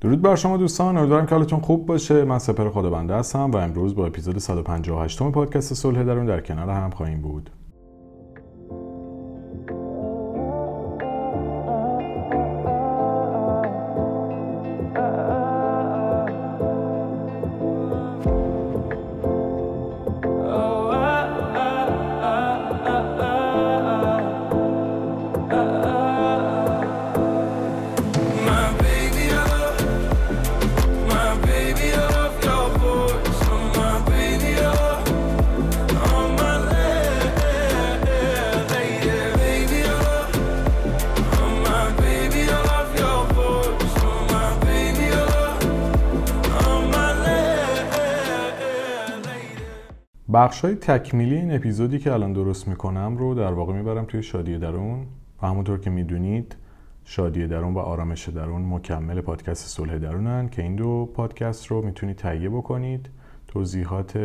درود 0.00 0.22
بر 0.22 0.36
شما 0.36 0.56
دوستان 0.56 0.96
امیدوارم 0.96 1.26
که 1.26 1.34
حالتون 1.34 1.60
خوب 1.60 1.86
باشه. 1.86 2.24
من 2.24 2.38
سپر 2.38 2.70
خدا 2.70 2.90
بنده 2.90 3.14
هستم 3.14 3.50
و 3.50 3.56
امروز 3.56 3.94
با 3.94 4.06
اپیزود 4.06 4.38
158 4.38 5.22
پادکست 5.22 5.74
صلح 5.74 6.02
درون 6.02 6.26
در 6.26 6.40
کنار 6.40 6.70
هم 6.70 6.90
خواهیم 6.90 7.20
بود. 7.20 7.50
بخش 50.60 50.64
های 50.64 50.74
تکمیلی 50.74 51.34
این 51.34 51.52
اپیزودی 51.54 51.98
که 51.98 52.12
الان 52.12 52.32
درست 52.32 52.68
می‌کنم 52.68 53.16
رو 53.16 53.34
در 53.34 53.52
واقع 53.52 53.72
می‌برم 53.72 54.04
توی 54.04 54.22
شادی 54.22 54.58
درون. 54.58 55.06
و 55.42 55.46
همونطور 55.46 55.80
که 55.80 55.90
می‌دونید 55.90 56.56
شادی 57.04 57.46
درون 57.46 57.74
و 57.74 57.78
آرامش 57.78 58.28
درون 58.28 58.62
مکمل 58.62 59.20
پادکست 59.20 59.68
صلح 59.68 59.98
درونن 59.98 60.48
که 60.48 60.62
این 60.62 60.76
دو 60.76 61.10
پادکست 61.14 61.66
رو 61.66 61.82
می‌تونید 61.82 62.16
تهیه 62.16 62.48
بکنید. 62.48 63.10
توضیحات 63.48 64.16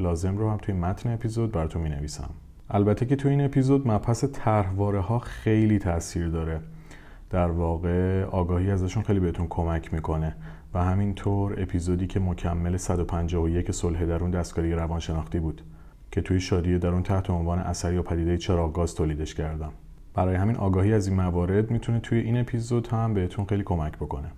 لازم 0.00 0.38
رو 0.38 0.50
هم 0.50 0.56
توی 0.56 0.74
متن 0.74 1.12
اپیزود 1.12 1.52
براتون 1.52 1.82
می‌نویسم. 1.82 2.30
البته 2.70 3.06
که 3.06 3.16
توی 3.16 3.30
این 3.30 3.44
اپیزود 3.44 3.88
مبحث 3.88 4.24
طرحواره 4.24 5.00
ها 5.00 5.18
خیلی 5.18 5.78
تاثیر 5.78 6.28
داره. 6.28 6.60
در 7.30 7.50
واقع 7.50 8.24
آگاهی 8.24 8.70
ازشون 8.70 9.02
خیلی 9.02 9.20
بهتون 9.20 9.46
کمک 9.50 9.94
می‌کنه. 9.94 10.36
و 10.74 10.84
همینطور 10.84 11.62
اپیزودی 11.62 12.06
که 12.06 12.20
مکمل 12.20 12.76
151 12.76 13.72
صلح 13.72 14.04
درون 14.04 14.30
دستکاری 14.30 14.72
روانشناختی 14.72 15.40
بود. 15.40 15.62
که 16.10 16.20
توی 16.20 16.40
شادی 16.40 16.78
درون 16.78 17.02
تحت 17.02 17.30
عنوان 17.30 17.58
اثر 17.58 17.92
یا 17.92 18.02
پدیده 18.02 18.38
چراغ 18.38 18.84
تولیدش 18.84 19.34
کردم. 19.34 19.72
برای 20.14 20.36
همین 20.36 20.56
آگاهی 20.56 20.92
از 20.92 21.06
این 21.06 21.16
موارد 21.16 21.70
می‌تونه 21.70 22.00
توی 22.00 22.18
این 22.18 22.36
اپیزود 22.36 22.86
هم 22.86 23.14
بهتون 23.14 23.44
خیلی 23.44 23.62
کمک 23.62 23.96
بکنه. 23.96 24.28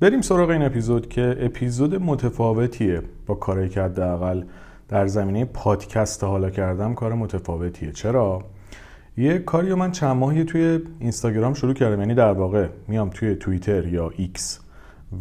بریم 0.00 0.20
سراغ 0.20 0.50
این 0.50 0.62
اپیزود 0.62 1.08
که 1.08 1.36
اپیزود 1.40 1.94
متفاوتیه. 1.94 3.02
با 3.26 3.34
کاری 3.34 3.68
که 3.68 3.82
حداقل 3.82 4.44
در 4.88 5.06
زمینه 5.06 5.44
پادکست 5.44 6.24
حالا 6.24 6.50
کردم 6.50 6.94
کار 6.94 7.14
متفاوتیه. 7.14 7.92
چرا؟ 7.92 8.44
یه 9.16 9.38
کاری 9.38 9.74
من 9.74 9.92
چند 9.92 10.16
ماهی 10.16 10.44
توی 10.44 10.80
اینستاگرام 10.98 11.54
شروع 11.54 11.74
کردم. 11.74 12.00
یعنی 12.00 12.14
در 12.14 12.32
واقع 12.32 12.68
میام 12.88 13.10
توی 13.10 13.34
توییتر 13.34 13.86
یا 13.86 14.10
ایکس 14.16 14.60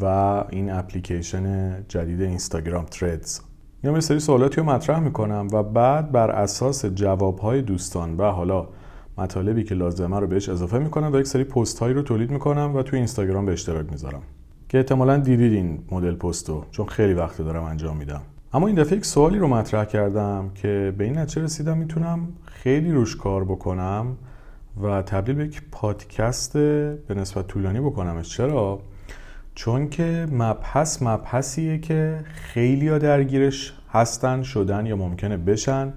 و 0.02 0.06
این 0.50 0.72
اپلیکیشن 0.72 1.76
جدید 1.88 2.22
اینستاگرام 2.22 2.86
Threads 2.86 3.42
میام 3.84 3.96
یه 3.96 4.02
سری 4.02 4.20
سوالاتی 4.20 4.62
رو 4.62 4.68
مطرح 4.68 5.00
می‌کنم 5.00 5.48
و 5.54 5.64
بعد 5.64 6.12
بر 6.12 6.32
اساس 6.32 6.86
جوابهای 6.86 7.62
دوستان 7.62 8.18
و 8.18 8.24
حالا 8.24 8.68
مطالبی 9.18 9.64
که 9.64 9.76
لازمه 9.76 10.20
رو 10.20 10.28
بهش 10.28 10.50
اضافه 10.50 10.80
می‌کنم 10.80 11.14
و 11.14 11.20
یک 11.20 11.28
سری 11.28 11.44
پست 11.44 11.80
هایی 11.80 11.94
رو 11.94 12.02
تولید 12.02 12.32
می‌کنم 12.32 12.76
و 12.76 12.84
توی 12.84 12.98
اینستاگرام 12.98 13.46
به 13.46 13.52
اشتراک 13.52 13.92
می‌ذارم 13.92 14.22
که 14.70 14.78
احتمالا 14.78 15.18
دیدید 15.18 15.54
این 15.54 15.80
مدل 15.92 16.16
پستو 16.16 16.64
چون 16.72 16.86
خیلی 16.86 17.14
وقت 17.14 17.38
دارم 17.38 17.64
انجام 17.64 17.98
میدم. 17.98 18.22
اما 18.54 18.68
این 18.68 18.76
دفعه 18.76 18.98
یک 18.98 19.06
سوالی 19.06 19.40
رو 19.40 19.48
مطرح 19.48 19.86
کردم 19.86 20.52
که 20.56 20.94
به 20.98 21.04
این 21.04 21.18
نتیجه 21.18 21.42
رسیدم 21.44 21.78
می‌تونم 21.78 22.28
خیلی 22.46 22.92
روش 22.92 23.16
کار 23.16 23.44
بکنم 23.44 24.18
و 24.84 25.02
تبدیل 25.02 25.36
به 25.36 25.46
یک 25.46 25.62
پادکست 25.72 26.54
به 26.54 27.16
نسبت 27.16 27.48
طولانی 27.48 27.80
بکنمش. 27.80 28.30
چرا؟ 28.30 28.80
چون 29.56 29.90
که 29.90 30.28
مبحث 30.32 31.02
مبحثیه 31.02 31.78
که 31.78 32.20
خیلی 32.34 32.88
ها 32.88 32.98
درگیرش 32.98 33.74
هستن 33.92 34.44
شدن 34.44 34.86
یا 34.86 34.96
ممکنه 34.96 35.38
بشن 35.38 35.94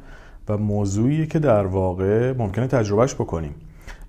و 0.48 0.58
موضوعیه 0.58 1.26
که 1.26 1.38
در 1.38 1.66
واقع 1.66 2.32
ممکنه 2.32 2.66
تجربهش 2.66 3.14
بکنیم. 3.14 3.54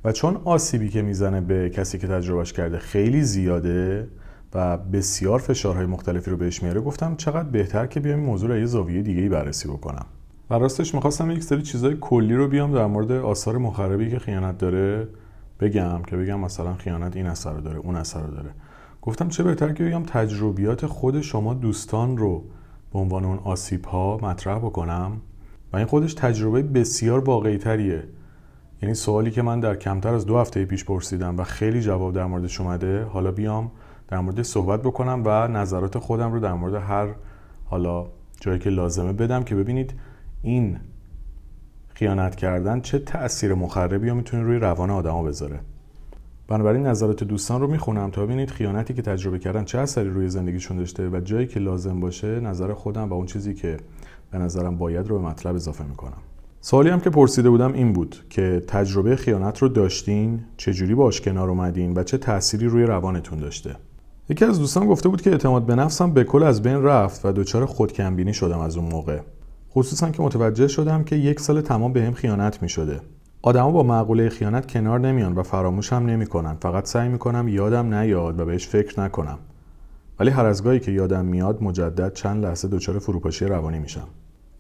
و 0.04 0.12
چون 0.12 0.38
آسیبی 0.46 0.90
که 0.90 1.02
می‌زنه 1.02 1.42
به 1.42 1.70
کسی 1.70 1.98
که 1.98 2.08
تجربهش 2.08 2.54
کرده 2.54 2.78
خیلی 2.78 3.22
زیاده 3.22 4.08
و 4.54 4.78
بسیار 4.78 5.40
فشارهای 5.40 5.86
مختلفی 5.86 6.32
رو 6.32 6.38
بهش 6.38 6.64
میاره 6.64 6.82
گفتم 6.82 7.16
چقدر 7.16 7.50
بهتر 7.50 7.88
که 7.88 8.00
بیایم 8.00 8.20
این 8.20 8.28
موضوع 8.28 8.50
رو 8.50 8.58
یه 8.58 8.66
زاویه 8.66 9.02
دیگه 9.02 9.22
ای 9.22 9.30
بررسی 9.30 9.68
بکنم. 9.68 10.06
و 10.50 10.54
راستش 10.54 10.96
می‌خواستم 10.96 11.32
یک 11.32 11.44
سری 11.44 11.62
چیزای 11.62 11.98
کلی 12.02 12.36
رو 12.36 12.48
بیام 12.48 12.74
در 12.74 12.86
مورد 12.86 13.12
آثار 13.12 13.58
مخربی 13.58 14.10
که 14.10 14.20
خیانت 14.20 14.58
داره 14.58 15.08
بگم 15.60 16.04
که 16.08 16.18
بگم 16.18 16.40
مثلا 16.40 16.74
خیانت 16.74 17.16
این 17.16 17.26
اثر 17.26 17.54
رو 17.54 17.62
داره 17.62 17.80
اون 17.80 17.96
اثر 17.96 18.22
رو 18.22 18.32
داره. 18.32 18.50
گفتم 19.02 19.28
چه 19.28 19.44
بهتر 19.44 19.74
که 19.74 19.84
بگم 19.84 20.04
تجربیات 20.04 20.86
خود 20.86 21.22
شما 21.22 21.54
دوستان 21.54 22.18
رو 22.18 22.44
به 22.94 23.00
عنوان 23.00 23.26
اون 23.26 23.40
آسیب 23.44 23.86
ها 23.86 24.20
مطرح 24.22 24.58
بکنم؟ 24.58 25.22
و 25.74 25.78
این 25.78 25.86
خودش 25.86 26.14
تجربه 26.14 26.62
بسیار 26.62 27.20
واقعی 27.20 27.58
تریه 27.58 28.04
یعنی 28.82 28.96
سوالی 28.96 29.32
که 29.32 29.42
من 29.42 29.60
در 29.60 29.76
کمتر 29.76 30.14
از 30.14 30.26
دو 30.26 30.38
هفته 30.38 30.66
پیش 30.66 30.86
پرسیدم 30.86 31.38
و 31.38 31.44
خیلی 31.44 31.82
جواب 31.82 32.14
در 32.14 32.26
موردش 32.26 32.62
اومده 32.62 33.04
حالا 33.04 33.32
بیام 33.32 33.72
در 34.08 34.20
مورد 34.20 34.42
صحبت 34.42 34.82
بکنم 34.82 35.22
و 35.26 35.48
نظرات 35.48 35.98
خودم 35.98 36.34
رو 36.34 36.40
در 36.40 36.54
مورد 36.54 36.74
هر 36.74 37.08
حالا 37.66 38.06
جایی 38.40 38.60
که 38.60 38.70
لازمه 38.70 39.14
بدم 39.14 39.44
که 39.44 39.56
ببینید 39.56 39.94
این 40.42 40.78
خیانت 41.94 42.36
کردن 42.36 42.82
چه 42.82 43.00
تأثیر 43.00 43.54
مخربی 43.54 44.08
یا 44.08 44.14
می‌تونه 44.14 44.44
روی 44.44 44.58
روان 44.58 44.90
آدما 44.90 45.24
بذاره. 45.24 45.60
بنابراین 46.48 46.88
نظرات 46.88 47.24
دوستان 47.24 47.62
رو 47.62 47.68
می‌خونم 47.68 48.10
تا 48.12 48.26
ببینید 48.26 48.50
خیانتی 48.50 48.94
که 48.94 49.02
تجربه 49.02 49.40
کردن 49.40 49.66
چه 49.66 49.78
اثری 49.78 50.10
روی 50.10 50.30
زندگیشون 50.30 50.78
داشته 50.78 51.10
و 51.10 51.20
جایی 51.20 51.48
که 51.48 51.60
لازم 51.60 52.00
باشه 52.00 52.40
نظر 52.40 52.74
خودم 52.74 53.10
و 53.10 53.14
اون 53.14 53.26
چیزی 53.26 53.54
که 53.54 53.78
به 54.32 54.38
نظرم 54.38 54.78
باید 54.78 55.08
رو 55.08 55.20
به 55.20 55.26
مطلب 55.26 55.56
اضافه 55.56 55.84
می‌کنم. 55.84 56.18
سوالی 56.62 56.90
هم 56.90 57.00
که 57.00 57.10
پرسیده 57.10 57.50
بودم 57.50 57.74
این 57.74 57.94
بود 57.94 58.16
که 58.30 58.64
تجربه 58.68 59.16
خیانت 59.16 59.58
رو 59.60 59.68
داشتین؟ 59.68 60.40
چجوری 60.58 60.96
باش 60.96 61.22
کنار 61.22 61.50
اومدین 61.50 61.94
و 61.94 62.04
چه 62.04 62.18
تأثیری 62.18 62.68
روی 62.68 62.84
روانتون 62.84 63.40
داشته؟ 63.40 63.76
یکی 64.30 64.46
از 64.46 64.60
دوستان 64.60 64.88
گفته 64.88 65.10
بود 65.10 65.22
که 65.22 65.32
اعتماد 65.32 65.66
به 65.66 65.76
نفسم 65.76 66.14
به 66.14 66.24
کل 66.24 66.44
از 66.44 66.62
بین 66.62 66.84
رفت 66.84 67.26
و 67.26 67.32
دچار 67.32 67.66
خودکمبینی 67.66 68.34
شدم 68.34 68.60
از 68.60 68.78
اون 68.78 68.92
موقع. 68.92 69.20
خصوصا 69.72 70.10
که 70.10 70.22
متوجه 70.24 70.68
شدم 70.68 71.04
که 71.04 71.16
یک 71.16 71.40
سال 71.40 71.62
تمام 71.62 71.94
به 71.94 72.12
خیانت 72.12 72.62
می 72.62 72.70
شده 72.70 73.02
آدما 73.46 73.72
با 73.72 73.84
معقوله 73.84 74.30
خیانت 74.30 74.72
کنار 74.72 75.00
نمیان 75.00 75.34
و 75.34 75.44
فراموش 75.44 75.94
هم 75.94 76.06
نمی‌کنن. 76.06 76.56
فقط 76.56 76.86
سعی 76.86 77.10
می‌کنم 77.10 77.48
یادم 77.48 77.94
نیاد 77.94 78.40
و 78.40 78.46
بهش 78.46 78.68
فکر 78.68 79.00
نکنم. 79.00 79.38
ولی 80.20 80.30
هر 80.30 80.46
از 80.46 80.64
گاهی 80.64 80.80
که 80.80 80.92
یادم 80.92 81.26
میاد 81.26 81.64
مجدد 81.64 82.14
چند 82.14 82.46
لحظه 82.46 82.68
دچار 82.68 83.00
فروپاشی 83.00 83.46
روانی 83.46 83.80
میشم. 83.80 84.08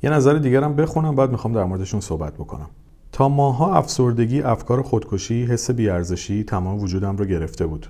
یه 0.03 0.09
نظر 0.09 0.33
دیگرم 0.33 0.75
بخونم 0.75 1.15
بعد 1.15 1.31
می‌خوام 1.31 1.53
در 1.53 1.63
موردشون 1.63 1.99
صحبت 1.99 2.33
بکنم. 2.33 2.69
تا 3.11 3.29
ماها 3.29 3.75
افسردگی 3.75 4.41
افکار 4.41 4.81
خودکشی 4.81 5.45
حس 5.45 5.71
بیارزشی 5.71 6.43
تمام 6.43 6.79
وجودم 6.79 7.17
رو 7.17 7.25
گرفته 7.25 7.65
بود. 7.65 7.87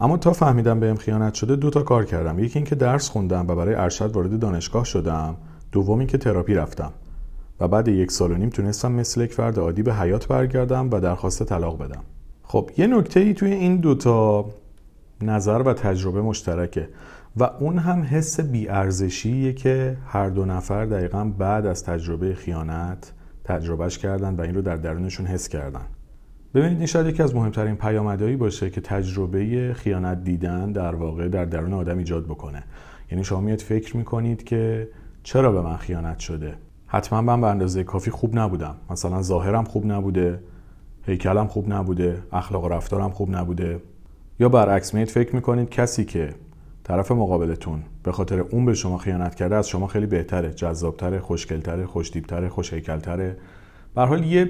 اما 0.00 0.16
تا 0.16 0.32
فهمیدم 0.32 0.80
بهم 0.80 0.96
خیانت 0.96 1.34
شده 1.34 1.56
دو 1.56 1.70
تا 1.70 1.82
کار 1.82 2.04
کردم. 2.04 2.38
یکی 2.38 2.58
اینکه 2.58 2.74
درس 2.74 3.08
خوندم 3.08 3.46
و 3.48 3.54
برای 3.54 3.74
ارشد 3.74 4.12
وارد 4.12 4.38
دانشگاه 4.38 4.84
شدم. 4.84 5.36
دوم 5.72 5.98
اینکه 5.98 6.18
تراپی 6.18 6.54
رفتم. 6.54 6.92
و 7.60 7.68
بعد 7.68 7.88
یک 7.88 8.10
سال 8.10 8.32
و 8.32 8.36
نیم 8.36 8.48
تونستم 8.48 8.92
مثل 8.92 9.20
یک 9.20 9.32
فرد 9.32 9.58
عادی 9.58 9.82
به 9.82 9.94
حیات 9.94 10.28
برگردم 10.28 10.90
و 10.90 11.00
درخواست 11.00 11.42
طلاق 11.42 11.78
بدم. 11.78 12.02
خب 12.42 12.70
یه 12.76 12.86
نکته 12.86 13.20
ای 13.20 13.34
توی 13.34 13.52
این 13.52 13.76
دوتا 13.76 14.46
نظر 15.22 15.62
و 15.62 15.72
تجربه 15.72 16.22
مشترکه 16.22 16.88
و 17.36 17.44
اون 17.44 17.78
هم 17.78 18.02
حس 18.02 18.40
بیارزشیه 18.40 19.52
که 19.52 19.96
هر 20.06 20.28
دو 20.28 20.44
نفر 20.44 20.84
دقیقا 20.84 21.24
بعد 21.24 21.66
از 21.66 21.84
تجربه 21.84 22.34
خیانت 22.34 23.12
تجربهش 23.44 23.98
کردن 23.98 24.34
و 24.34 24.40
این 24.40 24.54
رو 24.54 24.62
در 24.62 24.76
درونشون 24.76 25.26
حس 25.26 25.48
کردن. 25.48 25.86
ببینید 26.54 26.78
این 26.78 26.86
شاید 26.86 27.06
یکی 27.06 27.22
از 27.22 27.34
مهمترین 27.34 27.76
پیامدهایی 27.76 28.36
باشه 28.36 28.70
که 28.70 28.80
تجربه 28.80 29.74
خیانت 29.74 30.24
دیدن 30.24 30.72
در 30.72 30.94
واقع 30.94 31.28
در 31.28 31.44
درون 31.44 31.72
آدم 31.72 31.98
ایجاد 31.98 32.24
بکنه. 32.24 32.62
یعنی 33.10 33.24
شما 33.24 33.40
میاد 33.40 33.58
فکر 33.58 33.96
می‌کنید 33.96 34.44
که 34.44 34.88
چرا 35.22 35.52
به 35.52 35.60
من 35.60 35.76
خیانت 35.76 36.18
شده؟ 36.18 36.54
حتما 36.92 37.20
من 37.20 37.40
به 37.40 37.46
اندازه 37.46 37.84
کافی 37.84 38.10
خوب 38.10 38.38
نبودم. 38.38 38.74
مثلا 38.90 39.22
ظاهرم 39.22 39.64
خوب 39.64 39.86
نبوده 39.86 40.40
هیکلم 41.06 41.46
خوب 41.46 41.72
نبوده 41.72 42.22
اخلاق 42.32 42.64
و 42.64 42.68
رفتارم 42.68 43.10
خوب 43.10 43.36
نبوده. 43.36 43.80
یا 44.40 44.48
برعکس 44.48 44.94
میاد 44.94 45.08
فکر 45.08 45.34
می‌کنید 45.34 45.68
کسی 45.68 46.04
که 46.04 46.34
طرف 46.84 47.12
مقابلتون 47.12 47.82
به 48.02 48.12
خاطر 48.12 48.40
اون 48.40 48.64
به 48.64 48.74
شما 48.74 48.98
خیانت 48.98 49.34
کرده 49.34 49.56
از 49.56 49.68
شما 49.68 49.86
خیلی 49.86 50.06
بهتره 50.06 50.50
جذابتره 50.50 51.20
خوشگلتره 51.20 51.86
خوشتیبتره 51.86 52.48
خوشهیکلتره؟ 52.48 53.36
به 53.94 54.02
حال 54.02 54.24
یه 54.24 54.48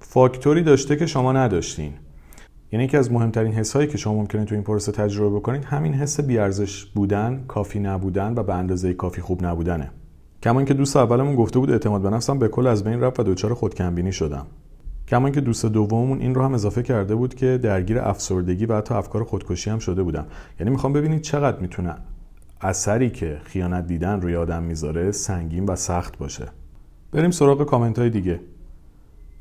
فاکتوری 0.00 0.62
داشته 0.62 0.96
که 0.96 1.06
شما 1.06 1.32
نداشتین. 1.32 1.92
یعنی 2.72 2.84
یکی 2.84 2.96
از 2.96 3.12
مهمترین 3.12 3.52
حسایی 3.52 3.88
که 3.88 3.98
شما 3.98 4.14
ممکنه 4.14 4.44
تو 4.44 4.54
این 4.54 4.64
پروسه 4.64 4.92
تجربه 4.92 5.36
بکنید 5.36 5.64
همین 5.64 5.94
حس 5.94 6.20
بیارزش 6.20 6.84
بودن 6.84 7.44
کافی 7.48 7.80
نبودن 7.80 8.34
و 8.36 8.42
به 8.42 8.54
اندازه 8.54 8.94
کافی 8.94 9.20
خوب 9.20 9.44
نبودنه. 9.44 9.90
کما 10.42 10.58
اینکه 10.58 10.74
دوست 10.74 10.96
اولمون 10.96 11.36
گفته 11.36 11.58
بود 11.58 11.70
اعتماد 11.70 12.02
به 12.02 12.10
نفسم 12.10 12.38
به 12.38 12.48
کل 12.48 12.66
از 12.66 12.84
بین 12.84 13.00
رفت 13.00 13.20
و 13.20 13.22
دچار 13.22 13.54
خودکمبینی 13.54 14.12
شدم. 14.12 14.46
کما 15.08 15.26
اینکه 15.26 15.40
دوست 15.40 15.66
دوممون 15.66 16.20
این 16.20 16.34
رو 16.34 16.42
هم 16.42 16.54
اضافه 16.54 16.82
کرده 16.82 17.14
بود 17.14 17.34
که 17.34 17.58
درگیر 17.62 17.98
افسردگی 17.98 18.66
و 18.66 18.76
حتی 18.76 18.94
افکار 18.94 19.24
خودکشی 19.24 19.70
هم 19.70 19.78
شده 19.78 20.02
بودم. 20.02 20.26
یعنی 20.60 20.70
می‌خوام 20.70 20.92
ببینید 20.92 21.20
چقدر 21.20 21.58
می‌تونه 21.58 21.94
اثری 22.60 23.10
که 23.10 23.40
خیانت 23.44 23.86
دیدن 23.86 24.20
روی 24.20 24.36
آدم 24.36 24.62
می‌ذاره 24.62 25.12
سنگین 25.12 25.64
و 25.64 25.76
سخت 25.76 26.18
باشه. 26.18 26.48
بریم 27.12 27.30
سراغ 27.30 27.64
کامنت 27.64 27.98
های 27.98 28.10
دیگه. 28.10 28.40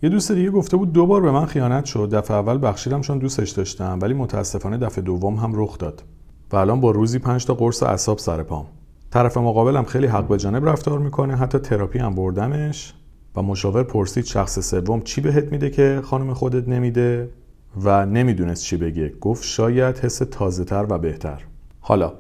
یه 0.04 0.10
دوست 0.10 0.32
دیگه 0.32 0.52
گفته 0.52 0.78
بود 0.78 0.94
دو 0.94 1.06
بار 1.06 1.22
به 1.22 1.32
من 1.32 1.46
خیانت 1.46 1.86
شد. 1.86 2.10
دفعه 2.14 2.38
اول 2.38 2.68
بخشیدم 2.68 3.02
چون 3.02 3.18
دوستش 3.18 3.50
داشتم 3.50 4.00
ولی 4.02 4.14
متاسفانه 4.14 4.78
دفعه 4.78 5.04
دوم 5.04 5.36
هم 5.36 5.52
رخ 5.56 5.78
داد. 5.78 6.04
و 6.52 6.56
الان 6.56 6.82
با 6.82 6.92
روزی 6.92 7.20
پنج 7.20 7.46
تا 7.46 7.54
قرص 7.54 7.84
اعصاب 7.84 8.18
سر 8.18 8.44
پام. 8.44 8.66
طرف 9.12 9.38
مقابلم 9.38 9.84
خیلی 9.84 10.08
حق 10.08 10.28
به 10.28 10.38
جانب 10.38 10.70
رفتار 10.70 11.00
می‌کنه. 11.00 11.36
حتی 11.36 11.60
تراپی 11.60 12.00
هم 12.00 12.16
بردمش 12.16 12.94
و 13.36 13.42
مشاور 13.42 13.84
پرسید 13.84 14.26
شخص 14.26 14.60
سوم 14.60 15.02
چی 15.02 15.22
بهت 15.22 15.52
میده 15.52 15.70
که 15.70 16.02
خانم 16.04 16.34
خودت 16.34 16.68
نمیده؟ 16.68 17.30
و 17.84 18.06
نمی‌دونست 18.06 18.64
چی 18.64 18.78
بگه. 18.78 19.14
گفت 19.22 19.44
شاید 19.44 19.98
حس 19.98 20.18
تازه 20.18 20.64
تر 20.64 20.86
و 20.90 20.98
بهتر. 20.98 21.44
حالا 21.80 22.14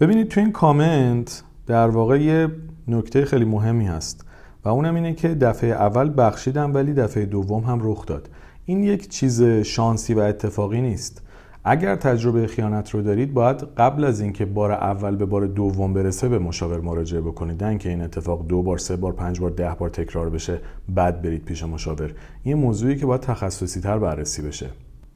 ببینید 0.00 0.28
تو 0.28 0.40
این 0.40 0.52
کامنت 0.52 1.42
در 1.66 1.88
واقع 1.88 2.22
یه 2.22 2.48
نکته 2.88 3.24
خیلی 3.24 3.44
مهمی 3.44 3.86
هست 3.86 4.26
و 4.64 4.68
اونم 4.68 4.94
اینه 4.94 5.14
که 5.14 5.28
دفعه 5.28 5.70
اول 5.70 6.12
بخشیدم 6.16 6.74
ولی 6.74 6.92
دفعه 6.92 7.26
دوم 7.26 7.64
هم 7.64 7.78
رخ 7.82 8.06
داد. 8.06 8.28
این 8.64 8.84
یک 8.84 9.08
چیز 9.08 9.42
شانسی 9.42 10.14
و 10.14 10.18
اتفاقی 10.18 10.80
نیست. 10.80 11.22
اگر 11.68 11.96
تجربه 11.96 12.46
خیانت 12.46 12.90
رو 12.90 13.02
دارید 13.02 13.34
باید 13.34 13.62
قبل 13.76 14.04
از 14.04 14.20
اینکه 14.20 14.44
بار 14.44 14.72
اول 14.72 15.16
به 15.16 15.26
بار 15.26 15.46
دوم 15.46 15.94
برسه 15.94 16.28
به 16.28 16.38
مشاور 16.38 16.80
مراجعه 16.80 17.20
بکنید. 17.20 17.64
نه 17.64 17.78
که 17.78 17.88
این 17.88 18.00
اتفاق 18.00 18.46
دو 18.46 18.62
بار 18.62 18.78
سه 18.78 18.96
بار 18.96 19.12
پنج 19.12 19.40
بار 19.40 19.50
ده 19.50 19.76
بار 19.78 19.88
تکرار 19.88 20.30
بشه 20.30 20.60
بعد 20.88 21.22
برید 21.22 21.44
پیش 21.44 21.64
مشاور. 21.64 22.12
این 22.42 22.56
موضوعی 22.56 22.96
که 22.96 23.06
باید 23.06 23.20
تخصصی 23.20 23.80
تر 23.80 23.98
بررسی 23.98 24.42
بشه. 24.42 24.66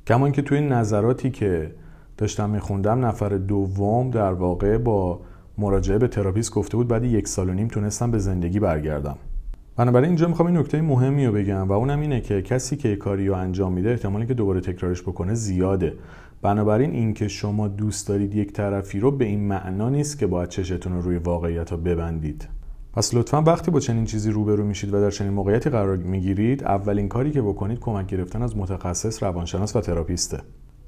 کما 0.06 0.26
اینکه 0.26 0.42
توی 0.42 0.60
نظراتی 0.60 1.30
که 1.30 1.70
داشتم 2.16 2.50
میخوندم 2.50 3.06
نفر 3.06 3.28
دوم 3.28 4.10
در 4.10 4.32
واقع 4.32 4.78
با 4.78 5.20
مراجعه 5.58 5.98
به 5.98 6.08
تراپیست 6.08 6.54
گفته 6.54 6.76
بود 6.76 6.88
بعد 6.88 7.04
یک 7.04 7.28
سال 7.28 7.50
و 7.50 7.52
نیم 7.52 7.68
تونستم 7.68 8.10
به 8.10 8.18
زندگی 8.18 8.60
برگردم. 8.60 9.16
بنابراین 9.76 10.08
اینجا 10.08 10.28
می‌خوام 10.28 10.48
این 10.48 10.56
نکته 10.56 10.80
مهمی 10.82 11.26
رو 11.26 11.32
بگم 11.32 11.68
و 11.68 11.72
اونم 11.72 12.00
اینه 12.00 12.20
که 12.20 12.42
کسی 12.42 12.76
که 12.76 12.96
کاری 12.96 13.28
رو 13.28 13.34
انجام 13.34 13.72
میده 13.72 13.90
احتمالی 13.90 14.26
که 14.26 14.34
دوباره 14.34 14.60
تکرارش 14.60 15.02
بکنه 15.02 15.34
زیاده. 15.34 15.94
بنابراین 16.42 16.90
اینکه 16.90 17.28
شما 17.28 17.68
دوست 17.68 18.08
دارید 18.08 18.34
یک 18.34 18.52
طرفی 18.52 19.00
رو 19.00 19.10
به 19.10 19.24
این 19.24 19.40
معنا 19.40 19.88
نیست 19.88 20.18
که 20.18 20.26
باید 20.26 20.48
چشتون 20.48 20.92
رو 20.92 21.00
روی 21.00 21.16
واقعیت 21.16 21.70
ها 21.70 21.76
ببندید. 21.76 22.48
پس 22.92 23.14
لطفا 23.14 23.42
وقتی 23.42 23.70
با 23.70 23.80
چنین 23.80 24.04
چیزی 24.04 24.30
روبرو 24.30 24.64
میشید 24.64 24.94
و 24.94 25.00
در 25.00 25.10
چنین 25.10 25.32
موقعیتی 25.32 25.70
قرار 25.70 25.96
می‌گیرید 25.96 26.64
اولین 26.64 27.08
کاری 27.08 27.30
که 27.30 27.42
بکنید 27.42 27.80
کمک 27.80 28.06
گرفتن 28.06 28.42
از 28.42 28.56
متخصص 28.56 29.22
روانشناس 29.22 29.76
و 29.76 29.80
تراپیسته. 29.80 30.40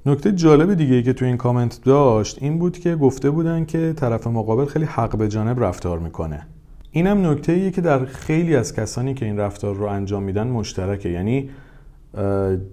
نکته 0.06 0.32
جالب 0.32 0.75
دیگه 0.75 0.94
ای 0.94 1.02
که 1.02 1.12
تو 1.12 1.25
این 1.25 1.37
کامنت 1.37 1.81
داشت 1.84 2.43
این 2.43 2.58
بود 2.58 2.78
که 2.78 2.96
گفته 2.96 3.31
بودن 3.31 3.64
که 3.64 3.93
طرف 3.96 4.26
مقابل 4.26 4.64
خیلی 4.64 4.84
حق 4.84 5.16
به 5.16 5.28
جانب 5.28 5.64
رفتار 5.64 5.98
می‌کنه. 5.98 6.46
اینم 6.90 7.26
نکته 7.26 7.52
ایه 7.52 7.70
که 7.70 7.81
در 7.81 8.05
خیلی 8.05 8.56
از 8.56 8.75
کسانی 8.75 9.14
که 9.14 9.25
این 9.25 9.38
رفتار 9.38 9.75
رو 9.75 9.87
انجام 9.87 10.22
میدن 10.22 10.46
مشترکه. 10.46 11.08
یعنی 11.08 11.50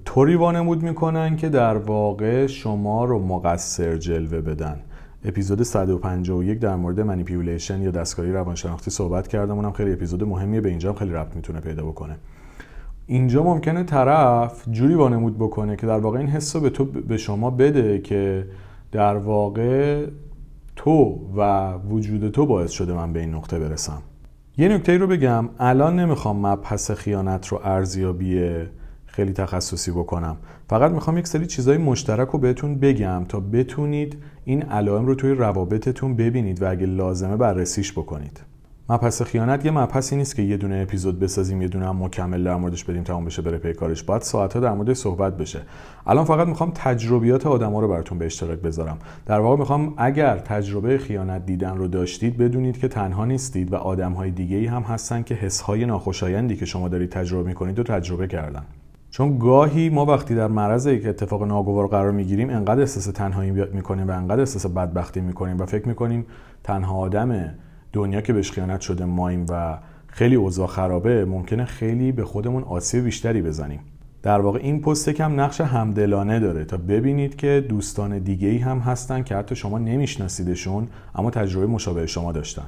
طوری 0.05 0.35
وانمود 0.35 0.83
می‌کنن 0.83 1.35
که 1.35 1.49
در 1.49 1.77
واقع 1.77 2.47
شما 2.47 3.05
رو 3.05 3.19
مقصر 3.19 3.97
جلوه 3.97 4.41
بدن. 4.41 4.79
اپیزود 5.25 5.63
151 5.63 6.59
در 6.59 6.75
مورد 6.75 6.99
منیپیولیشن 6.99 7.81
یا 7.81 7.91
دستکاری 7.91 8.31
روانشناختی 8.31 8.91
صحبت 8.91 9.27
کردم. 9.27 9.55
اونم 9.55 9.71
خیلی 9.71 9.93
اپیزود 9.93 10.23
مهمیه 10.23 10.61
به 10.61 10.69
اینجا 10.69 10.93
خیلی 10.93 11.11
ربط 11.11 11.35
می‌تونه 11.35 11.59
پیدا 11.59 11.83
بکنه. 11.83 12.15
اینجا 13.07 13.43
ممکنه 13.43 13.83
طرف 13.83 14.69
جوری 14.71 14.93
وانمود 14.95 15.37
بکنه 15.37 15.75
که 15.75 15.87
در 15.87 15.99
واقع 15.99 16.17
این 16.19 16.27
حس 16.27 16.55
به 16.55 16.69
تو 16.69 16.85
به 16.85 17.17
شما 17.17 17.49
بده 17.49 17.99
که 17.99 18.45
در 18.91 19.17
واقع 19.17 20.05
تو 20.75 21.19
و 21.37 21.73
وجود 21.73 22.31
تو 22.31 22.45
باعث 22.45 22.71
شده 22.71 22.93
من 22.93 23.13
به 23.13 23.19
این 23.19 23.35
نقطه 23.35 23.59
برسم. 23.59 24.01
یه 24.57 24.67
نکته 24.67 24.97
رو 24.97 25.07
بگم. 25.07 25.49
الان 25.59 25.99
نمی‌خوام 25.99 26.45
مبحث 26.45 26.91
خیانت 26.91 27.47
رو 27.47 27.59
ارزیابی 27.63 28.55
خیلی 29.19 29.33
تخصصی 29.33 29.91
بکنم. 29.91 30.37
فقط 30.69 30.91
می‌خوام 30.91 31.17
یک 31.17 31.27
سری 31.27 31.45
چیزای 31.45 31.77
مشترک 31.77 32.27
رو 32.27 32.39
بهتون 32.39 32.75
بگم 32.75 33.25
تا 33.29 33.39
بتونید 33.39 34.17
این 34.45 34.63
علائم 34.63 35.05
رو 35.05 35.15
توی 35.15 35.31
روابطتون 35.31 36.15
ببینید 36.15 36.61
و 36.61 36.71
اگه 36.71 36.85
لازمه 36.85 37.37
بررسیش 37.37 37.91
بکنید. 37.91 38.41
مبحث 38.89 39.21
خیانت 39.21 39.65
یه 39.65 39.71
مبحثی 39.71 40.15
نیست 40.15 40.35
که 40.35 40.41
یه 40.41 40.57
دونه 40.57 40.75
اپیزود 40.75 41.19
بسازیم 41.19 41.61
یه 41.61 41.67
دونه 41.67 41.87
هم 41.87 42.03
مکمل 42.03 42.43
در 42.43 42.55
موردش 42.55 42.83
بدیم 42.83 43.03
تمام 43.03 43.25
بشه 43.25 43.41
بره 43.41 43.57
پی 43.57 43.73
کارش. 43.73 44.03
باید 44.03 44.21
ساعتها 44.21 44.59
در 44.59 44.73
موردش 44.73 44.97
صحبت 44.97 45.37
بشه. 45.37 45.61
الان 46.07 46.25
فقط 46.25 46.47
می‌خوام 46.47 46.71
تجربیات 46.75 47.47
آدما 47.47 47.79
رو 47.79 47.87
براتون 47.87 48.17
به 48.17 48.25
اشتراک 48.25 48.59
بذارم. 48.59 48.97
در 49.25 49.39
واقع 49.39 49.57
می‌خوام 49.57 49.93
اگر 49.97 50.37
تجربه 50.37 50.97
خیانت 50.97 51.45
دیدن 51.45 51.77
رو 51.77 51.87
داشتید 51.87 52.37
بدونید 52.37 52.77
که 52.77 52.87
تنها 52.87 53.25
نیستید 53.25 53.73
و 53.73 53.75
آدمهای 53.75 54.31
دیگه 54.31 54.57
ای 54.57 54.65
هم 54.65 54.81
هستن 54.81 55.23
که 55.23 55.35
حسهای 55.35 55.85
ناخوشایندی 55.85 56.55
که 56.55 56.65
شما 56.65 56.87
دارید 56.87 57.09
تجربه 57.09 57.47
می‌کنید 57.47 57.79
و 57.79 57.83
تجربه 57.83 58.27
کردن. 58.27 58.63
چون 59.19 59.37
گاهی 59.37 59.89
ما 59.89 60.05
وقتی 60.05 60.35
در 60.35 60.47
معرض 60.47 60.85
یک 60.85 61.05
اتفاق 61.05 61.43
ناگوار 61.43 61.87
قرار 61.87 62.11
می‌گیریم 62.11 62.49
انقدر 62.49 62.79
احساس 62.79 63.05
تنهایی 63.05 63.51
می‌کنیم 63.51 64.07
و 64.07 64.11
انقدر 64.11 64.39
احساس 64.39 64.65
بدبختی 64.65 65.21
می‌کنیم 65.21 65.59
و 65.59 65.65
فکر 65.65 65.87
می‌کنیم 65.87 66.25
تنها 66.63 66.97
آدم 66.97 67.55
دنیا 67.93 68.21
که 68.21 68.33
بهش 68.33 68.51
خیانت 68.51 68.81
شده 68.81 69.05
مایم 69.05 69.45
و 69.49 69.77
خیلی 70.07 70.35
اوضاع 70.35 70.67
خرابه 70.67 71.25
ممکنه 71.25 71.65
خیلی 71.65 72.11
به 72.11 72.25
خودمون 72.25 72.63
آسیب 72.63 73.03
بیشتری 73.03 73.41
بزنیم. 73.41 73.79
در 74.23 74.39
واقع 74.39 74.59
این 74.59 74.81
پست 74.81 75.09
کم 75.09 75.39
نقش 75.39 75.61
همدلانه 75.61 76.39
داره 76.39 76.65
تا 76.65 76.77
ببینید 76.77 77.35
که 77.35 77.65
دوستان 77.69 78.19
دیگه 78.19 78.47
ای 78.47 78.57
هم 78.57 78.79
هستن 78.79 79.23
که 79.23 79.35
حتی 79.35 79.55
شما 79.55 79.79
نمیشناسیدشون 79.79 80.87
اما 81.15 81.29
تجربه 81.29 81.67
مشابه 81.67 82.05
شما 82.05 82.31
داشتن. 82.31 82.67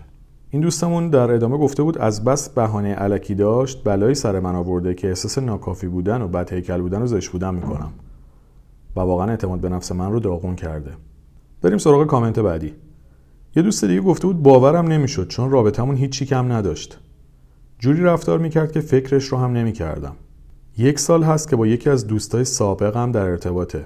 این 0.53 0.61
دوستمون 0.61 1.09
در 1.09 1.31
ادامه 1.31 1.57
گفته 1.57 1.83
بود 1.83 1.97
از 1.97 2.23
بس 2.23 2.49
بهانه 2.49 2.93
علکی 2.93 3.35
داشت 3.35 3.83
بلایی 3.83 4.15
سر 4.15 4.39
من 4.39 4.55
آورده 4.55 4.93
که 4.93 5.07
احساس 5.07 5.37
ناکافی 5.37 5.87
بودن 5.87 6.21
و 6.21 6.27
بد 6.27 6.53
هیکل 6.53 6.81
بودن 6.81 7.01
و 7.01 7.07
زشت 7.07 7.31
بودن 7.31 7.55
می‌کنم. 7.55 7.93
و 8.95 8.99
واقعا 8.99 9.29
اعتماد 9.29 9.59
به 9.59 9.69
نفس 9.69 9.91
من 9.91 10.11
رو 10.11 10.19
داغون 10.19 10.55
کرده. 10.55 10.91
بریم 11.61 11.77
سراغ 11.77 12.07
کامنت 12.07 12.39
بعدی. 12.39 12.73
یه 13.55 13.63
دوست 13.63 13.85
دیگه 13.85 14.01
گفته 14.01 14.27
بود 14.27 14.43
باورم 14.43 14.87
نمی‌شد 14.87 15.27
چون 15.27 15.51
رابطمون 15.51 15.95
هیچی 15.95 16.25
کم 16.25 16.51
نداشت. 16.51 16.99
جوری 17.79 18.03
رفتار 18.03 18.39
می‌کرد 18.39 18.71
که 18.71 18.81
فکرش 18.81 19.25
رو 19.27 19.37
هم 19.37 19.53
نمی‌کردم. 19.53 20.15
یک 20.77 20.99
سال 20.99 21.23
هست 21.23 21.49
که 21.49 21.55
با 21.55 21.67
یکی 21.67 21.89
از 21.89 22.07
دوستای 22.07 22.45
سابقم 22.45 23.11
در 23.11 23.25
ارتباطه. 23.25 23.85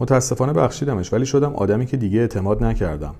متاسفانه 0.00 0.52
بخشیدمش 0.52 1.12
ولی 1.12 1.26
شدم 1.26 1.54
آدمی 1.54 1.86
که 1.86 1.96
دیگه 1.96 2.20
اعتماد 2.20 2.64
نکردم. 2.64 3.14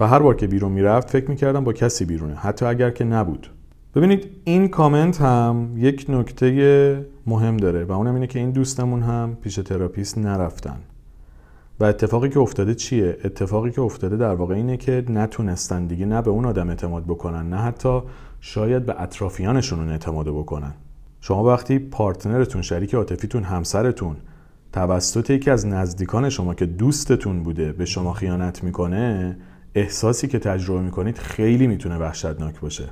و 0.00 0.06
هر 0.06 0.18
بار 0.18 0.36
که 0.36 0.46
بیرون 0.46 0.72
می‌رفت 0.72 1.10
فکر 1.10 1.30
می‌کردم 1.30 1.64
با 1.64 1.72
کسی 1.72 2.04
بیرونه 2.04 2.34
حتی 2.34 2.66
اگر 2.66 2.90
که 2.90 3.04
نبود. 3.04 3.50
ببینید 3.94 4.30
این 4.44 4.68
کامنت 4.68 5.20
هم 5.20 5.70
یک 5.76 6.06
نکته 6.08 7.06
مهم 7.26 7.56
داره 7.56 7.84
و 7.84 7.92
اونم 7.92 8.14
اینه 8.14 8.26
که 8.26 8.38
این 8.38 8.50
دوستمون 8.50 9.02
هم 9.02 9.36
پیش 9.42 9.54
تراپیست 9.54 10.18
نرفتن. 10.18 10.78
و 11.80 11.84
اتفاقی 11.84 12.28
که 12.28 12.40
افتاده 12.40 12.74
چیه؟ 12.74 13.16
اتفاقی 13.24 13.70
که 13.70 13.80
افتاده 13.80 14.16
در 14.16 14.34
واقع 14.34 14.54
اینه 14.54 14.76
که 14.76 15.04
نتونستن 15.08 15.86
دیگه 15.86 16.06
نه 16.06 16.22
به 16.22 16.30
اون 16.30 16.44
آدم 16.44 16.68
اعتماد 16.68 17.04
بکنن 17.04 17.50
نه 17.50 17.56
حتی 17.56 18.00
شاید 18.40 18.86
به 18.86 19.02
اطرافیانشون 19.02 19.88
اعتماد 19.88 20.26
بکنن. 20.26 20.72
شما 21.20 21.44
وقتی 21.44 21.78
پارتنرتون 21.78 22.62
شریک 22.62 22.94
عاطفیتون 22.94 23.42
همسرتون 23.42 24.16
توسط 24.72 25.30
یکی 25.30 25.50
از 25.50 25.66
نزدیکان 25.66 26.28
شما 26.28 26.54
که 26.54 26.66
دوستتون 26.66 27.42
بوده 27.42 27.72
به 27.72 27.84
شما 27.84 28.12
خیانت 28.12 28.64
می‌کنه 28.64 29.36
احساسی 29.76 30.28
که 30.28 30.38
تجربه 30.38 30.80
می‌کنید 30.80 31.18
خیلی 31.18 31.66
می‌تونه 31.66 31.98
وحشتناک 31.98 32.60
باشه. 32.60 32.84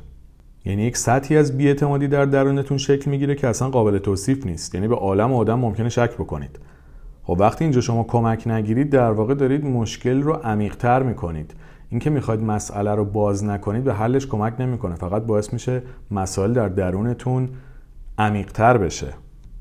یعنی 0.65 0.83
یک 0.83 0.97
سطحی 0.97 1.37
از 1.37 1.57
بیاعتمادی 1.57 2.09
در 2.09 2.25
درونتون 2.25 2.79
شکل 2.79 3.11
می‌گیره 3.11 3.35
که 3.35 3.49
اصلا 3.49 3.71
قابل 3.71 3.99
توصیف 3.99 4.47
نیست. 4.47 4.75
یعنی 4.75 4.89
به 4.89 4.95
عالم 4.95 5.33
و 5.33 5.37
آدم 5.37 5.59
ممکنه 5.59 5.89
شک 5.89 6.15
بکنید. 6.15 6.59
خب 7.23 7.37
وقتی 7.41 7.65
اینجا 7.65 7.81
شما 7.81 8.05
کمک 8.05 8.47
نگیرید 8.47 8.91
در 8.91 9.11
واقع 9.11 9.35
دارید 9.35 9.65
مشکل 9.65 10.23
رو 10.23 10.33
عمیقتر 10.33 11.03
می‌کنید. 11.03 11.55
اینکه 11.91 12.11
می‌خواید 12.11 12.41
مسئله 12.41 12.95
رو 12.95 13.05
باز 13.05 13.45
نکنید 13.45 13.85
به 13.85 13.95
حلش 13.95 14.27
کمک 14.27 14.55
نمی‌کنه. 14.59 14.95
فقط 14.95 15.23
باعث 15.23 15.53
میشه 15.53 15.83
مسائل 16.11 16.53
در 16.53 16.69
درونتون 16.69 17.49
عمیقتر 18.19 18.79
بشه. 18.79 19.09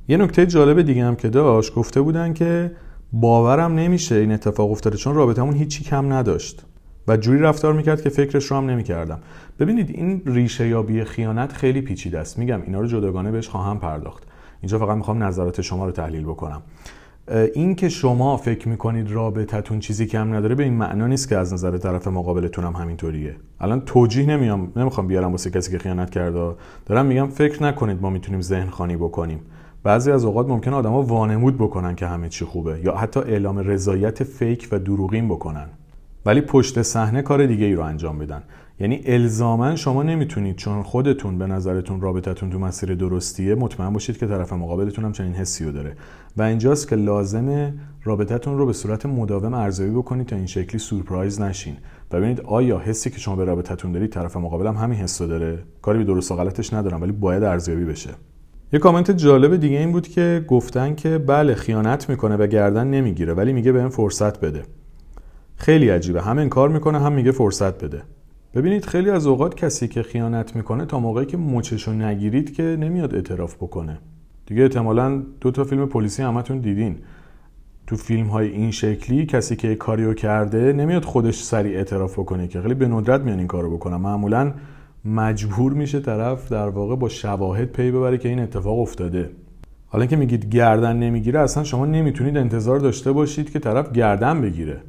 یه 0.08 0.18
نکته 0.18 0.46
جالب 0.46 0.82
دیگه 0.82 1.04
هم 1.06 1.16
که 1.16 1.30
داشت 1.30 1.76
گفته 1.76 2.02
بودن 2.02 2.34
که 2.34 2.72
باورم 3.14 3.76
نمیشه 3.76 4.16
این 4.16 4.32
اتفاق 4.32 4.72
افتاده 4.72 4.98
چون 4.98 5.16
رابطمون 5.16 5.54
هیچی 5.54 5.84
کم 5.84 6.14
نداشت. 6.14 6.66
و 7.08 7.18
جوری 7.18 7.40
رفتار 7.40 7.74
می‌کرد 7.74 8.02
که 8.02 8.10
فکرش 8.10 8.46
رو 8.46 8.58
هم 8.58 8.70
نمی‌کردم. 8.70 9.20
ببینید 9.60 9.90
این 9.90 10.22
ریشه 10.26 10.68
یابی 10.68 11.04
خیانت 11.04 11.54
خیلی 11.54 11.82
پیچیده 11.82 12.20
است. 12.20 12.40
میگم 12.40 12.62
اینا 12.62 12.80
رو 12.80 12.88
جداگانه 12.88 13.32
بهش 13.32 13.48
خواهم 13.48 13.80
پرداخت. 13.80 14.24
اینجا 14.62 14.80
فقط 14.80 14.98
می‌خوام 14.98 15.24
نظرات 15.24 15.62
شما 15.62 15.86
رو 15.86 15.92
تحلیل 15.92 16.24
بکنم. 16.24 16.62
این 17.54 17.76
که 17.76 17.90
شما 17.90 18.38
فکر 18.38 18.70
می‌کنید 18.70 19.12
رابطتون 19.12 19.80
چیزی 19.80 20.06
کم 20.06 20.34
نداره 20.34 20.56
به 20.56 20.64
این 20.64 20.74
معنا 20.74 21.08
نیست 21.08 21.30
که 21.30 21.38
از 21.38 21.54
نظر 21.54 21.78
طرف 21.78 22.08
مقابلتون 22.08 22.66
هم 22.66 22.74
همینطوریه. 22.74 23.36
الان 23.60 23.82
توجیه 23.82 24.26
نمیام 24.26 24.72
نمی‌خوام 24.76 25.08
بیارم 25.08 25.32
واسه 25.32 25.50
کسی 25.50 25.72
که 25.72 25.80
خیانت 25.80 26.10
کرده. 26.10 26.56
دارم 26.86 27.06
میگم 27.06 27.28
فکر 27.28 27.64
نکنید 27.64 28.02
ما 28.02 28.10
می‌تونیم 28.10 28.42
ذهن 28.42 28.70
خانی 28.70 28.98
بکنیم. 28.98 29.40
بعضی 29.84 30.12
از 30.12 30.26
اوقات 30.26 30.48
ممکن 30.48 30.74
آدما 30.74 31.02
وانمود 31.02 31.58
بکنن 31.58 31.96
که 31.96 32.08
همه 32.08 32.30
چی 32.30 32.46
خوبه 32.46 32.80
یا 32.84 32.96
حتی 32.96 33.20
اعلام 33.20 33.60
رضایت 33.60 34.24
فیک 34.24 34.68
و 34.72 34.80
دروغین 34.80 35.28
بکنن. 35.28 35.70
ولی 36.26 36.42
پشت 36.42 36.82
صحنه 36.82 37.22
کار 37.22 37.46
دیگه 37.46 37.66
ای 37.66 37.74
رو 37.74 37.84
انجام 37.84 38.18
بدن 38.18 38.44
یعنی 38.80 39.02
الزاما 39.06 39.76
شما 39.76 40.04
نمی‌تونید 40.04 40.56
چون 40.56 40.84
خودتون 40.84 41.38
به 41.38 41.48
نظرتون 41.48 42.02
رابطتون 42.02 42.50
تو 42.50 42.60
مسیر 42.60 42.96
درستیه 42.96 43.56
مطمئن 43.56 43.94
باشید 43.94 44.18
که 44.18 44.28
طرف 44.28 44.54
مقابلتون 44.54 45.06
هم 45.06 45.12
چنین 45.12 45.34
حسی 45.34 45.66
رو 45.66 45.72
داره. 45.72 45.96
و 46.38 46.42
اینجاست 46.42 46.88
که 46.88 46.96
لازمه 46.96 47.74
رابطتون 48.04 48.58
رو 48.58 48.66
به 48.66 48.74
صورت 48.74 49.06
مداوم 49.06 49.54
ارزیابی 49.54 49.92
بکنید 49.94 50.28
تا 50.28 50.36
این 50.36 50.46
شکلی 50.46 50.80
سورپرایز 50.80 51.42
نشین. 51.42 51.76
و 52.12 52.18
ببینید 52.18 52.42
آیا 52.42 52.80
حسی 52.80 53.10
که 53.10 53.20
شما 53.20 53.36
به 53.36 53.46
رابطتون 53.46 53.92
دارید 53.92 54.12
طرف 54.12 54.38
مقابل 54.38 54.68
هم 54.68 54.76
همین 54.76 55.00
حس 55.00 55.22
داره؟ 55.22 55.60
کاری 55.82 55.98
به 55.98 56.04
درست 56.04 56.32
و 56.32 56.36
غلطش 56.36 56.74
ندارم 56.74 57.02
ولی 57.02 57.12
باید 57.12 57.44
ارزیابی 57.44 57.86
بشه. 57.86 58.10
یه 58.74 58.80
کامنت 58.80 59.12
جالب 59.12 59.56
دیگه 59.56 59.78
این 59.78 59.92
بود 59.92 60.08
که 60.08 60.46
گفتن 60.48 60.96
که 60.96 61.18
بله 61.18 61.56
خیانت 61.56 62.10
می‌کنه 62.10 62.36
و 62.36 62.48
گردن 62.48 62.88
نمی‌گیره 62.88 63.34
ولی 63.34 63.54
میگه 63.54 63.72
بهم 63.72 63.90
فرصت 63.90 64.40
بده. 64.40 64.64
خیلی 65.64 65.90
عجیبه. 65.90 66.22
هم 66.22 66.38
این 66.38 66.50
کار 66.50 66.70
می‌کنه 66.70 67.00
هم 67.00 67.14
میگه 67.14 67.32
فرصت 67.32 67.84
بده. 67.84 68.02
ببینید 68.56 68.86
خیلی 68.86 69.10
از 69.10 69.28
اوقات 69.28 69.56
کسی 69.56 69.88
که 69.88 70.04
خیانت 70.04 70.56
می‌کنه 70.56 70.86
تا 70.86 71.00
موقعی 71.00 71.26
که 71.26 71.38
مچشو 71.38 71.94
نگیرید 71.94 72.54
که 72.54 72.64
نمیاد 72.64 73.16
اعتراف 73.16 73.56
بکنه. 73.56 73.98
دیگه 74.46 74.64
احتمالا 74.64 75.24
دو 75.42 75.52
تا 75.52 75.64
فیلم 75.64 75.86
پلیسی 75.86 76.24
همتون 76.24 76.60
دیدین. 76.60 76.98
تو 77.88 77.96
فیلم 77.96 78.28
های 78.28 78.50
این 78.50 78.72
شکلی 78.72 79.26
کسی 79.26 79.56
که 79.56 79.76
کاریو 79.76 80.14
کرده 80.14 80.74
نمیاد 80.74 81.06
خودش 81.06 81.44
سریع 81.44 81.78
اعتراف 81.78 82.20
بکنه 82.20 82.48
که 82.48 82.62
خیلی 82.62 82.74
به 82.74 82.88
ندرت 82.88 83.22
میان 83.22 83.38
این 83.38 83.48
کارو 83.48 83.78
بکنن. 83.78 83.98
معمولا 83.98 84.54
مجبور 85.06 85.74
میشه 85.74 86.00
طرف 86.00 86.52
در 86.52 86.70
واقع 86.70 86.96
با 86.96 87.10
شواهد 87.10 87.72
پی 87.72 87.92
ببره 87.92 88.18
که 88.18 88.30
این 88.30 88.40
اتفاق 88.40 88.80
افتاده. 88.80 89.30
حالا 89.88 90.06
که 90.06 90.16
میگید 90.16 90.50
گردن 90.50 90.96
نمی‌گیره 90.96 91.40
اصلا 91.40 91.64
شما 91.64 91.86
نمی‌تونید 91.86 92.38
انتظار 92.38 92.80
داشته 92.80 93.12
باشید 93.12 93.52
که 93.52 93.60
طرف 93.60 93.92
گردن 93.92 94.42
بگیره. 94.42 94.82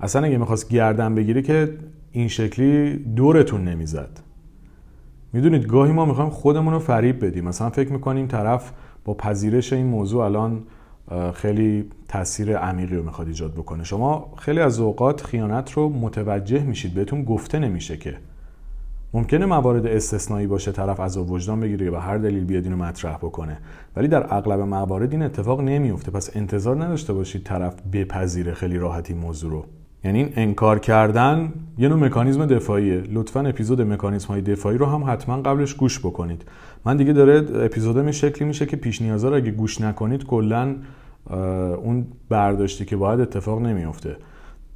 اصلا 0.00 0.26
اگه 0.26 0.38
می‌خواست 0.38 0.68
گردن 0.68 1.14
بگیره 1.14 1.42
که 1.42 1.74
این 2.12 2.28
شکلی 2.28 2.96
دورتون 2.96 3.64
نمی‌زد. 3.64 4.20
می‌دونید 5.32 5.66
گاهی 5.66 5.92
ما 5.92 6.04
می‌خوایم 6.04 6.30
خودمون 6.30 6.72
رو 6.72 6.78
فریب 6.78 7.24
بدیم. 7.24 7.44
مثلا 7.44 7.70
فکر 7.70 7.92
می‌کنیم 7.92 8.26
طرف 8.26 8.72
با 9.04 9.14
پذیرش 9.14 9.72
این 9.72 9.86
موضوع 9.86 10.24
الان 10.24 10.62
خیلی 11.34 11.90
تاثیر 12.08 12.56
عمیقی 12.56 12.96
رو 12.96 13.02
می‌خواد 13.02 13.28
ایجاد 13.28 13.52
بکنه. 13.52 13.84
شما 13.84 14.32
خیلی 14.36 14.60
از 14.60 14.80
اوقات 14.80 15.24
خیانت 15.24 15.72
رو 15.72 15.88
متوجه 15.88 16.62
میشید 16.62 16.94
بهتون 16.94 17.24
گفته 17.24 17.58
نمیشه 17.58 17.96
که. 17.96 18.14
ممکنه 19.12 19.46
موارد 19.46 19.86
استثنایی 19.86 20.46
باشه 20.46 20.72
طرف 20.72 21.00
از 21.00 21.16
وجدان 21.16 21.60
بگیره 21.60 21.90
و 21.90 21.96
هر 21.96 22.18
دلیل 22.18 22.44
بیاد 22.44 22.64
اینو 22.64 22.76
مطرح 22.76 23.16
بکنه. 23.16 23.58
ولی 23.96 24.08
در 24.08 24.34
اغلب 24.34 24.60
موارد 24.60 25.12
این 25.12 25.22
اتفاق 25.22 25.60
نمیفته 25.60 26.10
پس 26.10 26.36
انتظار 26.36 26.84
نداشته 26.84 27.12
باشید 27.12 27.44
طرف 27.44 27.74
بپذیره 27.92 28.54
خیلی 28.54 28.78
راحتی 28.78 29.14
موضوع 29.14 29.50
رو. 29.50 29.64
یعنی 30.08 30.18
این 30.18 30.32
انکار 30.36 30.78
کردن 30.78 31.52
یه 31.78 31.88
نوع 31.88 31.98
مکانیزم 31.98 32.46
دفاعیه. 32.46 33.02
لطفا 33.12 33.40
اپیزود 33.40 33.82
مکانیزم 33.82 34.28
های 34.28 34.40
دفاعی 34.40 34.78
رو 34.78 34.86
هم 34.86 35.04
حتما 35.06 35.36
قبلش 35.42 35.74
گوش 35.74 35.98
بکنید. 35.98 36.42
من 36.84 36.96
دیگه 36.96 37.12
داره 37.12 37.64
اپیزودم 37.64 38.02
این 38.02 38.12
شکلی 38.12 38.48
میشه 38.48 38.66
که 38.66 38.76
پیش 38.76 39.02
نیازا 39.02 39.28
رو 39.28 39.36
اگه 39.36 39.50
گوش 39.50 39.80
نکنید 39.80 40.24
کلا 40.24 40.76
اون 41.82 42.06
برداشتی 42.28 42.84
که 42.84 42.96
باید 42.96 43.20
اتفاق 43.20 43.62
نمیفته 43.62 44.16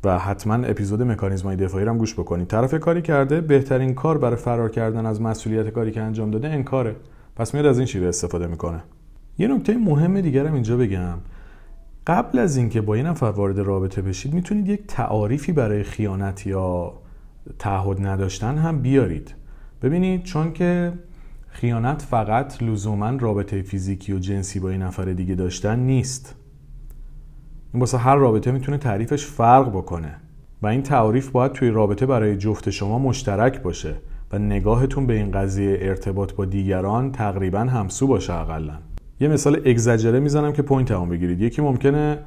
و 0.04 0.18
حتما 0.18 0.54
اپیزود 0.54 1.02
مکانیزم 1.02 1.46
های 1.46 1.56
دفاعی 1.56 1.84
رو 1.84 1.90
هم 1.90 1.98
گوش 1.98 2.14
بکنید. 2.14 2.46
طرف 2.46 2.74
کاری 2.74 3.02
کرده 3.02 3.40
بهترین 3.40 3.94
کار 3.94 4.18
برای 4.18 4.36
فرار 4.36 4.68
کردن 4.68 5.06
از 5.06 5.20
مسئولیت 5.20 5.68
کاری 5.68 5.90
که 5.90 6.00
انجام 6.02 6.30
داده 6.30 6.48
انکاره. 6.48 6.96
پس 7.36 7.54
میاد 7.54 7.66
از 7.66 7.78
این 7.78 7.86
شیوه 7.86 8.08
استفاده 8.08 8.46
می‌کنه. 8.46 8.82
یه 9.38 9.48
نکته 9.48 9.76
مهم 9.76 10.20
دیگر 10.20 10.46
هم 10.46 10.54
اینجا 10.54 10.76
بگم. 10.76 11.18
قبل 12.06 12.38
از 12.38 12.56
اینکه 12.56 12.80
با 12.80 12.96
یه 12.96 13.02
نفر 13.02 13.26
وارد 13.26 13.58
رابطه 13.58 14.02
بشید 14.02 14.34
می‌تونید 14.34 14.68
یک 14.68 14.86
تعاریفی 14.88 15.52
برای 15.52 15.82
خیانت 15.82 16.46
یا 16.46 16.92
تعهد 17.58 18.06
نداشتن 18.06 18.58
هم 18.58 18.82
بیارید. 18.82 19.34
ببینید 19.82 20.22
چون 20.22 20.52
که 20.52 20.92
خیانت 21.48 22.02
فقط 22.02 22.62
لزوما 22.62 23.10
رابطه 23.10 23.62
فیزیکی 23.62 24.12
و 24.12 24.18
جنسی 24.18 24.60
با 24.60 24.70
این 24.70 24.82
نفر 24.82 25.04
دیگه 25.04 25.34
داشتن 25.34 25.78
نیست. 25.78 26.34
این 27.72 27.80
واسه 27.80 27.98
هر 27.98 28.16
رابطه 28.16 28.50
می‌تونه 28.50 28.78
تعریفش 28.78 29.26
فرق 29.26 29.68
بکنه 29.68 30.16
و 30.62 30.66
این 30.66 30.82
تعریف 30.82 31.30
باید 31.30 31.52
توی 31.52 31.70
رابطه 31.70 32.06
برای 32.06 32.36
جفت 32.36 32.70
شما 32.70 32.98
مشترک 32.98 33.62
باشه 33.62 33.94
و 34.32 34.38
نگاهتون 34.38 35.06
به 35.06 35.14
این 35.14 35.30
قضیه 35.30 35.78
ارتباط 35.80 36.32
با 36.32 36.44
دیگران 36.44 37.12
تقریبا 37.12 37.60
همسو 37.60 38.06
باشه 38.06 38.32
اقلا. 38.34 38.91
یه 39.22 39.28
مثال 39.28 39.56
exaggerate 39.64 40.20
می‌زنم 40.20 40.52
که 40.52 40.62
point 40.62 40.90
هم 40.90 41.08
بگیرید. 41.08 41.40
یکی 41.40 41.62
ممکنه 41.62 42.18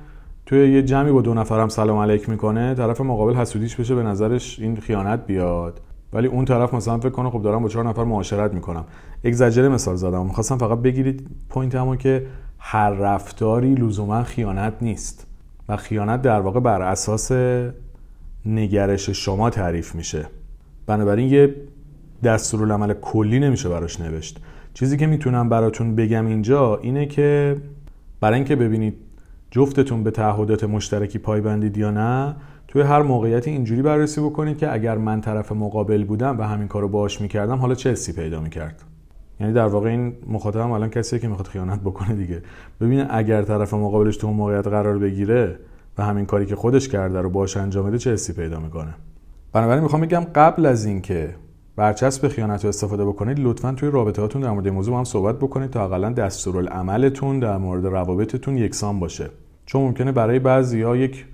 توی 0.45 0.73
یه 0.73 0.83
جمعی 0.83 1.11
با 1.11 1.21
دو 1.21 1.33
نفرم 1.33 1.67
سلام 1.67 1.97
علیک 1.97 2.29
می‌کنه 2.29 2.75
طرف 2.75 3.01
مقابل 3.01 3.33
حسودیش 3.33 3.75
بشه 3.75 3.95
به 3.95 4.03
نظرش 4.03 4.59
این 4.59 4.75
خیانت 4.75 5.25
بیاد. 5.27 5.81
ولی 6.13 6.27
اون 6.27 6.45
طرف 6.45 6.73
مثلا 6.73 6.97
فکر 6.97 7.09
کنه 7.09 7.29
خب 7.29 7.41
دارم 7.41 7.63
با 7.63 7.69
چهار 7.69 7.85
نفر 7.85 8.03
معاشرت 8.03 8.53
می‌کنم. 8.53 8.85
اگزجره 9.23 9.69
مثال 9.69 9.95
زدم. 9.95 10.25
می‌خواستم 10.25 10.57
فقط 10.57 10.77
بگیرید 10.79 11.27
point 11.50 11.75
همون 11.75 11.97
که 11.97 12.25
هر 12.59 12.89
رفتاری 12.89 13.75
لزوما 13.75 14.23
خیانت 14.23 14.73
نیست 14.81 15.27
و 15.69 15.77
خیانت 15.77 16.21
در 16.21 16.39
واقع 16.39 16.59
بر 16.59 16.81
اساس 16.81 17.31
نگرش 18.45 19.09
شما 19.09 19.49
تعریف 19.49 19.95
میشه. 19.95 20.25
بنابراین 20.87 21.29
یه 21.29 21.55
دستورالعمل 22.23 22.93
کلی 22.93 23.39
نمیشه 23.39 23.69
براش 23.69 23.99
نوشت. 23.99 24.39
چیزی 24.75 24.98
که 24.98 25.08
می‌تونم 25.08 25.50
براتون 25.50 25.96
بگم 25.96 26.25
اینجا 26.25 26.77
اینه 26.77 27.05
که 27.05 27.58
برای 28.22 28.36
اینکه 28.36 28.55
ببینید 28.55 28.96
جفتتون 29.51 30.03
به 30.03 30.12
تعهدات 30.12 30.63
مشترکی 30.63 31.20
پایبندید 31.20 31.77
یا 31.77 31.91
نه 31.91 32.36
توی 32.67 32.82
هر 32.82 33.01
موقعیتی 33.01 33.50
اینجوری 33.51 33.82
بررسی 33.82 34.22
بکنید 34.22 34.58
که 34.58 34.74
اگر 34.74 34.98
من 34.98 35.22
طرف 35.22 35.51
مقابل 35.51 36.03
بودم 36.03 36.39
و 36.39 36.44
همین 36.44 36.67
کارو 36.67 36.88
باهاش 36.88 37.22
می‌کردم 37.22 37.58
حالا 37.58 37.75
چه 37.75 37.91
حسی 37.91 38.13
پیدا 38.13 38.39
می‌کرد؟ 38.41 38.84
یعنی 39.39 39.53
در 39.53 39.65
واقع 39.65 39.89
این 39.89 40.13
مخاطبم 40.27 40.72
الان 40.72 40.89
کسیه 40.89 41.20
که 41.20 41.27
می‌خواد 41.27 41.48
خیانت 41.48 41.79
بکنه 41.79 42.15
دیگه. 42.15 42.41
ببینه 42.82 43.08
اگر 43.10 43.41
طرف 43.41 43.74
مقابلش 43.74 44.17
تو 44.17 44.27
اون 44.27 44.36
موقعیت 44.36 44.67
قرار 44.67 44.98
بگیره 44.98 45.60
و 45.98 46.03
همین 46.03 46.25
کاری 46.25 46.46
که 46.46 46.55
خودش 46.55 46.88
کرده 46.88 47.22
رو 47.22 47.29
باهاش 47.29 47.58
انجام 47.58 47.88
بده 47.88 47.98
چه 47.98 48.13
حسی 48.13 48.34
پیدا 48.34 48.60
می‌کنه؟ 48.60 48.94
بنابراین 49.53 49.84
می‌خوام 49.84 50.01
بگم 50.01 50.25
قبل 50.36 50.65
از 50.65 50.86
اینکه 50.86 51.36
برچسب 51.75 52.27
خیانت 52.27 52.63
رو 52.63 52.70
استفاده 52.70 53.05
بکنید 53.05 53.39
لطفا 53.39 53.72
توی 53.72 53.91
رابطه 53.91 54.22
هاتون 54.22 54.41
در 54.41 54.51
مورد 54.51 54.67
موضوع 54.67 54.98
هم 54.98 55.03
صحبت 55.03 55.36
بکنید 55.36 55.70
تا 55.70 55.86
اقلا 55.86 56.10
دستورالعملتون 56.10 57.39
در 57.39 57.58
مورد 57.58 57.86
روابطتون 57.86 58.58
یکسان 58.58 59.00
باشه. 59.00 59.29
چون 59.65 59.82
ممکنه 59.82 60.12
برای 60.12 60.39
بعضی 60.39 60.82
ها 60.82 60.98
یک 60.98 61.25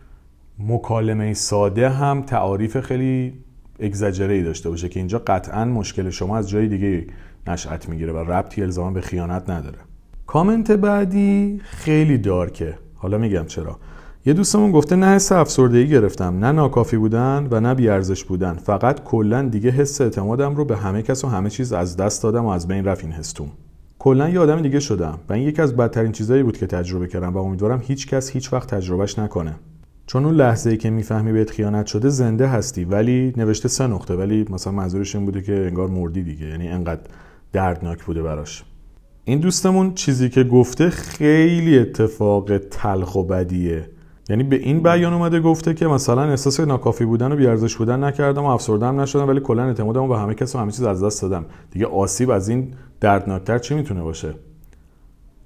مکالمه 0.59 1.33
ساده 1.33 1.89
هم 1.89 2.21
تعاریف 2.21 2.79
خیلی 2.79 3.33
اگزجره 3.79 4.33
ای 4.33 4.43
داشته 4.43 4.69
باشه 4.69 4.89
که 4.89 4.99
اینجا 4.99 5.21
قطعا 5.27 5.65
مشکل 5.65 6.09
شما 6.09 6.37
از 6.37 6.49
جای 6.49 6.67
دیگه 6.67 7.07
نشأت 7.47 7.89
می‌گیره 7.89 8.13
و 8.13 8.17
ربطی 8.17 8.61
الزاما 8.61 8.91
به 8.91 9.01
خیانت 9.01 9.49
نداره. 9.49 9.77
کامنت 10.27 10.71
بعدی 10.71 11.61
خیلی 11.63 12.17
دارکه. 12.17 12.77
حالا 12.95 13.17
میگم 13.17 13.45
چرا. 13.45 13.79
یه 14.25 14.33
دوستمون 14.33 14.71
گفته 14.71 14.95
نه 14.95 15.05
حس 15.05 15.31
افسردگی 15.31 15.87
گرفتم 15.87 16.45
نه 16.45 16.51
ناکافی 16.51 16.97
بودن 16.97 17.47
و 17.51 17.59
نه 17.59 17.73
بیارزش 17.73 18.23
بودن. 18.23 18.53
فقط 18.53 19.03
کلا 19.03 19.41
دیگه 19.41 19.69
حس 19.69 20.01
اعتمادم 20.01 20.55
رو 20.55 20.65
به 20.65 20.77
همه 20.77 21.01
کس 21.01 21.25
و 21.25 21.27
همه 21.27 21.49
چیز 21.49 21.73
از 21.73 21.97
دست 21.97 22.23
دادم 22.23 22.45
و 22.45 22.49
از 22.49 22.67
بین 22.67 22.85
رفت 22.85 23.03
این 23.03 23.13
هستوم 23.13 23.51
کلا 23.99 24.29
یه 24.29 24.39
آدم 24.39 24.61
دیگه 24.61 24.79
شدم 24.79 25.19
و 25.29 25.33
این 25.33 25.47
یکی 25.47 25.61
از 25.61 25.75
بدترین 25.77 26.11
چیزایی 26.11 26.43
بود 26.43 26.57
که 26.57 26.67
تجربه 26.67 27.07
کردم 27.07 27.33
و 27.33 27.37
امیدوارم 27.37 27.81
هیچ 27.83 28.07
کس 28.07 28.29
هیچ 28.29 28.53
وقت 28.53 28.75
تجربهش 28.75 29.19
نکنه. 29.19 29.55
چون 30.07 30.25
اون 30.25 30.35
لحظه 30.35 30.69
ای 30.69 30.77
که 30.77 30.89
می‌فهمی 30.89 31.31
بهت 31.31 31.49
خیانت 31.49 31.85
شده 31.85 32.09
زنده 32.09 32.47
هستی 32.47 32.85
ولی 32.85 33.33
نوشته 33.37 33.69
سه 33.69 33.87
نقطه 33.87 34.15
ولی 34.15 34.45
مثلا 34.49 34.73
منظورش 34.73 35.15
این 35.15 35.25
بوده 35.25 35.41
که 35.41 35.53
انگار 35.53 35.87
مردی 35.87 36.23
دیگه 36.23 36.45
یعنی 36.45 36.67
انقدر 36.67 37.01
دردناک 37.53 38.03
بوده 38.03 38.21
براش. 38.21 38.63
این 39.25 39.39
دوستمون 39.39 39.93
چیزی 39.93 40.29
که 40.29 40.43
گفته 40.43 40.89
خیلی 40.89 41.79
اتفاق 41.79 42.57
تلخ 42.57 43.15
و 43.15 43.23
بدیه. 43.23 43.89
یعنی 44.31 44.43
به 44.43 44.55
این 44.55 44.79
بیان 44.79 45.13
اومده 45.13 45.39
گفته 45.39 45.73
که 45.73 45.87
مثلا 45.87 46.23
احساس 46.23 46.59
ناکافی 46.59 47.05
بودن 47.05 47.31
و 47.31 47.35
بیارزش 47.35 47.75
بودن 47.75 48.03
نکردم 48.03 48.43
و 48.43 48.47
افسردم 48.47 49.01
نشدم 49.01 49.27
ولی 49.27 49.39
کلا 49.39 49.63
اعتمادمو 49.63 50.07
به 50.07 50.17
همه 50.17 50.33
کس 50.33 50.55
و 50.55 50.59
همه 50.59 50.71
چیز 50.71 50.83
از 50.83 51.03
دست 51.03 51.21
دادم. 51.21 51.45
دیگه 51.71 51.85
آسیب 51.85 52.29
از 52.29 52.49
این 52.49 52.73
دردناکتر 52.99 53.57
چی 53.57 53.75
می‌تونه 53.75 54.01
باشه؟ 54.01 54.33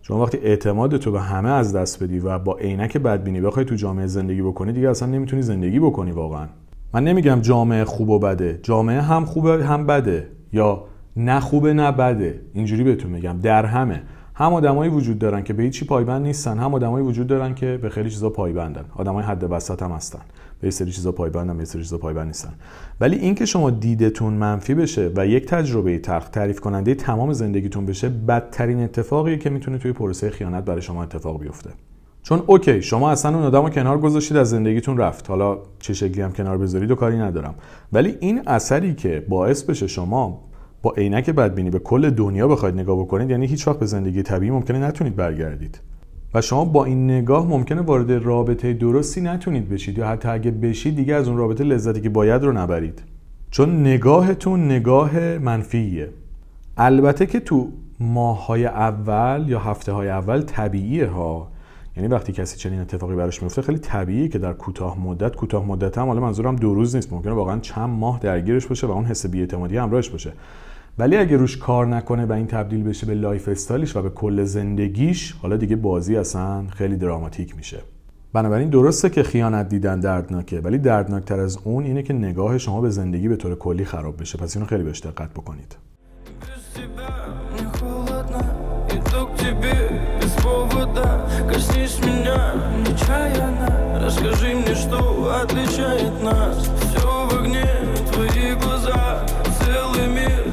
شما 0.02 0.24
وقتی 0.24 0.38
اعتماد 0.38 0.98
تو 0.98 1.12
به 1.12 1.22
همه 1.22 1.50
از 1.50 1.76
دست 1.76 2.04
بدی 2.04 2.20
و 2.20 2.40
با 2.40 2.58
عینک 2.58 2.98
بدبینی 2.98 3.42
بخوای 3.42 3.66
تو 3.66 3.76
جامعه 3.76 4.08
زندگی 4.08 4.42
بکنی 4.42 4.74
دیگه 4.74 4.90
اصلا 4.90 5.10
نمی‌تونی 5.10 5.42
زندگی 5.42 5.80
بکنی 5.80 6.12
واقعا. 6.12 6.48
من 6.94 7.04
نمیگم 7.04 7.42
جامعه 7.42 7.86
خوب 7.86 8.10
و 8.10 8.20
بده. 8.20 8.60
جامعه 8.64 9.02
هم 9.02 9.26
خوبه 9.26 9.66
هم 9.66 9.86
بده 9.86 10.28
یا 10.54 10.84
نه 11.16 11.40
خوبه 11.40 11.74
نه 11.74 11.92
بده. 11.92 12.42
اینجوری 12.54 12.84
بهتون 12.84 13.12
میگم. 13.12 13.40
در 13.44 13.66
همه 13.66 14.02
هم 14.38 14.54
آدمایی 14.54 14.92
وجود 14.92 15.20
دارن 15.20 15.44
که 15.44 15.54
به 15.54 15.64
هیچی 15.64 15.86
پایبند 15.86 16.22
نیستن 16.22 16.60
هم 16.60 16.74
آدمایی 16.74 17.06
وجود 17.06 17.28
دارن 17.28 17.56
که 17.56 17.80
به 17.82 17.90
خیلی 17.90 18.10
چیزا 18.10 18.30
پایبندن. 18.30 18.86
آدمای 18.96 19.24
حد 19.24 19.48
وسط 19.50 19.84
هم 19.84 19.92
هستن. 19.92 20.20
به 20.62 20.72
سری 20.72 20.92
چیزا 20.92 21.12
پایبندن 21.12 21.58
به 21.58 21.66
سری 21.66 21.82
چیزا 21.82 21.98
پایبند 21.98 22.28
نیستن. 22.28 22.54
ولی 23.02 23.16
اینکه 23.16 23.46
شما 23.46 23.70
دیدتون 23.70 24.34
منفی 24.34 24.74
بشه 24.74 25.12
و 25.16 25.28
یک 25.28 25.46
تجربه 25.46 26.00
تلخ 26.00 26.30
تعریف 26.30 26.60
کننده 26.60 26.96
تمام 26.96 27.34
زندگیتون 27.34 27.86
بشه 27.86 28.10
بدترین 28.10 28.84
اتفاقیه 28.84 29.38
که 29.38 29.50
می‌تونه 29.50 29.78
توی 29.78 29.92
پروسه 29.92 30.30
خیانت 30.30 30.66
برای 30.66 30.82
شما 30.82 31.04
اتفاق 31.04 31.40
بیفته. 31.40 31.70
چون 32.24 32.44
اوکی 32.46 32.82
شما 32.82 33.12
اصلا 33.12 33.36
اون 33.36 33.46
آدم 33.46 33.62
رو 33.62 33.70
کنار 33.70 33.98
گذاشتید 33.98 34.38
از 34.38 34.50
زندگیتون 34.50 34.98
رفت. 34.98 35.30
حالا 35.30 35.58
چه 35.80 35.94
شکلی 35.94 36.22
هم 36.22 36.32
کنار 36.32 36.58
بذارید 36.58 36.92
و 36.92 36.96
کاری 36.96 37.18
ندارم. 37.18 37.56
ولی 37.94 38.18
این 38.20 38.42
اثری 38.48 38.96
که 38.96 39.26
باعث 39.30 39.64
بشه 39.64 39.88
شما 39.88 40.42
با 40.86 40.94
عینک 40.98 41.30
بدبینی 41.30 41.70
به 41.70 41.80
کل 41.80 42.10
دنیا 42.10 42.48
بخواید 42.48 42.76
نگاه 42.76 43.00
بکنید 43.00 43.30
یعنی 43.30 43.46
هیچ 43.46 43.68
وقت 43.68 43.80
به 43.80 43.86
زندگی 43.86 44.24
طبیعی 44.24 44.52
ممکنه 44.52 44.80
نتونید 44.80 45.16
برگردید. 45.16 45.82
و 46.34 46.42
شما 46.42 46.66
با 46.66 46.86
این 46.86 47.12
نگاه 47.12 47.48
ممکنه 47.48 47.82
وارد 47.82 48.12
رابطه 48.12 48.74
درستی 48.74 49.22
نتونید 49.22 49.70
بشید 49.70 49.98
یا 49.98 50.08
حتی 50.08 50.30
اگه 50.30 50.52
بشید 50.52 50.96
دیگه 50.96 51.16
از 51.16 51.28
اون 51.28 51.38
رابطه 51.38 51.64
لذتی 51.64 52.02
که 52.02 52.10
باید 52.10 52.44
رو 52.44 52.52
نبرید. 52.52 53.04
چون 53.52 53.82
نگاهتون 53.82 54.66
نگاه 54.66 55.38
منفیه. 55.38 56.10
البته 56.78 57.26
که 57.26 57.40
تو 57.40 57.68
ماههای 58.00 58.66
اول 58.66 59.46
یا 59.48 59.60
هفته 59.60 59.92
های 59.92 60.10
اول 60.10 60.42
طبیعیه 60.42 61.08
ها. 61.08 61.52
یعنی 61.98 62.10
وقتی 62.10 62.34
کسی 62.34 62.58
چنین 62.58 62.80
اتفاقی 62.80 63.16
براش 63.16 63.44
میفته 63.44 63.62
خیلی 63.62 63.80
طبیعیه 63.80 64.28
که 64.28 64.40
در 64.40 64.54
کوتاه 64.54 65.00
مدت 65.00 65.36
کوتاه 65.36 65.66
مدت 65.66 65.98
هم 65.98 66.08
حالا 66.08 66.22
منظورم 66.22 66.56
دو 66.56 66.74
روز 66.74 66.96
نیست 66.96 67.14
ممکنه 67.14 67.34
واقعا 67.34 67.60
چند 67.60 67.90
ماه 67.90 68.20
درگیرش 68.20 68.66
باشه 68.66 68.88
و 68.88 68.92
اون 68.92 69.06
حس 69.06 69.26
بی‌اعتمادی 69.26 69.78
همراهش 69.78 70.10
باشه. 70.10 70.34
ولی 70.99 71.17
اگه 71.17 71.37
روش 71.37 71.57
کار 71.57 71.87
نکنه 71.87 72.27
و 72.27 72.33
این 72.33 72.47
تبدیل 72.47 72.83
بشه 72.83 73.07
به 73.07 73.15
لایف 73.15 73.49
استایلش 73.49 73.97
و 73.97 74.03
به 74.03 74.11
کل 74.11 74.45
زندگیش 74.45 75.33
حالا 75.33 75.57
دیگه 75.57 75.77
بازی 75.77 76.17
اصلا 76.17 76.65
خیلی 76.67 76.97
دراماتیک 76.97 77.57
میشه 77.57 77.79
بنابراین 78.33 78.69
درسته 78.71 79.11
که 79.11 79.23
خیانت 79.23 79.69
دیدن 79.69 80.01
دردناکه 80.01 80.61
ولی 80.61 80.79
دردناکتر 80.79 81.41
از 81.41 81.59
اون 81.65 81.85
اینه 81.85 82.03
که 82.03 82.13
نگاه 82.13 82.59
شما 82.59 82.81
به 82.81 82.91
زندگی 82.91 83.29
به 83.29 83.37
طور 83.37 83.55
کلی 83.55 83.85
خراب 83.85 84.21
بشه 84.21 84.39
پس 84.39 84.57
اینو 84.57 84.67
خیلی 84.67 84.83
بهش 84.83 85.01
دقت 85.01 85.31
بکنید 85.31 85.77
Без 86.41 86.63
тебя 86.75 87.11
мне 87.53 87.67
холодно 87.79 88.43
Иду 88.97 89.27
к 89.29 89.37
тебе 89.43 89.77
без 90.21 90.33
повода 90.45 91.09
Коснись 91.51 91.99
меня 92.07 92.41
нечаянно 92.87 93.71
Расскажи 94.05 94.55
мне, 94.55 94.75
что 94.75 95.01
отличает 95.43 96.15
нас 96.23 96.57
Все 96.81 97.27
в 97.29 97.31
огне, 97.39 97.69
твои 98.13 98.55
глаза 98.55 98.61
Целый 98.61 98.69
мир, 98.69 98.74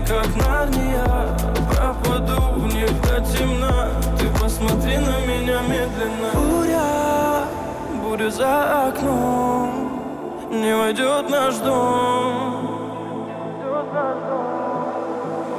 как 0.07 0.27
Нарния. 0.37 1.37
Пропаду 1.71 2.41
в 2.57 2.75
них 2.75 2.91
до 3.03 3.21
темна. 3.21 3.91
Ты 4.19 4.27
посмотри 4.41 4.99
на 4.99 5.21
меня 5.27 5.61
медленно. 5.63 6.31
Буря, 6.35 7.45
буря 8.03 8.31
за 8.31 8.89
окном. 8.89 10.01
Не 10.51 10.77
войдет 10.77 11.31
наш 11.31 11.57
дом. 11.57 12.69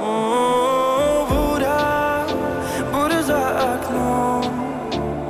О, 0.01 1.27
буря, 1.29 2.25
буря 2.91 3.23
за 3.23 3.73
окном. 3.75 4.43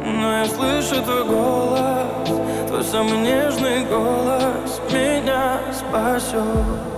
Но 0.03 0.39
я 0.39 0.46
слышу 0.46 1.01
твой 1.01 1.24
голос 1.25 2.29
Твой 2.67 2.84
самый 2.84 3.17
нежный 3.17 3.86
голос 3.86 4.82
Меня 4.91 5.60
спасет 5.72 6.92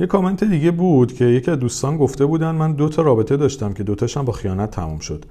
یه 0.00 0.06
کامنت 0.06 0.44
دیگه 0.44 0.70
بود 0.70 1.12
که 1.12 1.24
یکی 1.24 1.50
از 1.50 1.58
دوستان 1.58 1.96
گفته 1.96 2.26
بودن 2.26 2.50
من 2.50 2.72
دو 2.72 2.88
تا 2.88 3.02
رابطه 3.02 3.36
داشتم 3.36 3.72
که 3.72 3.82
دوتاشم 3.82 4.24
با 4.24 4.32
خیانت 4.32 4.70
تموم 4.70 4.98
شد. 4.98 5.24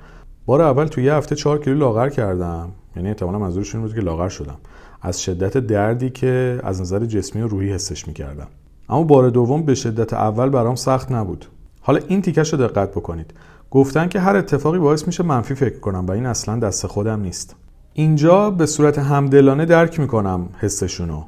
بار 0.45 0.61
اول 0.61 0.85
توی 0.85 1.03
یه 1.03 1.13
هفته 1.13 1.35
چهار 1.35 1.59
کیلو 1.59 1.77
لاغر 1.77 2.09
کردم. 2.09 2.69
یعنی 2.95 3.07
احتمالا 3.07 3.39
منظورش 3.39 3.75
این 3.75 3.83
بود 3.83 3.95
که 3.95 4.01
لاغر 4.01 4.29
شدم. 4.29 4.57
از 5.01 5.21
شدت 5.21 5.57
دردی 5.57 6.09
که 6.09 6.59
از 6.63 6.81
نظر 6.81 7.05
جسمی 7.05 7.41
و 7.41 7.47
روحی 7.47 7.73
حسش 7.73 8.07
می‌کردم. 8.07 8.47
اما 8.89 9.03
بار 9.03 9.29
دوم 9.29 9.63
به 9.63 9.75
شدت 9.75 10.13
اول 10.13 10.49
برام 10.49 10.75
سخت 10.75 11.11
نبود. 11.11 11.45
حالا 11.81 11.99
این 12.07 12.21
تیکش 12.21 12.53
رو 12.53 12.67
دقت 12.67 12.91
بکنید. 12.91 13.33
گفتن 13.71 14.07
که 14.07 14.19
هر 14.19 14.35
اتفاقی 14.35 14.79
باعث 14.79 15.07
میشه 15.07 15.23
منفی 15.23 15.55
فکر 15.55 15.79
کنم 15.79 16.05
و 16.05 16.11
این 16.11 16.25
اصلا 16.25 16.59
دست 16.59 16.87
خودم 16.87 17.21
نیست. 17.21 17.55
اینجا 17.93 18.49
به 18.49 18.65
صورت 18.65 18.99
همدلانه 18.99 19.65
درک 19.65 19.99
می‌کنم 19.99 20.49
حسشونو. 20.59 21.23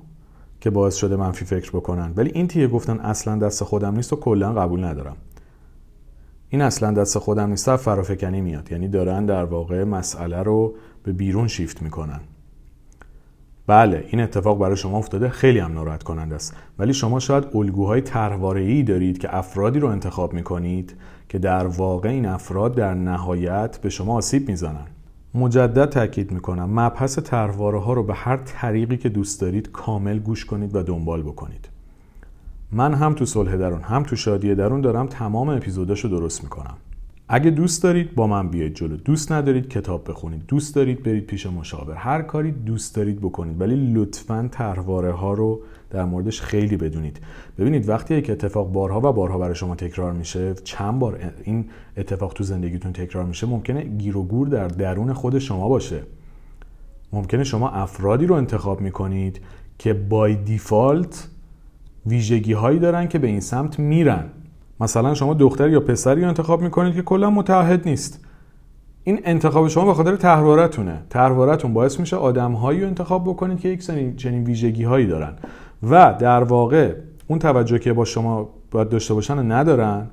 که 0.62 0.69
باعث 0.69 0.95
شده 0.95 1.15
منفی 1.15 1.45
فکر 1.45 1.71
بکنن. 1.71 2.13
ولی 2.15 2.32
این 2.34 2.47
تیه 2.47 2.67
گفتن 2.67 3.00
اصلا 3.00 3.36
دست 3.36 3.63
خودم 3.63 3.95
نیست 3.95 4.13
و 4.13 4.15
کلا 4.15 4.54
قبول 4.54 4.84
ندارم. 4.84 5.15
این 6.50 6.62
اصلا 6.62 6.91
دست 6.91 7.17
خودم 7.19 7.50
نیست 7.50 7.76
فرافکنی 7.76 8.41
میاد. 8.41 8.71
یعنی 8.71 8.88
دارن 8.88 9.26
در 9.26 9.43
واقع 9.43 9.84
مسئله 9.84 10.43
رو 10.43 10.76
به 11.04 11.12
بیرون 11.12 11.47
شیفت 11.47 11.82
می‌کنن. 11.82 12.19
بله 13.67 14.06
این 14.10 14.21
اتفاق 14.21 14.60
برای 14.60 14.78
شما 14.78 14.97
افتاده. 14.97 15.30
خیلی 15.30 15.60
هم 15.60 15.74
ناراحت 15.74 16.04
کننده 16.04 16.36
است. 16.36 16.56
ولی 16.80 16.93
شما 16.93 17.19
شاید 17.19 17.43
الگوهای 17.56 18.02
طرحواره‌ای 18.02 18.84
دارید 18.84 19.17
که 19.17 19.38
افرادی 19.38 19.80
رو 19.80 19.88
انتخاب 19.88 20.34
می‌کنید 20.34 20.95
که 21.30 21.39
در 21.39 21.67
واقع 21.67 22.10
این 22.10 22.26
افراد 22.26 22.76
در 22.76 22.93
نهایت 22.93 23.78
به 23.82 23.89
شما 23.89 24.15
آسیب 24.15 24.50
می‌زنن. 24.50 24.88
مجدد 25.35 25.89
تاکید 25.89 26.31
می‌کنم. 26.31 26.79
مبحث 26.79 27.19
طرحواره 27.19 27.79
ها 27.79 27.93
رو 27.93 28.03
به 28.03 28.13
هر 28.13 28.37
طریقی 28.37 28.97
که 28.97 29.09
دوست 29.09 29.41
دارید 29.41 29.71
کامل 29.71 30.19
گوش 30.19 30.45
کنید 30.45 30.75
و 30.75 30.83
دنبال 30.83 31.21
بکنید. 31.21 31.69
من 32.71 32.93
هم 32.93 33.13
تو 33.13 33.25
صلح 33.25 33.55
درون 33.55 33.81
هم 33.81 34.03
تو 34.03 34.15
شادی 34.15 34.55
درون 34.55 34.81
دارم 34.81 35.07
تمام 35.07 35.49
اپیزوداشو 35.49 36.07
درست 36.07 36.43
می‌کنم. 36.43 36.77
اگه 37.27 37.49
دوست 37.49 37.83
دارید 37.83 38.15
با 38.15 38.27
من 38.27 38.49
بیاید 38.49 38.73
جلو. 38.73 38.97
دوست 38.97 39.31
ندارید 39.31 39.69
کتاب 39.69 40.09
بخونید. 40.09 40.45
دوست 40.47 40.75
دارید 40.75 41.03
برید 41.03 41.25
پیش 41.25 41.45
مشاور. 41.45 41.95
هر 41.95 42.21
کاری 42.21 42.51
دوست 42.51 42.95
دارید 42.95 43.19
بکنید. 43.19 43.61
ولی 43.61 43.93
لطفا 43.93 44.49
طرحواره 44.51 45.11
ها 45.11 45.33
رو 45.33 45.61
در 45.91 46.06
موردش 46.06 46.41
خیلی 46.41 46.77
بدونید. 46.77 47.19
ببینید 47.58 47.89
وقتی 47.89 48.15
یک 48.15 48.30
اتفاق 48.30 48.71
بارها 48.71 48.99
و 48.99 49.13
بارها 49.13 49.38
برای 49.38 49.56
شما 49.56 49.75
تکرار 49.75 50.13
میشه 50.13 50.54
چند 50.54 50.99
بار 50.99 51.19
این 51.43 51.65
اتفاق 51.97 52.34
تو 52.34 52.43
زندگیتون 52.43 52.93
تکرار 52.93 53.25
میشه 53.25 53.47
ممکنه 53.47 53.84
گیر 53.84 54.17
و 54.17 54.23
گور 54.23 54.47
در 54.47 54.67
درون 54.67 55.13
خود 55.13 55.39
شما 55.39 55.69
باشه. 55.69 56.04
ممکنه 57.13 57.43
شما 57.43 57.69
افرادی 57.69 58.25
رو 58.25 58.36
انتخاب 58.36 58.82
می‌کنید 58.82 59.41
که 59.77 59.93
بای 59.93 60.36
دیفالت 60.36 61.27
ویژگی 62.06 62.54
هایی 62.54 62.80
دارن 62.80 63.08
که 63.08 63.19
به 63.19 63.27
این 63.27 63.39
سمت 63.39 63.80
میرن. 63.80 64.25
مثلا 64.80 65.13
شما 65.13 65.34
دختر 65.34 65.69
یا 65.69 65.80
پسری 65.80 66.21
رو 66.21 66.27
انتخاب 66.27 66.62
می‌کنید 66.62 66.93
که 66.93 67.01
کلا 67.01 67.30
متعهد 67.30 67.88
نیست. 67.88 68.25
این 69.04 69.19
انتخاب 69.23 69.67
شما 69.67 69.86
به 69.86 69.93
خاطر 69.93 70.15
طرحوارتونه 70.15 71.01
طرحوارتون 71.10 71.73
باعث 71.73 71.99
میشه 71.99 72.15
آدمهایی 72.15 72.82
رو 72.82 72.88
انتخاب 72.88 73.23
بکنید 73.23 73.60
که 73.60 73.69
یک 73.69 73.86
چنین 74.17 74.43
ویژگی 74.43 74.84
هایی 74.84 75.08
دارن. 75.08 75.34
و 75.83 76.15
در 76.19 76.43
واقع 76.43 76.95
اون 77.27 77.39
توجه 77.39 77.79
که 77.79 77.93
با 77.93 78.05
شما 78.05 78.49
باید 78.71 78.89
داشته 78.89 79.13
باشن 79.13 79.51
ندارن 79.51 80.07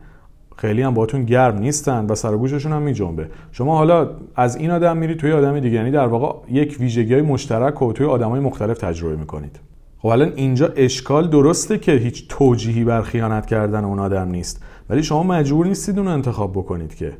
خیلی 0.56 0.82
هم 0.82 0.94
باتون 0.94 1.24
گرم 1.24 1.58
نیستن 1.58 2.06
و 2.06 2.14
سر 2.14 2.36
گوششون 2.36 2.72
هم 2.72 2.82
میجنبه. 2.82 3.28
شما 3.52 3.76
حالا 3.76 4.10
از 4.36 4.56
این 4.56 4.70
آدم 4.70 4.96
میرید 4.96 5.18
توی 5.18 5.32
آدم 5.32 5.60
دیگه 5.60 5.76
یعنی 5.76 5.90
در 5.90 6.06
واقع 6.06 6.50
یک 6.50 6.76
ویژگی 6.80 7.12
های 7.12 7.22
مشترک 7.22 7.82
و 7.82 7.92
توی 7.92 8.06
آدم 8.06 8.30
های 8.30 8.40
مختلف 8.40 8.78
تجربه 8.78 9.16
می‌کنید. 9.16 9.60
خب 9.98 10.08
الان 10.08 10.32
اینجا 10.36 10.72
اشکال 10.76 11.28
درسته 11.28 11.78
که 11.78 11.92
هیچ 11.92 12.28
توجیهی 12.28 12.84
بر 12.84 13.02
خیانت 13.02 13.46
کردن 13.46 13.84
اون 13.84 13.98
آدم 13.98 14.28
نیست. 14.28 14.62
ولی 14.90 15.02
شما 15.02 15.22
مجبور 15.22 15.66
نیستید 15.66 15.98
اون 15.98 16.08
انتخاب 16.08 16.52
بکنید 16.52 16.94
که. 16.94 17.12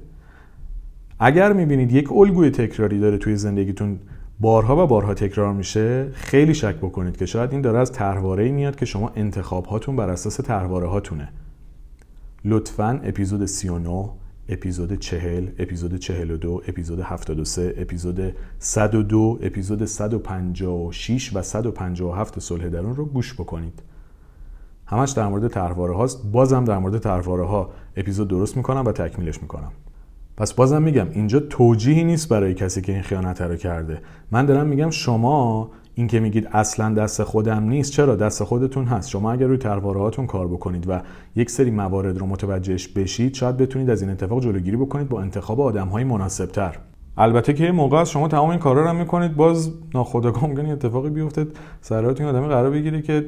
اگر 1.19 1.53
می‌بینید 1.53 1.93
یک 1.93 2.13
الگوی 2.13 2.51
تکراری 2.51 3.01
داره 3.01 3.19
توی 3.19 3.37
زندگیتون 3.37 3.99
بارها 4.41 4.85
و 4.85 4.87
بارها 4.87 5.15
تکرار 5.15 5.53
میشه 5.53 6.11
خیلی 6.13 6.55
شک 6.55 6.77
بکنید 6.77 7.17
که 7.17 7.27
شاید 7.27 7.53
این 7.53 7.61
داره 7.61 7.79
از 7.79 7.93
طرحواره‌ای 7.93 8.53
میاد 8.53 8.77
که 8.77 8.87
شما 8.87 9.13
انتخاب 9.17 9.67
هاتون 9.67 9.97
بر 9.97 10.11
اساس 10.11 10.41
طرحواره 10.41 10.89
هاتونه 10.89 11.33
لطفا 12.45 13.01
اپیزود 13.05 13.47
39 13.47 14.11
اپیزود 14.49 14.99
40 14.99 15.49
اپیزود 15.59 15.97
42 15.97 16.63
اپیزود 16.69 17.01
73 17.01 17.75
اپیزود 17.79 18.35
102 18.59 19.39
اپیزود 19.43 19.85
156 19.85 21.37
و 21.37 21.43
157 21.43 22.39
صلح 22.39 22.69
درون 22.69 22.97
رو 22.97 23.05
گوش 23.05 23.35
بکنید. 23.35 23.83
همش 24.87 25.11
در 25.11 25.27
مورد 25.27 25.49
طرحواره 25.49 25.95
هاست. 25.95 26.27
بازم 26.33 26.65
در 26.65 26.79
مورد 26.79 26.99
طرحواره 26.99 27.45
ها 27.45 27.71
اپیزود 27.97 28.29
درست 28.29 28.57
می‌کنم 28.57 28.85
و 28.87 28.93
تکمیلش 28.93 29.43
می‌کنم. 29.43 29.73
پس 30.39 30.53
بازم 30.53 30.83
میگم 30.83 31.07
اینجا 31.13 31.41
توجیهی 31.41 32.05
نیست 32.05 32.29
برای 32.29 32.55
کسی 32.55 32.81
که 32.81 32.93
این 32.93 33.03
خیانت 33.03 33.41
رو 33.43 33.57
کرده. 33.57 33.99
من 34.31 34.47
دارم 34.47 34.67
میگم 34.67 34.91
شما 34.91 35.71
این 35.95 36.07
که 36.07 36.21
میگید 36.21 36.49
اصلا 36.53 36.95
دست 36.95 37.23
خودم 37.23 37.63
نیست 37.63 37.93
چرا؟ 37.93 38.17
دست 38.17 38.45
خودتون 38.45 38.85
هست. 38.85 39.09
شما 39.09 39.33
اگر 39.33 39.47
روی 39.47 39.59
ترواره 39.59 40.01
هاتون 40.01 40.27
کار 40.27 40.49
بکنید 40.49 40.85
و 40.89 41.01
یک 41.37 41.51
سری 41.51 41.71
موارد 41.71 42.19
رو 42.19 42.27
متوجهش 42.27 42.89
بشید 42.89 43.35
شاید 43.35 43.57
بتونید 43.57 43.91
از 43.91 44.03
این 44.03 44.11
اتفاق 44.11 44.43
جلوگیری 44.43 44.77
بکنید 44.77 45.09
با 45.09 45.21
انتخاب 45.21 45.61
آدم 45.61 45.89
های 45.89 46.05
مناسب 46.05 46.47
تر 46.47 46.79
البته 47.17 47.53
که 47.53 47.73
موقع 47.73 47.97
از 47.97 48.11
شما 48.11 48.29
تمام 48.29 48.51
این 48.51 48.59
کارا 48.59 48.91
رو 48.91 48.99
می‌کنید 48.99 49.37
باز 49.37 49.73
ناخودآگاه 49.95 50.47
ممکنه 50.47 50.69
اتفاقی 50.69 51.11
بیفته 51.11 51.47
سراتون 51.81 52.27
آدمی 52.27 52.49
قرار 52.49 52.71
بگیره 52.71 53.03
که 53.03 53.27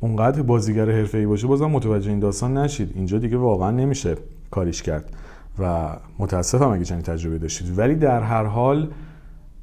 اونقدر 0.00 0.42
بازیگر 0.42 0.90
حرفه‌ای 0.90 1.26
باشه 1.26 1.46
بازم 1.46 1.66
متوجه 1.66 2.10
این 2.10 2.18
داستان 2.18 2.56
نشید. 2.56 2.92
اینجا 2.94 3.18
دیگه 3.18 3.36
واقعا 3.36 3.70
نمیشه 3.70 4.16
کاریش 4.50 4.82
کرد. 4.82 5.12
و 5.58 5.96
متاسفم 6.18 6.68
اگه 6.68 6.84
چنین 6.84 7.02
تجربه 7.02 7.38
داشتید. 7.38 7.78
ولی 7.78 7.94
در 7.94 8.22
هر 8.22 8.44
حال 8.44 8.90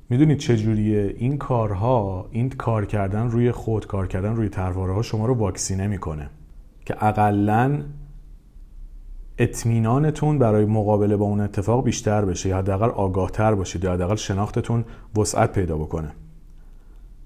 می‌دونید 0.09 0.37
چجوریه 0.37 1.15
این 1.17 1.37
کارها 1.37 2.27
این 2.31 2.49
کار 2.49 2.85
کردن 2.85 3.29
روی 3.29 3.51
خود 3.51 3.87
کار 3.87 4.07
کردن 4.07 4.35
روی 4.35 4.49
ترواره 4.49 4.93
ها 4.93 5.01
شما 5.01 5.25
رو 5.25 5.33
واکسینه 5.33 5.87
می‌کنه 5.87 6.29
که 6.85 7.03
اقلا 7.05 7.81
اطمینانتون 9.37 10.39
برای 10.39 10.65
مقابله 10.65 11.17
با 11.17 11.25
اون 11.25 11.39
اتفاق 11.39 11.83
بیشتر 11.83 12.25
بشه 12.25 12.49
یا 12.49 12.57
حداقل 12.57 12.89
آگاه 12.89 13.31
تر 13.31 13.55
باشید 13.55 13.83
یا 13.83 13.93
حداقل 13.93 14.15
شناختتون 14.15 14.85
وسعت 15.17 15.51
پیدا 15.51 15.77
بکنه. 15.77 16.11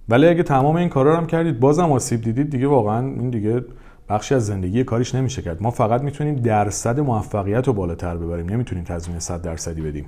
ولی 0.10 0.28
اگه 0.28 0.44
تمام 0.44 0.76
این 0.76 0.90
کارا 0.90 1.12
رو 1.12 1.18
هم 1.18 1.28
کردید 1.28 1.60
بازم 1.60 1.92
آسیب 1.92 2.22
دیدید 2.22 2.50
دیگه 2.50 2.68
واقعا 2.68 3.08
این 3.08 3.30
دیگه 3.30 3.66
بخشی 4.10 4.36
از 4.36 4.46
زندگی 4.46 4.84
کاریش 4.84 5.16
نمیشه 5.16 5.42
کرد. 5.42 5.64
ما 5.64 5.72
فقط 5.72 6.02
می‌تونیم 6.02 6.36
درصد 6.36 7.00
موفقیت 7.00 7.68
رو 7.68 7.74
بالاتر 7.74 8.18
ببریم. 8.18 8.50
نمی‌تونیم 8.50 8.84
تضمین 8.84 9.20
100 9.20 9.42
درصدی 9.42 9.82
بدیم. 9.82 10.06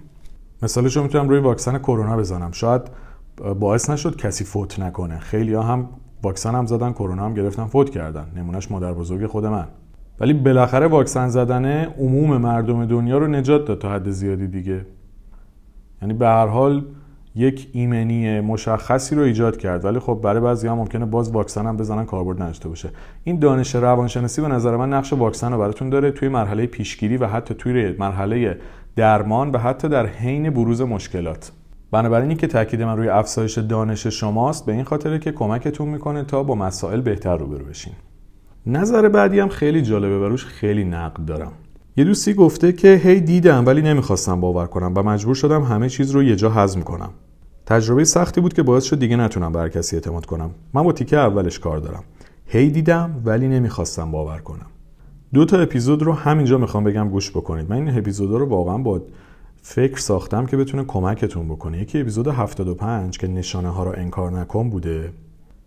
مثالش 0.64 0.98
رو 0.98 1.04
می‌تونم 1.04 1.30
روی 1.30 1.40
واکسن 1.40 1.78
کرونا 1.78 2.18
بزنم. 2.18 2.52
شاید 2.52 2.82
باعث 3.60 3.90
نشد 3.90 4.16
کسی 4.16 4.44
فوت 4.44 4.80
نکنه. 4.80 5.20
خیلی 5.20 5.54
ها 5.54 5.64
هم 5.64 5.90
واکسن 6.24 6.56
هم 6.56 6.66
زدن 6.66 6.92
کرونا 6.92 7.26
هم 7.26 7.34
گرفتن 7.34 7.66
فوت 7.66 7.90
کردن. 7.90 8.26
نمونهش 8.36 8.72
مادر 8.72 8.94
بزرگ 8.94 9.26
خود 9.26 9.46
من. 9.46 9.68
ولی 10.20 10.34
بالاخره 10.34 10.88
واکسن 10.88 11.28
زدن 11.28 11.66
عموم 11.86 12.38
مردم 12.38 12.86
دنیا 12.86 13.18
رو 13.18 13.28
نجات 13.28 13.66
داد 13.66 13.80
تا 13.80 13.90
حد 13.92 14.10
زیادی 14.10 14.48
دیگه. 14.48 14.86
یعنی 16.02 16.14
به 16.14 16.28
هر 16.28 16.48
حال 16.48 16.86
یک 17.36 17.70
ایمنی 17.74 18.40
مشخصی 18.40 19.16
رو 19.16 19.22
ایجاد 19.22 19.58
کرد. 19.58 19.86
ولی 19.86 20.00
خب 20.00 20.20
برای 20.24 20.42
بعضی 20.42 20.68
هم 20.68 20.78
ممکنه 20.78 21.06
باز 21.06 21.32
واکسن 21.32 21.66
هم 21.66 21.78
بزنن 21.78 22.06
کاربرد 22.06 22.42
نداشته 22.42 22.70
باشه. 22.70 22.90
این 23.24 23.40
دانش 23.40 23.76
روانشناسی 23.76 24.42
به 24.42 24.48
نظر 24.48 24.78
من 24.78 24.94
نقش 24.94 25.14
واکسن 25.14 25.52
رو 25.52 25.60
براتون 25.60 25.90
داره 25.90 26.12
توی 26.12 26.30
مرحله 26.30 26.66
پیشگیری 26.66 27.18
و 27.18 27.28
حتی 27.28 27.54
توی 27.54 27.96
مرحله 28.00 28.58
درمان 28.96 29.52
و 29.52 29.58
حتی 29.58 29.90
در 29.90 30.06
حین 30.06 30.50
بروز 30.50 30.82
مشکلات. 30.82 31.52
بنابراین 31.92 32.30
این 32.30 32.38
که 32.38 32.48
تاکید 32.48 32.82
من 32.82 32.98
روی 32.98 33.10
افزایش 33.10 33.58
دانش 33.58 34.08
شماست 34.08 34.66
به 34.66 34.72
این 34.72 34.84
خاطره 34.84 35.20
که 35.20 35.32
کمکتون 35.32 35.88
می‌کنه 35.88 36.24
تا 36.24 36.44
با 36.44 36.56
مسائل 36.56 37.02
بهتر 37.02 37.38
روبرو 37.38 37.66
بشین. 37.66 37.94
نظر 38.66 39.10
بعدی 39.10 39.40
هم 39.40 39.50
خیلی 39.50 39.82
جالبه 39.82 40.20
و 40.20 40.24
روش 40.24 40.46
خیلی 40.46 40.84
نقد 40.84 41.26
دارم. 41.26 41.52
یه 41.98 42.04
دوستی 42.04 42.34
گفته 42.34 42.74
که 42.74 42.96
هی 43.04 43.20
دیدم 43.20 43.66
ولی 43.66 43.82
نمی‌خواستم 43.82 44.42
باور 44.42 44.66
کنم 44.66 44.94
و 44.96 45.04
مجبور 45.04 45.36
شدم 45.36 45.64
همه 45.64 45.90
چیز 45.90 46.12
رو 46.12 46.24
یه 46.24 46.36
جا 46.36 46.50
هضم 46.50 46.82
کنم. 46.82 47.10
تجربه 47.66 48.04
سختی 48.04 48.42
بود 48.42 48.54
که 48.54 48.64
باعث 48.64 48.84
شد 48.84 49.00
دیگه 49.00 49.16
نتونم 49.16 49.52
بر 49.52 49.70
کسی 49.70 49.96
اعتماد 49.96 50.26
کنم. 50.26 50.52
من 50.74 50.84
با 50.84 50.92
تیکه 50.92 51.18
اولش 51.18 51.60
کار 51.60 51.78
دارم. 51.78 52.04
هی 52.46 52.70
دیدم 52.70 53.22
ولی 53.26 53.48
نمی‌خواستم 53.48 54.12
باور 54.12 54.40
کنم. 54.40 54.66
دو 55.34 55.46
تا 55.46 55.60
اپیزود 55.60 56.04
رو 56.04 56.14
همینجا 56.14 56.58
می‌خوام 56.58 56.84
بگم 56.84 57.10
گوش 57.10 57.32
بکنید. 57.32 57.70
من 57.70 57.76
این 57.76 57.98
اپیزود 57.98 58.32
رو 58.32 58.46
واقعا 58.46 58.78
با 58.78 59.02
فکر 59.62 59.98
ساختم 59.98 60.46
که 60.46 60.58
بتونه 60.58 60.84
کمکتون 60.84 61.48
بکنه. 61.48 61.82
یکی 61.82 62.02
اپیزود 62.02 62.28
75 62.28 63.18
که 63.18 63.28
نشانه 63.28 63.70
ها 63.70 63.84
رو 63.84 63.94
انکار 63.98 64.32
نکن 64.32 64.70
بوده 64.70 65.14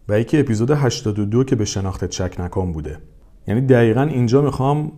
و 0.09 0.21
یکی 0.21 0.39
اپیزود 0.39 0.71
82 0.71 1.45
که 1.45 1.57
به 1.57 1.65
شناخت 1.65 2.05
چک 2.05 2.37
نکن 2.39 2.73
بوده. 2.73 2.99
یعنی 3.47 3.61
دقیقا 3.61 4.03
اینجا 4.03 4.43
می‌خوام 4.43 4.93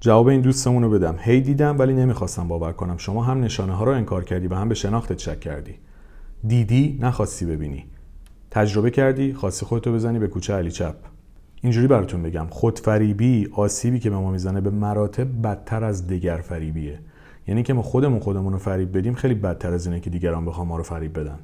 جواب 0.00 0.26
این 0.26 0.40
دوستمون 0.40 0.82
رو 0.82 0.90
بدم. 0.90 1.14
هی 1.18 1.40
دیدم 1.40 1.78
ولی 1.78 1.94
نمی‌خواستم 1.94 2.48
باور 2.48 2.72
کنم. 2.72 2.96
شما 2.96 3.24
هم 3.24 3.40
نشانه 3.40 3.72
ها 3.72 3.84
رو 3.84 3.92
انکار 3.92 4.24
کردی 4.24 4.46
و 4.46 4.54
هم 4.54 4.68
به 4.68 4.74
شناخت 4.74 5.12
چک 5.12 5.40
کردی. 5.40 5.74
دیدی 6.46 6.98
نخواستی 7.00 7.46
ببینی. 7.46 7.84
تجربه 8.50 8.90
کردی 8.90 9.34
خواستی 9.34 9.66
خودتو 9.66 9.92
بزنی 9.92 10.18
به 10.18 10.28
کوچه 10.28 10.54
علی 10.54 10.70
چپ. 10.70 10.94
اینجوری 11.62 11.86
براتون 11.86 12.22
بگم 12.22 12.46
خودفریبی 12.50 13.48
آسیبی 13.52 13.98
که 13.98 14.10
به 14.10 14.16
ما 14.16 14.30
می‌زنه 14.30 14.60
به 14.60 14.70
مراتب 14.70 15.42
بدتر 15.42 15.84
از 15.84 16.06
دگر 16.06 16.36
فریبیه 16.36 16.98
یعنی 17.46 17.62
که 17.62 17.72
ما 17.72 17.82
خودمون 17.82 18.20
خودمون 18.20 18.52
رو 18.52 18.58
فریب 18.58 18.98
بدیم 18.98 19.14
خیلی 19.14 19.34
بدتر 19.34 19.72
از 19.72 19.86
اینه 19.86 20.00
که 20.00 20.10
دیگران 20.10 20.44
بخوام 20.44 20.68
ما 20.68 20.76
رو 20.76 20.82
فریب 20.82 21.18
بدن. 21.18 21.38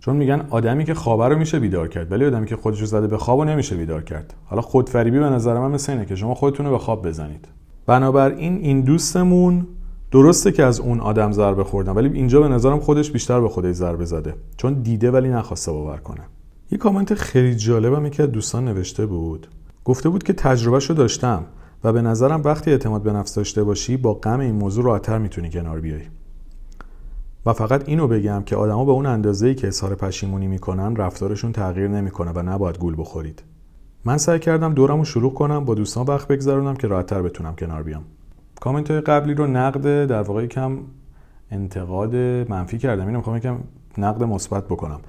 چون 0.00 0.16
میگن 0.16 0.46
آدمی 0.50 0.84
که 0.84 0.94
خوابه 0.94 1.28
رو 1.28 1.38
میشه 1.38 1.58
بیدار 1.58 1.88
کرد 1.88 2.12
ولی 2.12 2.24
آدمی 2.24 2.46
که 2.46 2.56
خودش 2.56 2.80
رو 2.80 2.86
زده 2.86 3.06
به 3.06 3.18
خواب 3.18 3.42
نمیشه 3.42 3.76
بیدار 3.76 4.02
کرد. 4.02 4.34
حالا 4.44 4.62
خودفریبی 4.62 5.18
به 5.18 5.24
نظر 5.24 5.58
من 5.58 5.70
مثل 5.70 5.92
اینه 5.92 6.04
که 6.04 6.16
شما 6.16 6.34
خودتون 6.34 6.66
رو 6.66 6.72
به 6.72 6.78
خواب 6.78 7.08
بزنید. 7.08 7.48
بنابراین 7.86 8.56
این 8.56 8.80
دوستمون 8.80 9.66
درسته 10.10 10.52
که 10.52 10.64
از 10.64 10.80
اون 10.80 11.00
آدم 11.00 11.32
ضربه 11.32 11.64
خوردن 11.64 11.92
ولی 11.92 12.08
اینجا 12.08 12.40
به 12.40 12.48
نظرم 12.48 12.80
خودش 12.80 13.10
بیشتر 13.10 13.40
به 13.40 13.48
خودش 13.48 13.74
ضربه 13.74 14.04
زده. 14.04 14.34
چون 14.56 14.74
دیده 14.74 15.10
ولی 15.10 15.28
نخواسته 15.28 15.72
باور 15.72 15.96
کنه. 15.96 16.20
یه 16.70 16.78
کامنت 16.78 17.14
خیلی 17.14 17.56
جالبم 17.56 18.06
یکی 18.06 18.22
از 18.22 18.32
دوستان 18.32 18.64
نوشته 18.64 19.06
بود. 19.06 19.48
گفته 19.84 20.08
بود 20.08 20.22
که 20.22 20.32
تجربهشو 20.32 20.94
داشتم 20.94 21.44
و 21.84 21.92
به 21.92 22.02
نظرم 22.02 22.42
وقتی 22.44 22.70
اعتماد 22.70 23.02
به 23.02 23.12
نفس 23.12 23.34
داشته 23.34 23.64
باشی 23.64 23.96
با 23.96 24.14
غم 24.14 24.40
این 24.40 24.54
موضوع 24.54 24.84
راحتتر 24.84 25.18
می‌تونی 25.18 25.50
کنار 25.50 25.80
بیای. 25.80 26.02
و 27.46 27.52
فقط 27.52 27.88
اینو 27.88 28.08
بگم 28.08 28.42
که 28.46 28.56
آدما 28.56 28.84
به 28.84 28.92
اون 28.92 29.06
اندازه‌ای 29.06 29.54
که 29.54 29.66
اظهار 29.66 29.94
پشیمونی 29.94 30.46
می‌کنن 30.46 30.96
رفتارشون 30.96 31.52
تغییر 31.52 31.88
نمی‌کنه 31.88 32.32
و 32.34 32.42
نباید 32.42 32.78
گول 32.78 32.94
بخورید. 32.98 33.42
من 34.04 34.18
سعی 34.18 34.38
کردم 34.38 34.74
دورم 34.74 34.98
رو 34.98 35.04
شروع 35.04 35.34
کنم 35.34 35.64
با 35.64 35.74
دوستان 35.74 36.06
وقت 36.06 36.28
بگذرونم 36.28 36.76
که 36.76 36.86
راحتتر 36.86 37.22
بتونم 37.22 37.54
کنار 37.56 37.82
بیام. 37.82 38.04
کامنت 38.60 38.90
های 38.90 39.00
قبلی 39.00 39.34
رو 39.34 39.46
نقد 39.46 40.06
در 40.06 40.22
واقع 40.22 40.46
کم 40.46 40.78
انتقاد 41.50 42.16
منفی 42.48 42.78
کردم. 42.78 43.06
اینو 43.06 43.18
می‌خوام 43.18 43.36
یکم 43.36 43.58
نقد 43.98 44.22
مثبت 44.22 44.64
بکنم. 44.64 45.00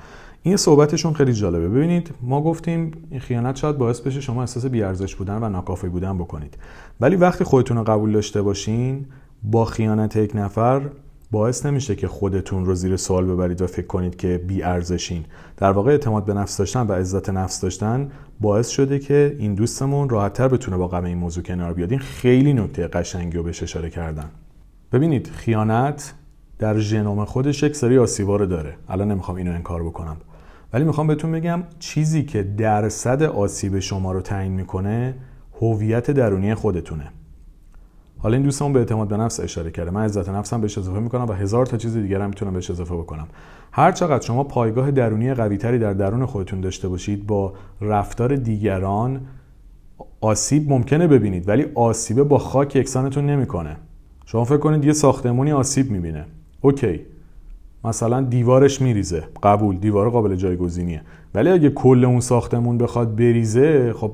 این 0.44 0.58
صحبتشون 0.58 1.14
خیلی 1.14 1.34
جالبه. 1.34 1.70
ببینید 1.70 2.12
ما 2.22 2.42
گفتیم 2.42 2.92
این 3.12 3.20
خیانت 3.20 3.56
شاید 3.56 3.78
باعث 3.78 4.00
بشه 4.00 4.22
شما 4.22 4.42
احساس 4.42 4.66
بیارزش 4.66 5.16
بودن 5.16 5.44
و 5.44 5.50
ناکافی 5.50 5.88
بودن 5.88 6.18
بکنید. 6.18 6.58
ولی 7.02 7.16
وقتی 7.16 7.44
خودتون 7.44 7.78
رو 7.78 7.84
قبول 7.84 8.12
داشته 8.12 8.42
باشین 8.42 9.06
با 9.44 9.66
خیانت 9.66 10.16
یک 10.16 10.32
نفر 10.36 10.82
باعث 11.32 11.66
نمیشه 11.66 11.96
که 11.96 12.08
خودتون 12.08 12.66
رو 12.66 12.76
زیر 12.76 12.98
سوال 12.98 13.26
ببرید 13.26 13.62
و 13.62 13.68
فکر 13.68 13.88
کنید 13.88 14.16
که 14.16 14.44
بی 14.48 14.64
ارزشین 14.64 15.26
در 15.58 15.72
واقع 15.72 15.92
اعتماد 15.92 16.26
به 16.26 16.34
نفس 16.34 16.58
داشتن 16.58 16.88
و 16.88 16.92
عزت 16.92 17.30
نفس 17.30 17.62
داشتن 17.62 18.12
باعث 18.40 18.70
شده 18.70 19.00
که 19.00 19.36
این 19.40 19.56
دوستمون 19.56 20.10
راحتتر 20.10 20.48
بتونه 20.48 20.78
با 20.78 20.88
غم 20.88 21.04
این 21.04 21.18
موضوع 21.18 21.44
کنار 21.44 21.74
بیاد. 21.74 21.92
این 21.92 22.00
خیلی 22.00 22.54
نکته 22.54 22.88
قشنگی 22.88 23.38
رو 23.38 23.44
بهش 23.44 23.64
اشاره 23.64 23.90
کردن. 23.90 24.30
ببینید 24.92 25.28
خیانت 25.28 26.14
در 26.60 26.78
ژنوم 26.78 27.26
خودش 27.26 27.64
یک 27.64 27.76
سری 27.76 27.98
آسیبا 27.98 28.36
رو 28.36 28.46
داره. 28.46 28.74
الان 28.90 29.12
نمی‌خوام 29.12 29.38
اینو 29.38 29.52
انکار 29.52 29.84
بکنم. 29.84 30.18
ولی 30.74 30.84
می‌خوام 30.84 31.08
بهتون 31.08 31.32
بگم 31.32 31.64
چیزی 31.80 32.24
که 32.24 32.44
درصد 32.44 33.24
آسیب 33.24 33.80
شما 33.80 34.12
رو 34.12 34.22
تعیین 34.22 34.52
می‌کنه 34.52 35.16
هویت 35.62 36.12
درونی 36.12 36.56
خودتونه. 36.56 37.12
حالا 38.20 38.36
این 38.36 38.44
دوستمون 38.44 38.74
به 38.74 38.80
اعتماد 38.80 39.08
به 39.08 39.18
نفس 39.18 39.40
اشاره 39.40 39.72
کرده. 39.72 39.92
من 39.92 40.04
عزت 40.04 40.30
نفسم 40.30 40.62
بهش 40.62 40.78
اضافه 40.78 41.00
می‌کنم 41.00 41.26
و 41.26 41.34
هزار 41.34 41.66
تا 41.66 41.78
چیز 41.78 41.98
دیگر 41.98 42.22
هم 42.22 42.30
می‌تونم 42.30 42.54
بهش 42.54 42.72
اضافه 42.72 42.96
بکنم. 42.96 43.28
هر 43.72 43.92
چقدر 43.92 44.26
شما 44.26 44.44
پایگاه 44.44 44.92
درونی 44.92 45.34
قویتری 45.34 45.80
در 45.80 45.94
درون 45.94 46.26
خودتون 46.26 46.62
داشته 46.62 46.88
باشید 46.88 47.28
با 47.28 47.54
رفتار 47.82 48.36
دیگران 48.36 49.22
آسیب 50.22 50.70
ممکنه 50.70 51.08
ببینید 51.08 51.50
ولی 51.50 51.66
آسیبه 51.76 52.24
با 52.24 52.38
خاک 52.38 52.76
یکسانتون 52.76 53.26
نمی‌کنه. 53.26 53.78
شما 54.26 54.46
فکر 54.46 54.58
کنید 54.58 54.86
یه 54.86 54.94
ساختمونی 54.94 55.52
آسیب 55.52 55.92
می‌بینه. 55.92 56.26
اوکی. 56.62 57.00
مثلا 57.84 58.22
دیوارش 58.22 58.82
میریزه. 58.82 59.24
قبول. 59.44 59.78
دیوار 59.78 60.10
قابل 60.10 60.36
جایگزینیه. 60.36 61.02
ولی 61.36 61.50
اگه 61.50 61.70
کل 61.70 62.06
اون 62.06 62.20
ساختمون 62.20 62.78
بخواد 62.78 63.16
بریزه 63.16 63.94
خب 63.94 64.12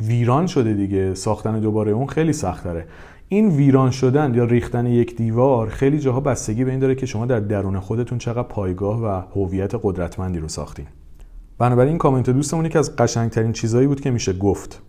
ویران 0.00 0.46
شده 0.46 0.74
دیگه. 0.74 1.14
ساختن 1.14 1.60
دوباره 1.60 1.92
اون 1.92 2.06
خیلی 2.06 2.32
سختره. 2.32 2.86
این 3.32 3.48
ویران 3.48 3.90
شدن 3.90 4.34
یا 4.34 4.44
ریختن 4.44 4.86
یک 4.86 5.16
دیوار 5.16 5.68
خیلی 5.68 5.98
جاها 5.98 6.20
بستگی 6.20 6.64
به 6.64 6.70
این 6.70 6.80
داره 6.80 6.94
که 6.94 7.06
شما 7.06 7.26
در 7.26 7.40
درون 7.40 7.80
خودتون 7.80 8.18
چقدر 8.18 8.42
پایگاه 8.42 9.02
و 9.02 9.22
هویت 9.40 9.72
قدرتمندی 9.82 10.38
رو 10.38 10.48
ساختین. 10.48 10.86
بنابراین 11.58 11.88
این 11.88 11.98
کامنت 11.98 12.30
دوستمون 12.30 12.68
که 12.68 12.78
از 12.78 12.96
قشنگترین 12.96 13.52
چیزایی 13.52 13.86
بود 13.86 14.00
که 14.00 14.10
میشه 14.10 14.32
گفت. 14.32 14.82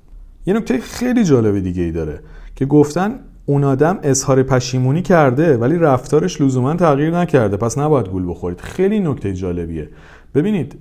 یه 0.46 0.54
نکته 0.54 0.78
خیلی 0.78 1.24
جالب 1.24 1.60
دیگه 1.60 1.84
ای 1.84 1.92
داره 1.92 2.20
که 2.56 2.66
گفتن 2.66 3.20
اون 3.46 3.64
آدم 3.64 4.00
اظهار 4.04 4.44
پشیمونی 4.44 5.02
کرده 5.02 5.58
ولی 5.58 5.78
رفتارش 5.78 6.42
لزوما 6.42 6.76
تغییر 6.76 7.20
نکرده. 7.20 7.58
پس 7.58 7.78
نباید 7.78 8.08
گول 8.08 8.30
بخورید. 8.30 8.62
خیلی 8.62 9.00
نکته 9.00 9.34
جالبیه. 9.34 9.90
ببینید 10.36 10.76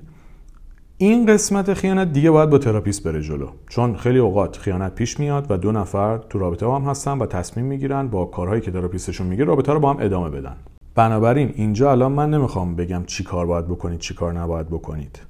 این 1.02 1.26
قسمت 1.26 1.74
خیانت 1.74 2.12
دیگه 2.12 2.30
باید 2.30 2.50
با 2.50 2.58
تراپیست 2.58 3.04
بره 3.04 3.22
جلو. 3.22 3.48
چون 3.68 3.96
خیلی 3.96 4.18
اوقات 4.18 4.56
خیانت 4.56 4.94
پیش 4.94 5.20
میاد 5.20 5.46
و 5.50 5.56
دو 5.56 5.72
نفر 5.72 6.18
تو 6.18 6.38
رابطه 6.38 6.66
هم 6.66 6.82
هستن 6.82 7.18
و 7.18 7.26
تصمیم 7.26 7.66
می‌گیرن 7.66 8.08
با 8.08 8.24
کارهایی 8.24 8.60
که 8.60 8.70
تراپیستشون 8.70 9.26
میگه 9.26 9.44
رابطه 9.44 9.72
رو 9.72 9.80
با 9.80 9.92
هم 9.92 9.96
ادامه 10.00 10.30
بدن. 10.30 10.56
بنابراین 10.94 11.52
اینجا 11.54 11.90
الان 11.90 12.12
من 12.12 12.30
نمی‌خوام 12.30 12.76
بگم 12.76 13.04
چی 13.06 13.24
کار 13.24 13.46
باید 13.46 13.68
بکنید 13.68 13.98
چی 13.98 14.14
کار 14.14 14.32
نباید 14.32 14.66
بکنید. 14.66 15.20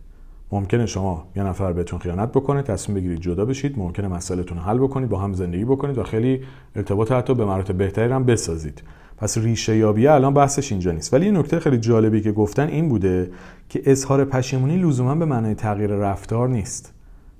ممکنه 0.53 0.87
شما 0.87 1.25
یه 1.37 1.43
نفر 1.43 1.73
بهتون 1.73 1.99
خیانت 1.99 2.29
بکنه 2.29 2.63
تصمیم 2.63 2.99
بگیرید 2.99 3.21
جدا 3.21 3.45
بشید 3.45 3.79
ممکنه 3.79 4.09
مسائلتون 4.09 4.59
رو 4.59 4.65
حل 4.65 4.79
بکنید 4.79 5.09
با 5.09 5.19
هم 5.19 5.33
زندگی 5.33 5.65
بکنید 5.65 5.99
و 5.99 6.03
خیلی 6.03 6.41
ارتباط 6.77 7.13
حتی 7.13 7.35
به 7.35 7.45
مراتب 7.45 7.75
بهتری 7.75 8.13
هم 8.13 8.25
بسازید. 8.25 8.83
پس 9.23 9.39
ریشه 9.39 9.77
یابی 9.77 10.07
الان 10.07 10.35
بحثش 10.35 10.73
اینجا 10.73 10.93
نیست. 10.93 11.15
ولی 11.15 11.27
یه 11.27 11.33
نکته 11.33 11.61
خیلی 11.61 11.79
جالبی 11.79 12.21
که 12.21 12.33
گفتن 12.33 12.69
این 12.69 12.89
بوده 12.89 13.31
که 13.69 13.83
اظهار 13.85 14.25
پشیمونی 14.25 14.77
لزوما 14.77 15.15
به 15.15 15.25
معنای 15.25 15.55
تغییر 15.55 15.91
رفتار 15.91 16.49
نیست. 16.49 16.95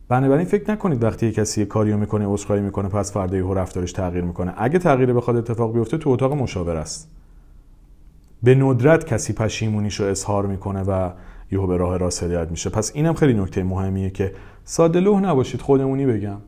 بنابراین 0.09 0.47
فکر 0.47 0.71
نکنید 0.71 1.03
وقتی 1.03 1.33
کسی 1.33 1.65
کاریو 1.65 1.97
می‌کنه 1.97 2.27
عذرخواهی 2.27 2.63
می‌کنه 2.63 2.89
پس 2.89 3.13
فردا 3.13 3.37
یهو 3.37 3.55
رفتارش 3.55 3.93
تغییر 3.93 4.25
می‌کنه. 4.25 4.55
اگه 4.57 4.79
تغییر 4.79 5.13
بخواد 5.13 5.37
اتفاق 5.37 5.75
بیفته 5.75 5.99
تو 5.99 6.11
اتاق 6.11 6.33
مشاور 6.33 6.77
است. 6.77 7.11
به 8.43 8.55
ندرت 8.55 9.07
کسی 9.07 9.33
پشیمونیش 9.33 10.01
رو 10.01 10.07
اظهار 10.07 10.47
می‌کنه 10.47 10.83
و 10.83 11.11
یهو 11.53 11.67
به 11.67 11.77
راه 11.77 11.97
راست 11.97 12.23
هدایت 12.23 12.51
میشه. 12.51 12.71
پس 12.71 12.93
اینم 12.95 13.15
خیلی 13.15 13.35
نکته 13.35 13.63
مهمیه 13.63 14.11
که 14.11 14.33
ساده 14.65 15.01
لوح 15.01 15.21
نباشید 15.21 15.61
خودمونی 15.61 16.07
بگم. 16.07 16.39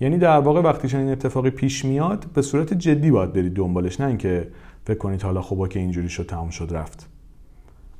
یعنی 0.00 0.18
در 0.18 0.38
واقع 0.38 0.60
وقتی 0.60 0.96
این 0.96 1.08
اتفاقی 1.08 1.50
پیش 1.50 1.84
میاد 1.84 2.26
به 2.34 2.42
صورت 2.42 2.74
جدی 2.74 3.10
باید 3.10 3.32
برید 3.32 3.54
دنبالش 3.54 4.00
نه 4.00 4.06
اینکه 4.06 4.48
فکر 4.84 4.98
کنید 4.98 5.22
حالا 5.22 5.42
خوبا 5.42 5.68
که 5.68 5.78
اینجوری 5.78 6.08
شد 6.08 6.26
تمام 6.26 6.50
شد 6.50 6.68
رفت. 6.70 7.08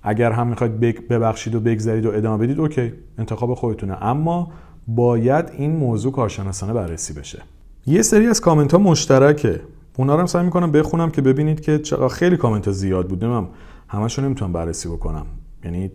اگر 0.03 0.33
هم 0.33 0.47
می‌خواید 0.47 0.81
ببخشید 1.09 1.55
و 1.55 1.61
بگذرید 1.61 2.07
و 2.07 2.11
ادامه 2.11 2.47
بدید 2.47 2.61
اوکی 2.61 2.93
انتخاب 3.19 3.55
خودتونه. 3.55 4.05
اما 4.05 4.53
باید 4.89 5.51
این 5.59 5.77
موضوع 5.77 6.13
کارشناسانه 6.13 6.73
بررسی 6.73 7.13
بشه. 7.13 7.43
یه 7.87 8.03
سری 8.03 8.27
از 8.27 8.41
کامنت 8.41 8.73
ها 8.73 8.79
مشترکه. 8.79 9.61
اونا 9.97 10.15
رو 10.15 10.21
هم 10.21 10.27
سعی 10.27 10.45
می‌کنم 10.45 10.73
بخونم 10.73 11.11
که 11.11 11.23
ببینید 11.23 11.61
که 11.61 11.79
چقدر 11.79 12.09
خیلی 12.09 12.37
کامنت 12.37 12.67
ها 12.67 12.73
زیاد 12.73 13.09
بود. 13.09 13.25
نمیم 13.25 13.49
همشون 13.89 14.25
نمی‌تونم 14.25 14.53
بررسی 14.53 14.89
بکنم. 14.89 15.27
یعنی 15.65 15.91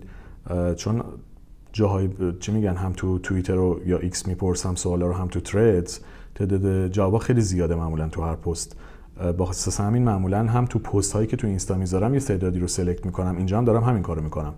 چون 0.75 1.03
جاهای 1.73 2.09
چی 2.39 2.51
میگن 2.51 2.75
هم 2.75 2.93
تو 2.93 3.19
توییتر 3.19 3.55
رو 3.55 3.79
یا 3.85 3.97
ایکس 3.97 4.27
می‌پرسم 4.27 4.75
سوالا 4.75 5.07
رو 5.07 5.13
هم 5.13 5.27
تو 5.27 5.39
Threads 5.39 5.99
تعداد 6.35 6.87
جوابا 6.87 7.19
خیلی 7.19 7.41
زیاده 7.41 7.75
معمولا 7.75 8.09
تو 8.09 8.21
هر 8.21 8.35
پست. 8.35 8.75
بر 9.37 9.49
اساس 9.49 9.81
همین 9.81 10.03
معمولا 10.03 10.43
هم 10.43 10.65
تو 10.65 10.79
پست 10.79 11.13
هایی 11.13 11.27
که 11.27 11.37
تو 11.37 11.47
اینستا 11.47 11.75
می‌ذارم 11.75 12.13
یه 12.13 12.19
تعدادی 12.19 12.59
رو 12.59 12.67
select 12.67 13.05
می‌کنم. 13.05 13.37
اینجا 13.37 13.57
هم 13.57 13.65
دارم 13.65 13.83
همین 13.83 14.03
کارو 14.03 14.21
می‌کنم. 14.21 14.53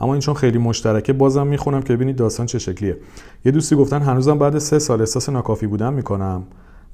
اما 0.00 0.12
این 0.14 0.20
چون 0.20 0.34
خیلی 0.34 0.58
مشترکه 0.58 1.12
بازم 1.12 1.46
می‌خونم 1.46 1.82
که 1.82 1.92
ببینید 1.92 2.16
داستان 2.16 2.46
چه 2.46 2.58
شکلیه. 2.58 2.96
یه 3.44 3.52
دوستی 3.52 3.76
گفتن 3.76 4.02
هنوزم 4.02 4.38
بعد 4.38 4.58
سه 4.58 4.78
سال 4.78 5.00
احساس 5.00 5.28
ناکافی 5.28 5.66
بودن 5.66 5.94
می‌کنم 5.94 6.42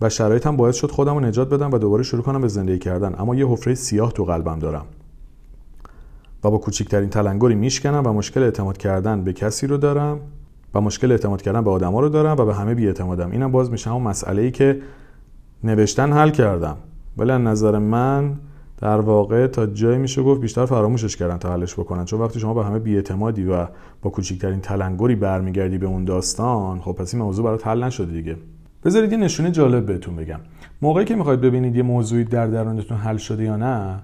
و 0.01 0.09
شرایطم 0.09 0.57
باعث 0.57 0.77
شد 0.77 0.91
خودم 0.91 1.15
رو 1.15 1.21
نجات 1.21 1.49
بدم 1.49 1.71
و 1.71 1.79
دوباره 1.79 2.03
شروع 2.03 2.23
کنم 2.23 2.41
به 2.41 2.49
زندگی 2.49 2.79
کردن. 2.79 3.15
اما 3.19 3.35
یه 3.35 3.49
حفره 3.49 3.75
سیاه 3.75 4.13
تو 4.13 4.25
قلبم 4.25 4.59
دارم 4.59 4.85
و 6.45 6.51
با 6.51 6.59
کوچکترین 6.59 7.09
تلنگری 7.09 7.55
میشکنم 7.55 8.03
و 8.07 8.13
مشکل 8.13 8.43
اعتماد 8.43 8.77
کردن 8.77 9.25
به 9.25 9.33
کسی 9.33 9.67
رو 9.67 9.77
دارم 9.77 10.21
و 10.75 10.81
مشکل 10.81 11.13
اعتماد 11.13 11.43
کردن 11.43 11.65
به 11.65 11.71
آدما 11.71 12.01
رو 12.01 12.09
دارم 12.09 12.37
و 12.37 12.45
به 12.45 12.55
همه 12.55 12.75
بیاعتمادم. 12.75 13.31
اینم 13.31 13.53
باز 13.53 13.71
میشه 13.71 13.93
اون 13.93 14.03
مسئله 14.03 14.43
ای 14.43 14.51
که 14.51 14.81
نوشتن 15.65 16.13
حل 16.13 16.31
کردم. 16.31 16.77
ولی 17.17 17.33
نظر 17.33 17.79
من 17.79 18.37
در 18.81 19.01
واقع 19.01 19.47
تا 19.47 19.67
جایی 19.67 19.99
میشه 19.99 20.23
گفت 20.23 20.41
بیشتر 20.41 20.67
فراموشش 20.67 21.17
کردن 21.17 21.37
تا 21.37 21.53
حلش 21.53 21.75
بکنن. 21.75 22.05
چون 22.05 22.21
وقتی 22.21 22.41
شما 22.41 22.55
به 22.55 22.65
همه 22.65 22.79
بیاعتمادی 22.79 23.45
و 23.45 23.67
با 24.03 24.11
کوچکترین 24.11 24.61
تلنگری 24.61 25.15
برمیگردی 25.15 25.79
به 25.79 25.87
اون 25.87 26.05
داستان 26.05 26.81
خب 26.81 26.93
پس 26.93 27.15
این 27.15 27.23
موضوع 27.23 27.45
برات 27.45 27.67
حل 27.67 27.85
نشده 27.85 28.13
دیگه. 28.13 28.37
بذارید 28.85 29.13
یه 29.13 29.19
نشونه 29.19 29.51
جالب 29.51 29.87
بهتون 29.87 30.17
بگم. 30.17 30.41
موقعی 30.83 31.05
که 31.05 31.17
می‌خواید 31.17 31.41
ببینید 31.41 31.77
یه 31.77 31.83
موضوعی 31.83 32.25
در 32.25 32.47
درونتون 32.47 32.99
حل 32.99 33.17
شده 33.17 33.45
یا 33.45 33.57
نه 33.57 33.99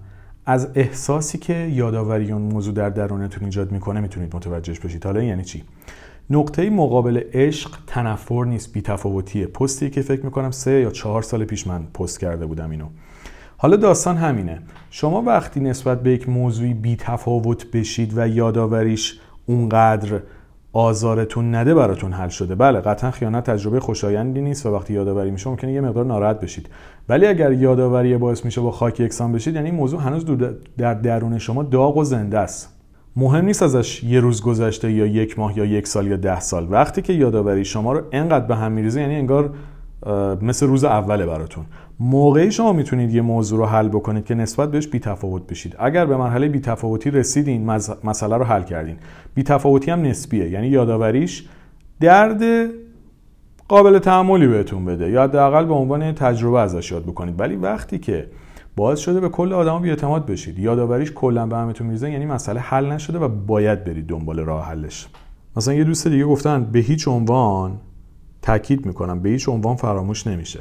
از 0.46 0.68
احساسی 0.74 1.38
که 1.38 1.54
یادآوری 1.54 2.32
اون 2.32 2.42
موضوع 2.42 2.74
در 2.74 2.90
درونتون 2.90 3.44
ایجاد 3.44 3.72
می‌کنه 3.72 4.00
می‌تونید 4.00 4.36
متوجهش 4.36 4.80
بشید. 4.80 5.04
حالا 5.04 5.22
یعنی 5.22 5.44
چی؟ 5.44 5.62
نقطه 6.30 6.70
مقابل 6.70 7.20
عشق 7.32 7.70
تنفر 7.86 8.44
نیست 8.44 8.72
بیتفاوتیه. 8.72 9.46
پستی 9.46 9.90
که 9.90 10.02
فکر 10.02 10.24
می‌کنم 10.24 10.50
سه 10.50 10.70
یا 10.70 10.90
چهار 10.90 11.22
سال 11.22 11.44
پیش 11.44 11.66
من 11.66 11.82
پست 11.94 12.20
کرده 12.20 12.46
بودم 12.46 12.70
اینو. 12.70 12.86
حالا 13.56 13.76
داستان 13.76 14.16
همینه. 14.16 14.62
شما 14.90 15.22
وقتی 15.22 15.60
نسبت 15.60 16.02
به 16.02 16.10
یک 16.10 16.28
موضوعی 16.28 16.74
بیتفاوت 16.74 17.70
بشید 17.70 18.12
و 18.16 18.28
یادآوریش 18.28 19.20
اونقدر 19.46 20.20
آزارتون 20.72 21.54
نده 21.54 21.74
براتون 21.74 22.12
حل 22.12 22.28
شده. 22.28 22.54
بله 22.54 22.80
قطعا 22.80 23.10
خیانت 23.10 23.50
تجربه 23.50 23.80
خوشایندی 23.80 24.40
نیست 24.40 24.66
و 24.66 24.74
وقتی 24.74 24.94
یادآوری 24.94 25.30
میشه 25.30 25.50
ممکنه 25.50 25.72
یه 25.72 25.80
مقدار 25.80 26.04
ناراحت 26.04 26.40
بشید. 26.40 26.68
ولی 27.08 27.26
اگر 27.26 27.52
یادآوری 27.52 28.16
باعث 28.16 28.44
میشه 28.44 28.60
با 28.60 28.70
خاک 28.70 29.00
یکسان 29.00 29.32
بشید 29.32 29.54
یعنی 29.54 29.70
موضوع 29.70 30.00
هنوز 30.00 30.24
در 30.78 30.94
درون 30.94 31.38
شما 31.38 31.62
داغ 31.62 31.96
و 31.96 32.04
زنده 32.04 32.38
است. 32.38 32.77
مهم 33.18 33.44
نیست 33.44 33.62
ازش 33.62 34.04
یه 34.04 34.20
روز 34.20 34.42
گذشته 34.42 34.92
یا 34.92 35.06
یک 35.06 35.38
ماه 35.38 35.58
یا 35.58 35.64
یک 35.64 35.86
سال 35.86 36.06
یا 36.06 36.16
ده 36.16 36.40
سال. 36.40 36.66
وقتی 36.70 37.02
که 37.02 37.12
یادآوری 37.12 37.64
شما 37.64 37.92
رو 37.92 38.02
انقدر 38.12 38.46
به 38.46 38.56
هم 38.56 38.72
میریزه 38.72 39.00
یعنی 39.00 39.14
انگار 39.14 39.50
مثل 40.42 40.66
روز 40.66 40.84
اوله 40.84 41.26
براتون. 41.26 41.64
موقعی 42.00 42.52
شما 42.52 42.72
می‌تونید 42.72 43.14
یه 43.14 43.22
موضوع 43.22 43.58
رو 43.58 43.66
حل 43.66 43.88
بکنید 43.88 44.24
که 44.24 44.34
نسبت 44.34 44.70
بهش 44.70 44.86
بیتفاوت 44.86 45.46
بشید. 45.46 45.76
اگر 45.78 46.06
به 46.06 46.16
مرحله 46.16 46.48
بیتفاوتی 46.48 47.10
رسیدین 47.10 47.70
مسئله 48.04 48.36
رو 48.36 48.44
حل 48.44 48.62
کردین. 48.62 48.96
بیتفاوتی 49.34 49.90
هم 49.90 50.02
نسبیه 50.02 50.48
یعنی 50.48 50.68
یادآوریش 50.68 51.48
درد 52.00 52.70
قابل 53.68 53.98
تحملی 53.98 54.46
بهتون 54.46 54.84
بده 54.84 55.10
یا 55.10 55.22
حداقل 55.22 55.64
به 55.64 55.74
عنوان 55.74 56.12
تجربه 56.12 56.60
ازش 56.60 56.92
یاد 56.92 57.02
بکنید. 57.02 57.40
ولی 57.40 57.56
وقتی 57.56 57.98
که 57.98 58.26
باعث 58.78 58.98
شده 58.98 59.20
به 59.20 59.28
کل 59.28 59.52
آدما 59.52 59.78
بیاعتماد 59.78 60.26
بشید. 60.26 60.58
یادآوریش 60.58 61.12
کلا 61.12 61.46
به 61.46 61.56
همتون 61.56 61.86
میریزه 61.86 62.10
یعنی 62.10 62.26
مسئله 62.26 62.60
حل 62.60 62.92
نشده 62.92 63.18
و 63.18 63.28
باید 63.28 63.84
برید 63.84 64.06
دنبال 64.06 64.40
راه 64.40 64.66
حلش. 64.66 65.08
مثلا 65.56 65.74
یه 65.74 65.84
دوست 65.84 66.08
دیگه 66.08 66.24
گفتن 66.24 66.64
به 66.64 66.78
هیچ 66.78 67.08
عنوان 67.08 67.78
تاکید 68.42 68.86
می‌کنم 68.86 69.20
به 69.20 69.28
هیچ 69.28 69.48
عنوان 69.48 69.76
فراموش 69.76 70.26
نمیشه. 70.26 70.60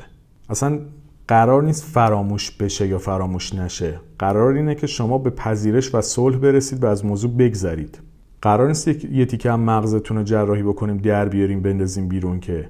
اصلا 0.49 0.79
قرار 1.27 1.63
نیست 1.63 1.83
فراموش 1.83 2.51
بشه 2.51 2.87
یا 2.87 2.97
فراموش 2.97 3.55
نشه. 3.55 3.99
قرار 4.19 4.53
اینه 4.53 4.75
که 4.75 4.87
شما 4.87 5.17
به 5.17 5.29
پذیرش 5.29 5.95
و 5.95 6.01
صلح 6.01 6.37
برسید 6.37 6.83
و 6.83 6.87
از 6.87 7.05
موضوع 7.05 7.31
بگذرید. 7.31 7.99
قرار 8.41 8.67
نیست 8.67 8.87
یه 8.87 9.25
تیکه 9.25 9.51
هم 9.51 9.59
مغزتون 9.59 10.17
رو 10.17 10.23
جراحی 10.23 10.63
بکنیم 10.63 10.97
در 10.97 11.29
بیاریم 11.29 11.61
بندازیم 11.61 12.07
بیرون 12.07 12.39
که. 12.39 12.69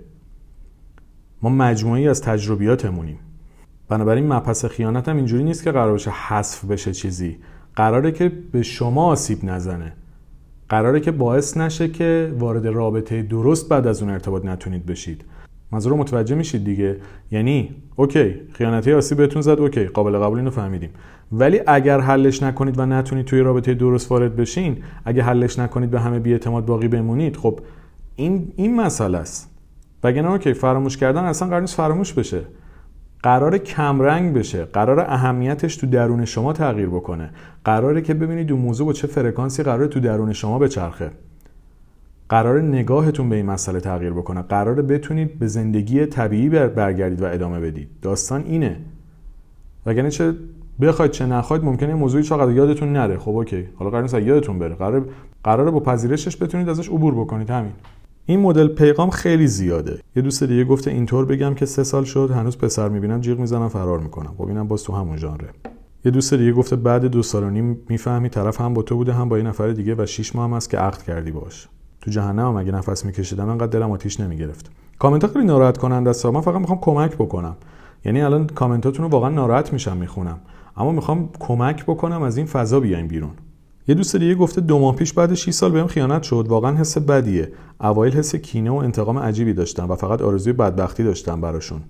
ما 1.41 1.49
مجموعی 1.49 2.07
از 2.07 2.21
تجربیاتمونیم. 2.21 3.19
بنابراین 3.89 4.33
مپس 4.33 4.65
خیانت 4.65 5.09
هم 5.09 5.15
اینجوری 5.15 5.43
نیست 5.43 5.63
که 5.63 5.71
قرار 5.71 5.93
بشه 5.93 6.11
حذف 6.11 6.65
بشه 6.65 6.93
چیزی. 6.93 7.37
قراره 7.75 8.11
که 8.11 8.31
به 8.51 8.61
شما 8.61 9.05
آسیب 9.05 9.39
نزنه. 9.43 9.93
قراره 10.69 10.99
که 10.99 11.11
باعث 11.11 11.57
نشه 11.57 11.87
که 11.87 12.33
وارد 12.39 12.67
رابطه 12.67 13.21
درست 13.21 13.69
بعد 13.69 13.87
از 13.87 14.01
اون 14.01 14.11
ارتباط 14.11 14.45
نتونید 14.45 14.85
بشید. 14.85 15.25
منظور 15.71 15.93
متوجه 15.93 16.35
میشید 16.35 16.63
دیگه؟ 16.63 16.97
یعنی 17.31 17.75
اوکی 17.95 18.35
خیانتی 18.53 18.93
آسیب 18.93 19.17
بهتون 19.17 19.41
زد 19.41 19.59
اوکی 19.59 19.85
قابل 19.85 20.17
قبول 20.17 20.37
اینو 20.37 20.51
فهمیدیم. 20.51 20.89
ولی 21.31 21.61
اگر 21.67 21.99
حلش 21.99 22.43
نکنید 22.43 22.79
و 22.79 22.85
نتونید 22.85 23.25
توی 23.25 23.39
رابطه 23.39 23.73
درست 23.73 24.11
وارد 24.11 24.35
بشین 24.35 24.77
اگه 25.05 25.23
حلش 25.23 25.59
نکنید 25.59 25.91
به 25.91 25.99
همه 25.99 26.19
بیاعتماد 26.19 26.65
باقی 26.65 26.87
بمونید 26.87 27.37
خب 27.37 27.59
این 28.15 28.53
این 28.55 28.75
مسئله 28.75 29.17
است. 29.17 29.49
وگرنه 30.03 30.31
اوکی 30.31 30.53
فراموش 30.53 30.97
کردن 30.97 31.23
اصلا 31.23 31.47
قرار 31.47 31.61
نیست 31.61 31.75
فراموش 31.75 32.13
بشه. 32.13 32.41
قرار 33.23 33.57
کمرنگ 33.57 34.33
بشه 34.33 34.65
قرار 34.65 34.99
اهمیتش 34.99 35.75
تو 35.75 35.87
درون 35.87 36.25
شما 36.25 36.53
تغییر 36.53 36.89
بکنه. 36.89 37.29
قراره 37.63 38.01
که 38.01 38.13
ببینید 38.13 38.51
اون 38.51 38.61
موضوع 38.61 38.87
با 38.87 38.93
چه 38.93 39.07
فرکانسی 39.07 39.63
قرار 39.63 39.87
تو 39.87 39.99
درون 39.99 40.33
شما 40.33 40.59
بچرخه. 40.59 41.11
قرار 42.29 42.61
نگاهتون 42.61 43.29
به 43.29 43.35
این 43.35 43.45
مسئله 43.45 43.79
تغییر 43.79 44.13
بکنه. 44.13 44.41
قرار 44.41 44.81
بتونید 44.81 45.39
به 45.39 45.47
زندگی 45.47 46.05
طبیعی 46.05 46.49
برگردید 46.49 47.21
و 47.21 47.25
ادامه 47.25 47.59
بدید. 47.59 47.89
داستان 48.01 48.43
اینه. 48.43 48.77
وگرنه 49.85 50.09
چه 50.09 50.33
بخواید 50.81 51.11
چه 51.11 51.25
نخواید 51.25 51.63
ممکنه 51.63 51.93
موضوعی 51.93 52.23
چقدر 52.23 52.51
یادتون 52.51 52.93
نره. 52.93 53.17
خب 53.17 53.31
اوکی. 53.31 53.69
حالا 53.75 53.91
قرار 53.91 54.01
نیست 54.01 54.13
یادتون 54.13 54.59
بره. 54.59 54.75
قرار 54.75 55.05
قراره 55.43 55.71
با 55.71 55.79
پذیرشش 55.79 56.41
بتونید 56.41 56.69
ازش 56.69 56.89
عبور 56.89 57.15
بکنید. 57.15 57.49
همین. 57.49 57.71
این 58.29 58.39
مدل 58.39 58.67
پیغام 58.67 59.09
خیلی 59.09 59.47
زیاده. 59.47 59.99
یه 60.15 60.21
دوست 60.21 60.43
دیگه 60.43 60.63
گفته 60.63 60.91
اینطور 60.91 61.25
بگم 61.25 61.53
که 61.53 61.65
سه 61.65 61.83
سال 61.83 62.03
شد 62.03 62.31
هنوز 62.31 62.57
پسر 62.57 62.89
می‌بینم 62.89 63.21
جیغ 63.21 63.39
می‌زنم 63.39 63.67
فرار 63.69 63.99
می‌کنم. 63.99 64.33
خب 64.37 64.47
اینم 64.47 64.67
باز 64.67 64.83
تو 64.83 64.93
همون 64.93 65.17
ژانره. 65.17 65.49
یه 66.05 66.11
دوست 66.11 66.33
دیگه 66.33 66.51
گفته 66.51 66.75
بعد 66.75 67.05
دو 67.05 67.23
سال 67.23 67.43
و 67.43 67.49
نیم 67.49 67.81
می‌فهمی 67.89 68.29
طرف 68.29 68.61
هم 68.61 68.73
با 68.73 68.81
تو 68.81 68.95
بوده 68.95 69.13
هم 69.13 69.29
با 69.29 69.35
این 69.35 69.47
نفر 69.47 69.71
دیگه 69.71 69.95
و 69.97 70.05
شیش 70.05 70.35
ماه 70.35 70.49
هم 70.49 70.55
هست 70.55 70.69
که 70.69 70.77
عقد 70.77 71.03
کردی 71.03 71.31
باش 71.31 71.67
تو 72.01 72.11
جهنم 72.11 72.55
اگه 72.55 72.71
نفس 72.71 73.05
میکشیدم 73.05 73.49
انقدر 73.49 73.79
دلم 73.79 73.91
آتیش 73.91 74.19
نمی‌گرفت. 74.19 74.71
کامنت 74.99 75.23
ها 75.23 75.33
خیلی 75.33 75.45
ناراحت 75.45 75.77
کننده 75.77 76.09
است. 76.09 76.25
من 76.25 76.41
فقط 76.41 76.59
می‌خوام 76.59 76.79
کمک 76.81 77.15
بکنم. 77.15 77.55
یعنی 78.05 78.21
الان 78.21 78.47
کامنتاتون 78.47 79.05
رو 79.05 79.11
واقعا 79.11 79.29
ناراحت 79.29 79.73
میشم 79.73 79.97
می‌خونم. 79.97 80.39
اما 80.77 80.91
می‌خوام 80.91 81.29
کمک 81.39 81.83
بکنم 81.83 82.21
از 82.21 82.37
این 82.37 82.45
فضا 82.45 82.79
بیایم 82.79 83.07
بیرون. 83.07 83.31
یه 83.87 83.95
دوست 83.95 84.15
دیگه 84.15 84.35
گفته 84.35 84.61
دو 84.61 84.79
ماه 84.79 84.95
پیش 84.95 85.13
بعد 85.13 85.33
6 85.33 85.51
سال 85.51 85.71
بهم 85.71 85.87
خیانت 85.87 86.23
شد. 86.23 86.45
واقعا 86.47 86.77
حس 86.77 86.97
بدیه. 86.97 87.51
اوایل 87.81 88.13
حس 88.13 88.35
کینه 88.35 88.71
و 88.71 88.75
انتقام 88.75 89.19
عجیبی 89.19 89.53
داشتم 89.53 89.91
و 89.91 89.95
فقط 89.95 90.21
آرزوی 90.21 90.53
بدبختی 90.53 91.03
داشتم 91.03 91.41
براشون. 91.41 91.81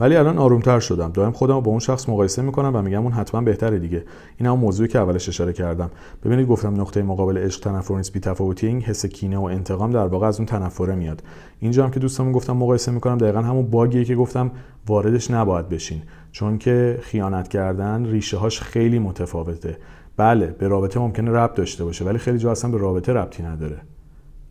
ولی 0.00 0.16
الان 0.16 0.38
آرومتر 0.38 0.80
شدم. 0.80 1.10
دائم 1.12 1.32
خودم 1.32 1.60
با 1.60 1.70
اون 1.70 1.80
شخص 1.80 2.08
مقایسه 2.08 2.42
می‌کنم 2.42 2.76
و 2.76 2.82
میگم 2.82 3.02
اون 3.02 3.12
حتما 3.12 3.40
بهتره 3.40 3.78
دیگه. 3.78 4.04
این 4.36 4.46
هم 4.46 4.58
موضوعی 4.58 4.88
که 4.88 4.98
اولش 4.98 5.28
اشاره 5.28 5.52
کردم. 5.52 5.90
ببینید 6.24 6.48
گفتم 6.48 6.80
نقطه 6.80 7.02
مقابل 7.02 7.38
عشق 7.38 7.60
تنفر 7.60 7.96
نیست 7.96 8.12
بی‌تفاوتی. 8.12 8.66
این 8.66 8.80
حس 8.80 9.06
کینه 9.06 9.38
و 9.38 9.42
انتقام 9.42 9.90
در 9.90 10.06
واقع 10.06 10.26
از 10.26 10.36
اون 10.36 10.46
تنفره 10.46 10.94
میاد. 10.94 11.22
اینجا 11.60 11.84
هم 11.84 11.90
که 11.90 12.00
دوستمون 12.00 12.32
گفتم 12.32 12.56
مقایسه 12.56 12.92
می‌کنم 12.92 13.18
دقیقا 13.18 13.42
همون 13.42 13.66
باگیه 13.66 14.04
که 14.04 14.14
گفتم 14.14 14.50
واردش 14.86 15.30
نباید 15.30 15.68
بشین. 15.68 16.02
چون 16.32 16.58
که 16.58 16.98
خیانت 17.02 17.48
کردن 17.48 18.06
ریشه 18.06 18.36
هاش 18.36 18.60
خیلی 18.60 18.98
متفاوته. 18.98 19.76
بله 20.18 20.46
به 20.46 20.68
رابطه 20.68 21.00
ممکنه 21.00 21.30
ربط 21.30 21.54
داشته 21.54 21.84
باشه 21.84 22.04
ولی 22.04 22.18
خیلی 22.18 22.38
جا 22.38 22.50
اصلا 22.50 22.70
به 22.70 22.78
رابطه 22.78 23.12
ربطی 23.12 23.42
نداره. 23.42 23.76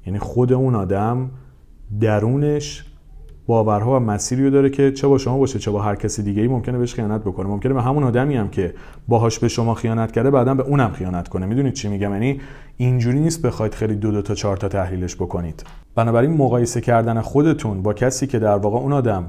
یعنی 0.05 0.19
خود 0.19 0.53
اون 0.53 0.75
آدم 0.75 1.29
درونش 1.99 2.85
باورها 3.47 3.95
و 3.95 3.99
مسیری 3.99 4.43
رو 4.43 4.49
داره 4.49 4.69
که 4.69 4.91
چه 4.91 5.07
با 5.07 5.17
شما 5.17 5.37
باشه 5.37 5.59
چه 5.59 5.71
با 5.71 5.81
هر 5.81 5.95
کسی 5.95 6.23
دیگه 6.23 6.41
ای 6.41 6.47
ممکنه 6.47 6.77
بهش 6.77 6.93
خیانت 6.93 7.21
بکنه. 7.21 7.47
ممکنه 7.47 7.73
به 7.73 7.81
همون 7.81 8.03
آدمی 8.03 8.35
هم 8.35 8.49
که 8.49 8.73
باهاش 9.07 9.39
به 9.39 9.47
شما 9.47 9.73
خیانت 9.73 10.11
کرده 10.11 10.31
بعدا 10.31 10.53
به 10.53 10.63
اونم 10.63 10.91
خیانت 10.91 11.27
کنه. 11.27 11.45
می‌دونید 11.45 11.73
چی 11.73 11.87
میگم؟ 11.87 12.11
یعنی 12.11 12.41
اینجوری 12.77 13.19
نیست 13.19 13.41
بخواید 13.41 13.73
خیلی 13.73 13.95
دو 13.95 14.11
دو 14.11 14.21
تا 14.21 14.35
چهار 14.35 14.57
تا 14.57 14.67
تحلیلش 14.67 15.15
بکنید. 15.15 15.63
بنابراین 15.95 16.31
مقایسه 16.31 16.81
کردن 16.81 17.21
خودتون 17.21 17.81
با 17.81 17.93
کسی 17.93 18.27
که 18.27 18.39
در 18.39 18.55
واقع 18.55 18.77
اون 18.77 18.93
آدم 18.93 19.25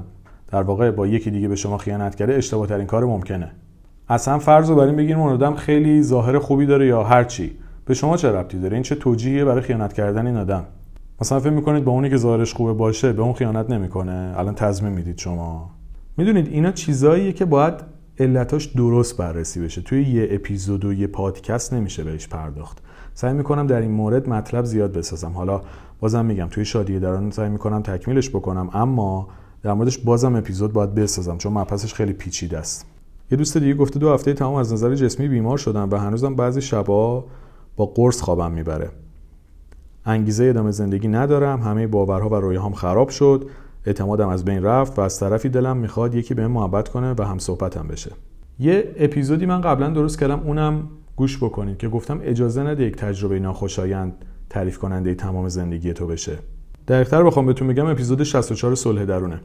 در 0.51 0.61
واقع 0.61 0.91
با 0.91 1.07
یکی 1.07 1.31
دیگه 1.31 1.47
به 1.47 1.55
شما 1.55 1.77
خیانت 1.77 2.15
کرده 2.15 2.33
اشتباه 2.33 2.67
ترین 2.67 2.85
کار 2.85 3.05
ممکنه. 3.05 3.51
اصلا 4.09 4.39
فرض 4.39 4.69
رو 4.69 4.75
بر 4.75 4.83
این 4.83 4.95
بگیریم 4.95 5.19
اون 5.19 5.33
آدم 5.33 5.55
خیلی 5.55 6.03
ظاهر 6.03 6.39
خوبی 6.39 6.65
داره 6.65 6.87
یا 6.87 7.03
هر 7.03 7.23
چی. 7.23 7.57
به 7.85 7.93
شما 7.93 8.17
چه 8.17 8.31
ربطی 8.31 8.59
داره؟ 8.59 8.73
این 8.73 8.83
چه 8.83 8.95
توجیهیه 8.95 9.45
برای 9.45 9.61
خیانت 9.61 9.93
کردن 9.93 10.27
این 10.27 10.37
آدم؟ 10.37 10.65
مثلا 11.21 11.39
فکر 11.39 11.49
می‌کنید 11.49 11.83
با 11.83 11.91
اونی 11.91 12.09
که 12.09 12.17
ظاهرش 12.17 12.53
خوبه 12.53 12.73
باشه 12.73 13.13
به 13.13 13.21
اون 13.21 13.33
خیانت 13.33 13.69
نمی‌کنه. 13.69 14.33
الان 14.37 14.55
تضمین 14.55 14.93
می‌دید 14.93 15.17
شما. 15.17 15.69
می‌دونید 16.17 16.47
اینا 16.47 16.71
چیزاییه 16.71 17.33
که 17.33 17.45
باید 17.45 17.73
علتاش 18.19 18.65
درست 18.65 19.17
بررسی 19.17 19.61
بشه. 19.61 19.81
توی 19.81 20.03
یه 20.03 20.27
اپیزود 20.31 20.85
و 20.85 20.93
یه 20.93 21.07
پادکست 21.07 21.73
نمیشه 21.73 22.03
بهش 22.03 22.27
پرداخت. 22.27 22.77
سعی 23.13 23.33
می‌کنم 23.33 23.67
در 23.67 23.81
این 23.81 23.91
مورد 23.91 24.29
مطلب 24.29 24.65
زیاد 24.65 24.93
بسازم. 24.93 25.31
حالا 25.31 25.61
بازم 25.99 26.25
میگم 26.25 26.47
توی 26.47 26.65
شادی 26.65 26.99
دران 26.99 27.31
سعی 27.31 27.49
می‌کنم 27.49 27.81
تکمیلش 27.81 28.29
بکنم 28.29 28.69
اما 28.73 29.27
در 29.63 29.73
موردش 29.73 29.97
بازم 29.97 30.35
اپیزود 30.35 30.73
باید 30.73 30.95
بسازم 30.95 31.37
چون 31.37 31.53
مبحثش 31.53 31.93
خیلی 31.93 32.13
پیچیده 32.13 32.57
است. 32.57 32.85
یه 33.31 33.37
دوست 33.37 33.57
دیگه 33.57 33.73
گفته 33.73 33.99
دو 33.99 34.13
هفته 34.13 34.33
تمام 34.33 34.55
از 34.55 34.73
نظر 34.73 34.95
جسمی 34.95 35.27
بیمار 35.27 35.57
شدم 35.57 35.89
و 35.91 35.95
هنوزم 35.95 36.35
بعضی 36.35 36.61
شبا 36.61 37.25
با 37.75 37.85
قرص 37.85 38.21
خوابم 38.21 38.51
می‌بره. 38.51 38.89
انگیزه 40.05 40.45
ادامه 40.45 40.71
زندگی 40.71 41.07
ندارم 41.07 41.61
همه 41.61 41.87
باورها 41.87 42.29
و 42.29 42.35
رویاهام 42.35 42.73
خراب 42.73 43.09
شد 43.09 43.49
اعتمادم 43.85 44.29
از 44.29 44.45
بین 44.45 44.63
رفت 44.63 44.99
و 44.99 45.01
از 45.01 45.19
طرفی 45.19 45.49
دلم 45.49 45.77
می‌خواد 45.77 46.15
یکی 46.15 46.33
به 46.33 46.47
محبت 46.47 46.89
کنه 46.89 47.13
و 47.17 47.23
هم 47.23 47.37
صحبتم 47.39 47.87
بشه. 47.87 48.11
یه 48.59 48.95
اپیزودی 48.97 49.45
من 49.45 49.61
قبلا 49.61 49.89
درست 49.89 50.19
کردم 50.19 50.39
اونم 50.39 50.89
گوش 51.15 51.37
بکنید 51.37 51.77
که 51.77 51.89
گفتم 51.89 52.19
اجازه 52.23 52.63
نده 52.63 52.83
یک 52.83 52.95
تجربه 52.95 53.39
ناخوشایند 53.39 54.13
تعریف 54.49 54.77
کننده 54.77 55.15
تمام 55.15 55.49
زندگی 55.49 55.93
تو 55.93 56.07
بشه. 56.07 56.37
دقیقتر 56.87 57.23
بخوام 57.23 57.45
بهتون 57.45 57.67
میگم 57.67 57.85
اپیزود 57.85 58.23
64 58.23 58.75
صلح 58.75 59.05
درونه. 59.05 59.39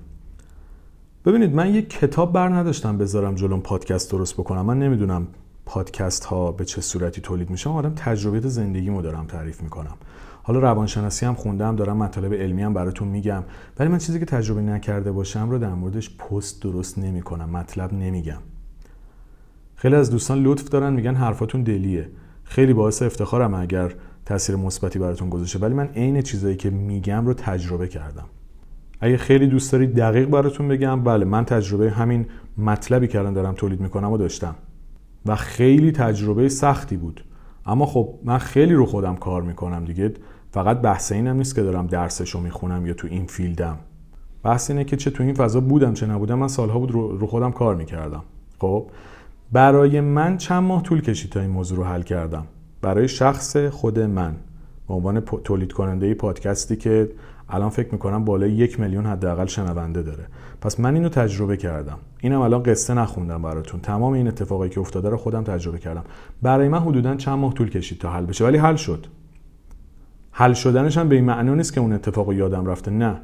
ببینید 1.25 1.55
من 1.55 1.75
یک 1.75 1.91
کتاب 1.91 2.33
بر 2.33 2.49
نداشتم 2.49 2.99
بذارم 2.99 3.35
جلوم 3.35 3.61
پادکست 3.61 4.11
درست 4.11 4.35
بکنم. 4.35 4.67
من 4.67 4.79
نمی‌دونم 4.79 5.27
پادکست 5.67 6.25
ها 6.25 6.53
به 6.53 6.65
چه 6.65 6.81
صورتی 6.81 7.21
تولید 7.21 7.51
میشه. 7.51 7.71
آدم 7.71 7.93
تجربیات 7.97 8.49
زندگیمو 8.49 9.03
دارم 9.03 9.27
تعریف 9.27 9.63
می‌کنم. 9.63 9.95
حالا 10.43 10.59
روانشناسی 10.59 11.27
هم 11.27 11.35
خوندم 11.35 11.77
دارم 11.77 11.97
مطالب 11.97 12.35
علمی 12.35 12.63
هم 12.63 12.75
براتون 12.75 13.09
میگم. 13.09 13.45
ولی 13.79 13.89
من 13.89 13.99
چیزی 13.99 14.19
که 14.19 14.25
تجربه 14.25 14.63
نکرده 14.63 15.13
باشم 15.13 15.51
رو 15.51 15.59
در 15.59 15.75
موردش 15.75 16.17
پست 16.17 16.63
درست 16.63 16.99
نمی‌کنم 16.99 17.51
مطلب 17.51 17.93
نمیگم. 17.93 18.41
خیلی 19.77 19.95
از 19.95 20.11
دوستان 20.11 20.43
لطف 20.43 20.69
دارن 20.69 20.93
میگن 20.93 21.15
حرفاتون 21.15 21.63
دلیه. 21.63 22.11
خیلی 22.45 22.73
باعث 22.73 23.03
افتخارم 23.03 23.55
اگر 23.55 23.95
تاثیر 24.27 24.57
مثبتی 24.57 24.99
براتون 24.99 25.31
گذاشته. 25.31 25.59
ولی 25.59 25.75
من 25.75 25.87
عین 25.87 26.23
چیزایی 26.23 26.57
که 26.57 26.71
میگم 26.71 27.27
رو 27.27 27.35
تجربه 27.35 27.89
کردم. 27.89 28.27
اگه 29.05 29.17
خیلی 29.17 29.47
دوست 29.47 29.73
دارید 29.73 29.95
دقیق 29.95 30.29
براتون 30.29 30.69
بگم 30.69 31.03
بله 31.03 31.25
من 31.25 31.45
تجربه 31.45 31.91
همین 31.91 32.27
مطلبی 32.59 33.09
که 33.09 33.19
الان 33.19 33.35
دارم 33.35 33.55
تولید 33.55 33.81
می‌کنم 33.81 34.13
و 34.13 34.17
داشتم 34.19 34.55
و 35.27 35.37
خیلی 35.37 35.93
تجربه 35.93 36.49
سختی 36.49 36.97
بود. 36.97 37.25
اما 37.67 37.87
خب 37.87 38.15
من 38.25 38.39
خیلی 38.39 38.75
رو 38.75 38.87
خودم 38.87 39.17
کار 39.17 39.43
می‌کنم 39.43 39.85
دیگه 39.85 40.13
فقط 40.51 40.81
بحث 40.81 41.13
اینم 41.13 41.37
نیست 41.37 41.55
که 41.55 41.63
دارم 41.63 41.87
درسشو 41.87 42.41
می‌خونم 42.41 42.87
یا 42.87 42.95
تو 42.95 43.09
این 43.11 43.27
فیلدم. 43.27 43.79
بحث 44.43 44.71
اینه 44.71 44.85
که 44.85 44.97
چه 44.97 45.11
تو 45.11 45.23
این 45.23 45.35
فضا 45.35 45.61
بودم 45.61 45.95
چه 45.95 46.07
نبودم 46.07 46.39
من 46.39 46.49
سالها 46.49 46.79
بود 46.79 46.91
رو 46.93 47.27
خودم 47.27 47.53
کار 47.53 47.75
می‌کردم. 47.75 48.23
خب 48.59 48.87
برای 49.53 50.01
من 50.01 50.37
چند 50.37 50.63
ماه 50.63 50.83
طول 50.83 51.01
کشید 51.01 51.31
تا 51.31 51.41
این 51.41 51.51
موضوع 51.51 51.79
رو 51.79 51.85
حل 51.85 52.03
کردم؟ 52.03 52.47
برای 52.83 53.09
شخص 53.09 53.57
خود 53.57 53.99
من. 53.99 54.35
به 54.89 54.95
عنوان 54.95 55.21
تولید 55.21 55.73
کننده 55.73 56.15
پادکستی 56.15 56.77
که 56.77 57.11
الان 57.49 57.69
فکر 57.69 57.89
می‌کنم 57.93 58.25
بالای 58.25 58.53
یک 58.53 58.81
میلیون 58.81 59.07
حداقل 59.07 59.47
شنونده 59.47 60.03
داره. 60.03 60.25
پس 60.61 60.81
من 60.81 60.95
اینو 60.95 61.09
تجربه 61.09 61.57
کردم. 61.57 61.99
اینم 62.21 62.41
الان 62.41 62.63
قصه 62.63 62.95
نخوندم 62.95 63.43
براتون. 63.43 63.81
تمام 63.81 64.13
این 64.13 64.29
اتفاقایی 64.29 64.71
که 64.71 64.81
افتاده 64.81 65.09
رو 65.09 65.17
خودم 65.17 65.43
تجربه 65.43 65.79
کردم. 65.79 66.05
برای 66.43 66.69
من 66.69 66.79
حدودا 66.79 67.15
چند 67.15 67.39
ماه 67.39 67.55
طول 67.55 67.71
کشید 67.71 67.99
تا 67.99 68.11
حل 68.11 68.27
بشه 68.27 68.45
ولی 68.45 68.59
حل 68.59 68.77
شد. 68.77 69.07
حل 70.33 70.53
شدنش 70.53 70.99
هم 70.99 71.09
به 71.09 71.15
این 71.15 71.25
معنی 71.25 71.51
نیست 71.51 71.73
که 71.73 71.81
اون 71.81 71.93
اتفاق 71.93 72.33
یادم 72.33 72.67
رفته. 72.67 72.91
نه. 72.91 73.17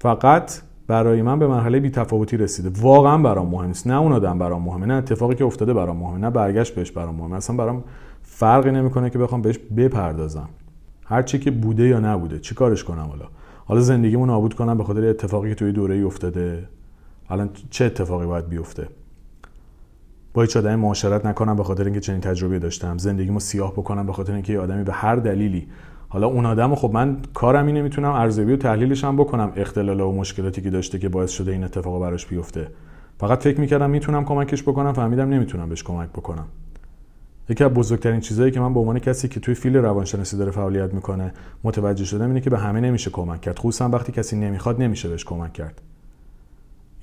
فقط 0.00 0.52
برای 0.86 1.22
من 1.22 1.38
به 1.38 1.46
مرحله 1.46 1.80
بی 1.80 1.90
تفاوتی 1.90 2.36
رسیده. 2.36 2.80
واقعا 2.80 3.18
برام 3.18 3.48
مهم 3.48 3.66
نیست. 3.66 3.86
نه 3.86 4.00
اون 4.00 4.12
آدم 4.12 4.38
برام 4.38 4.62
مهمه 4.62 4.86
نه 4.86 4.94
اتفاقی 4.94 5.34
که 5.34 5.44
افتاده 5.44 5.74
برام 5.74 5.96
مهمه 5.96 6.18
نه 6.18 6.30
برگشت 6.30 6.74
بهش 6.74 6.90
برام 6.90 7.14
مهمه. 7.14 7.36
اصلا 7.36 7.56
برام 7.56 7.84
فرقی 8.22 8.70
نمی‌کنه 8.70 9.10
که 9.10 9.18
بخوام 9.18 9.42
بهش 9.42 9.58
بپردازم. 9.76 10.48
هر 11.06 11.22
چی 11.22 11.38
که 11.38 11.50
بوده 11.50 11.88
یا 11.88 12.00
نبوده 12.00 12.38
چیکارش 12.38 12.84
کنم 12.84 13.06
حالا؟ 13.10 13.24
حالا 13.64 13.80
زندگیمو 13.80 14.26
نابود 14.26 14.54
کنم 14.54 14.78
به 14.78 14.84
خاطر 14.84 15.08
اتفاقی 15.08 15.48
که 15.48 15.54
توی 15.54 15.72
دوره 15.72 15.94
ای 15.94 16.02
افتاده. 16.02 16.68
الان 17.28 17.50
چه 17.70 17.84
اتفاقی 17.84 18.26
باید 18.26 18.48
بیفته؟ 18.48 18.88
با 20.34 20.42
هیچ 20.42 20.56
آدمی 20.56 20.76
معاشرت 20.76 21.26
نکنم 21.26 21.56
به 21.56 21.64
خاطر 21.64 21.84
اینکه 21.84 22.00
چنین 22.00 22.20
تجربه 22.20 22.58
داشتم. 22.58 22.98
زندگیمو 22.98 23.40
سیاه 23.40 23.72
بکنم 23.72 24.06
به 24.06 24.12
خاطر 24.12 24.32
اینکه 24.32 24.52
یه 24.52 24.60
آدمی 24.60 24.84
به 24.84 24.92
هر 24.92 25.16
دلیلی. 25.16 25.68
حالا 26.08 26.26
اون 26.26 26.46
آدم 26.46 26.74
خب 26.74 26.90
من 26.92 27.16
کارم 27.34 27.66
اینه 27.66 27.82
می‌تونم 27.82 28.12
ارزیابی 28.12 28.52
و 28.52 28.56
تحلیلش 28.56 29.04
هم 29.04 29.16
بکنم. 29.16 29.52
اختلال 29.56 30.00
و 30.00 30.12
مشکلاتی 30.12 30.62
که 30.62 30.70
داشته 30.70 30.98
که 30.98 31.08
باعث 31.08 31.30
شده 31.30 31.52
این 31.52 31.64
اتفاق 31.64 32.00
براش 32.00 32.26
بیفته. 32.26 32.68
فقط 33.18 33.42
فکر 33.42 33.60
می‌کردم 33.60 33.90
می‌تونم 33.90 34.24
کمکش 34.24 34.62
بکنم 34.62 34.92
فهمیدم 34.92 35.28
نمی‌تونم 35.28 35.68
بهش 35.68 35.82
کمک 35.82 36.08
بکنم. 36.08 36.46
یکی 37.48 37.64
از 37.64 37.70
بزرگترین 37.70 38.20
چیزهایی 38.20 38.52
که 38.52 38.60
من 38.60 38.74
به 38.74 38.80
عنوان 38.80 38.98
کسی 38.98 39.28
که 39.28 39.40
توی 39.40 39.54
فیل 39.54 39.76
روانشناسی 39.76 40.36
داره 40.36 40.50
فعالیت 40.50 40.94
می‌کنه 40.94 41.32
متوجه 41.64 42.04
شدم 42.04 42.28
اینه 42.28 42.40
که 42.40 42.50
به 42.50 42.58
همه 42.58 42.80
نمیشه 42.80 43.10
کمک 43.10 43.40
کرد. 43.40 43.58
خصوصا 43.58 43.88
وقتی 43.88 44.12
کسی 44.12 44.36
نمی‌خواد 44.36 44.82
نمیشه 44.82 45.08
بهش 45.08 45.24
کمک 45.24 45.52
کرد. 45.52 45.82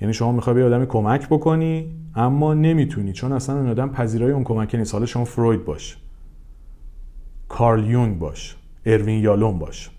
یعنی 0.00 0.14
شما 0.14 0.32
می‌خوای 0.32 0.54
به 0.54 0.64
آدمی 0.64 0.86
کمک 0.86 1.28
بکنی 1.28 1.94
اما 2.14 2.54
نمی‌تونی 2.54 3.12
چون 3.12 3.32
اصلا 3.32 3.56
اون 3.56 3.68
آدم 3.68 3.88
پذیرای 3.88 4.32
اون 4.32 4.44
کمک 4.44 4.74
نیست. 4.74 4.92
حالا 4.94 5.06
شما 5.06 5.24
فروید 5.24 5.64
باش 5.64 5.96
کارل 7.48 7.86
یونگ 7.86 8.18
باش 8.18 8.56
اروین 8.86 9.22
یالون 9.22 9.58
باش. 9.58 9.90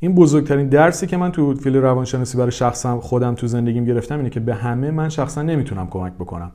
این 0.00 0.14
بزرگترین 0.14 0.68
درسی 0.68 1.06
که 1.06 1.16
من 1.16 1.32
تو 1.32 1.54
فیل 1.54 1.76
روانشناسی 1.76 2.38
برای 2.38 2.50
شخصم 2.50 3.00
خودم 3.00 3.34
تو 3.34 3.46
زندگیم 3.46 3.84
گرفتم 3.84 4.16
اینه 4.16 4.30
که 4.30 4.40
به 4.40 4.54
همه 4.54 4.90
من 4.90 5.08
شخصا 5.08 5.42
نمی‌تونم 5.42 5.86
کمک 5.86 6.12
بکنم. 6.12 6.50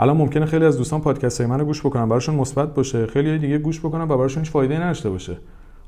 الان 0.00 0.16
ممکنه 0.16 0.46
خیلی 0.46 0.64
از 0.64 0.78
دوستان 0.78 1.00
پادکست 1.00 1.40
های 1.40 1.50
منو 1.50 1.64
گوش 1.64 1.80
بکنن 1.80 2.08
براشون 2.08 2.34
مثبت 2.34 2.74
باشه 2.74 3.06
خیلی 3.06 3.38
دیگه 3.38 3.58
گوش 3.58 3.80
بکنن 3.80 4.04
و 4.04 4.16
براشون 4.16 4.42
هیچ 4.42 4.52
فایده 4.52 4.78
نداشته 4.78 5.10
باشه. 5.10 5.36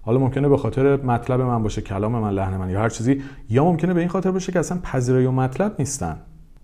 حالا 0.02 0.18
ممکنه 0.18 0.48
به 0.48 0.56
خاطر 0.56 0.96
مطلب 0.96 1.40
من 1.40 1.62
باشه 1.62 1.82
کلام 1.82 2.12
من 2.12 2.30
لحن 2.30 2.56
من 2.56 2.70
یا 2.70 2.80
هر 2.80 2.88
چیزی 2.88 3.22
یا 3.50 3.64
ممکنه 3.64 3.94
به 3.94 4.00
این 4.00 4.08
خاطر 4.08 4.30
باشه 4.30 4.52
که 4.52 4.58
اصلا 4.58 4.78
پذیرای 4.82 5.26
و 5.26 5.30
مطلب 5.30 5.74
نیستن. 5.78 6.16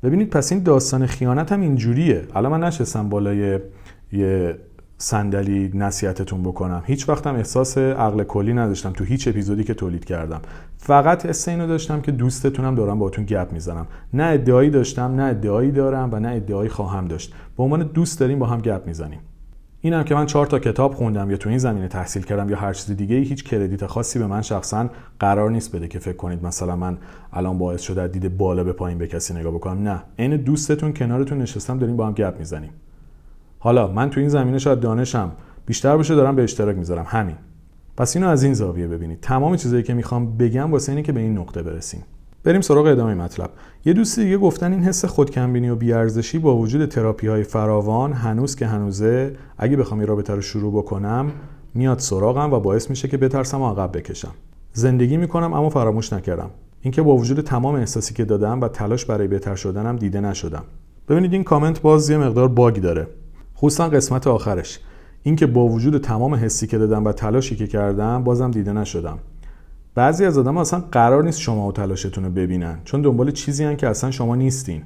ببینید 0.02 0.30
پس 0.30 0.52
این 0.52 0.62
داستان 0.62 1.06
خیانت 1.06 1.52
هم 1.52 1.60
اینجوریه. 1.60 2.26
الان 2.34 2.52
من 2.52 2.64
نشستم 2.64 3.08
بالای 3.08 3.58
یه 4.12 4.58
صندلی 5.02 5.70
نصیحتتون 5.74 6.42
بکنم. 6.42 6.82
هیچ 6.86 7.08
وقتم 7.08 7.34
احساس 7.34 7.78
عقل 7.78 8.24
کلی 8.24 8.54
نداشتم 8.54 8.92
تو 8.92 9.04
هیچ 9.04 9.28
اپیزودی 9.28 9.64
که 9.64 9.74
تولید 9.74 10.04
کردم. 10.04 10.40
فقط 10.78 11.26
حس 11.26 11.48
اینو 11.48 11.66
داشتم 11.66 12.00
که 12.00 12.12
دوستتونم 12.12 12.74
دارم 12.74 12.98
باهاتون 12.98 13.24
گپ 13.24 13.52
می‌زنم. 13.52 13.86
نه 14.14 14.24
ادعایی 14.24 14.70
داشتم 14.70 15.14
نه 15.14 15.22
ادعایی 15.22 15.70
دارم 15.70 16.08
و 16.12 16.20
نه 16.20 16.28
ادعایی 16.28 16.68
خواهم 16.68 17.08
داشت. 17.08 17.34
به 17.56 17.62
عنوان 17.62 17.82
دوست 17.82 18.20
داریم 18.20 18.38
با 18.38 18.46
هم 18.46 18.60
گپ 18.60 18.82
می‌زنیم. 18.86 19.18
اینم 19.80 20.02
که 20.02 20.14
من 20.14 20.26
چهار 20.26 20.46
تا 20.46 20.58
کتاب 20.58 20.94
خوندم 20.94 21.30
یا 21.30 21.36
تو 21.36 21.48
این 21.48 21.58
زمینه 21.58 21.88
تحصیل 21.88 22.22
کردم 22.22 22.50
یا 22.50 22.56
هر 22.56 22.72
چیز 22.72 22.96
دیگه 22.96 23.16
هیچ 23.16 23.44
کردیت 23.44 23.86
خاصی 23.86 24.18
به 24.18 24.26
من 24.26 24.42
شخصا 24.42 24.88
قرار 25.20 25.50
نیست 25.50 25.76
بده 25.76 25.88
که 25.88 25.98
فکر 25.98 26.16
کنید 26.16 26.44
مثلا 26.44 26.76
من 26.76 26.98
الان 27.32 27.58
باعث 27.58 27.82
شده 27.82 28.08
دید 28.08 28.36
بالا 28.36 28.64
به 28.64 28.72
پایین 28.72 28.98
به 28.98 29.06
کسی 29.06 29.34
نگاه 29.34 29.52
بکنم. 29.52 29.82
نه 29.88 30.02
عین 30.18 30.36
دوستتون 30.36 30.92
کنارتون 30.92 31.38
نشستم 31.38 31.78
داریم 31.78 31.96
با 31.96 32.06
هم 32.06 32.12
گپ 32.12 32.34
می‌زنیم. 32.38 32.70
حالا 33.64 33.88
من 33.88 34.10
تو 34.10 34.20
این 34.20 34.28
زمینه 34.28 34.58
شاید 34.58 34.80
دانشم 34.80 35.32
بیشتر 35.66 35.96
باشه 35.96 36.14
دارم 36.14 36.36
به 36.36 36.42
اشتراک 36.42 36.76
می‌ذارم. 36.76 37.04
همین. 37.08 37.36
پس 37.96 38.16
اینو 38.16 38.28
از 38.28 38.42
این 38.42 38.54
زاویه 38.54 38.88
ببینید. 38.88 39.20
تمام 39.20 39.56
چیزایی 39.56 39.82
که 39.82 39.94
می‌خوام 39.94 40.36
بگم 40.36 40.72
واسه 40.72 40.92
اینه 40.92 41.02
که 41.02 41.12
به 41.12 41.20
این 41.20 41.38
نقطه 41.38 41.62
برسیم. 41.62 42.02
بریم 42.44 42.60
سراغ 42.60 42.86
ادامه 42.86 43.14
مطلب. 43.14 43.50
یه 43.84 43.92
دوست 43.92 44.20
دیگه 44.20 44.38
گفتن 44.38 44.72
این 44.72 44.82
حس 44.82 45.04
خودکمبینی 45.04 45.68
و 45.68 45.76
بیارزشی 45.76 46.38
با 46.38 46.56
وجود 46.56 46.86
تراپی 46.86 47.26
های 47.26 47.42
فراوان 47.42 48.12
هنوز 48.12 48.56
که 48.56 48.66
هنوزه 48.66 49.36
اگه 49.58 49.76
بخوام 49.76 50.00
این 50.00 50.08
رابطه 50.08 50.34
رو 50.34 50.40
شروع 50.40 50.72
بکنم 50.72 51.32
میاد 51.74 51.98
سراغم 51.98 52.52
و 52.52 52.60
باعث 52.60 52.90
میشه 52.90 53.08
که 53.08 53.16
بترسم 53.16 53.60
و 53.60 53.70
عقب 53.70 53.98
بکشم. 53.98 54.32
زندگی 54.72 55.16
می‌کنم 55.16 55.52
اما 55.52 55.70
فراموش 55.70 56.12
نکردم. 56.12 56.50
اینکه 56.80 57.02
با 57.02 57.16
وجود 57.16 57.40
تمام 57.40 57.74
احساسی 57.74 58.14
که 58.14 58.24
دادم 58.24 58.60
و 58.60 58.68
تلاش 58.68 59.04
برای 59.04 59.28
بهتر 59.28 59.54
شدنم 59.54 59.96
دیده 59.96 60.20
نشدم. 60.20 60.64
ببینید 61.08 61.32
این 61.32 61.44
کامنت 61.44 61.82
باز 61.82 62.10
یه 62.10 62.18
مقدار 62.18 62.48
باگ 62.48 62.76
داره. 62.76 63.06
خصوصا 63.62 63.88
قسمت 63.88 64.26
آخرش. 64.26 64.80
اینکه 65.22 65.46
با 65.46 65.68
وجود 65.68 66.02
تمام 66.02 66.34
حسی 66.34 66.66
که 66.66 66.78
دادم 66.78 67.04
و 67.04 67.12
تلاشی 67.12 67.56
که 67.56 67.66
کردم 67.66 68.24
بازم 68.24 68.50
دیده 68.50 68.72
نشدم. 68.72 69.18
بعضی 69.94 70.24
از 70.24 70.38
آدم 70.38 70.56
اصلا 70.56 70.84
قرار 70.92 71.24
نیست 71.24 71.40
شما 71.40 71.68
و 71.68 71.72
تلاشتون 71.72 72.24
رو 72.24 72.30
ببینن 72.30 72.78
چون 72.84 73.02
دنبال 73.02 73.30
چیزی 73.30 73.64
هن 73.64 73.76
که 73.76 73.88
اصلا 73.88 74.10
شما 74.10 74.36
نیستین. 74.36 74.82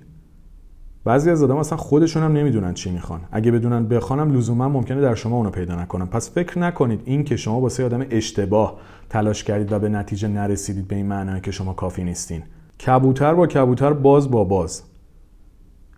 بعضی 1.04 1.30
از 1.30 1.42
آدم 1.42 1.56
اصلا 1.56 1.78
خودشون 1.78 2.22
هم 2.22 2.32
نمی‌دونن 2.32 2.74
چی 2.74 2.90
می‌خوان. 2.90 3.20
اگه 3.32 3.52
بدونن 3.52 3.88
بخوانم 3.88 4.36
لزوما 4.36 4.68
ممکنه 4.68 5.00
در 5.00 5.14
شما 5.14 5.36
اونو 5.36 5.50
پیدا 5.50 5.82
نکنم 5.82 6.06
پس 6.06 6.30
فکر 6.30 6.58
نکنید 6.58 7.00
این 7.04 7.24
که 7.24 7.36
شما 7.36 7.60
واسه 7.60 7.84
آدم 7.84 8.06
اشتباه 8.10 8.78
تلاش 9.10 9.44
کردید 9.44 9.72
و 9.72 9.78
به 9.78 9.88
نتیجه 9.88 10.28
نرسیدید 10.28 10.88
به 10.88 10.96
این 10.96 11.06
معنی 11.06 11.40
که 11.40 11.50
شما 11.50 11.72
کافی 11.72 12.04
نیستین. 12.04 12.42
کبوتر 12.86 13.34
با 13.34 13.46
کبوتر 13.46 13.92
باز 13.92 14.30
با 14.30 14.44
باز. 14.44 14.82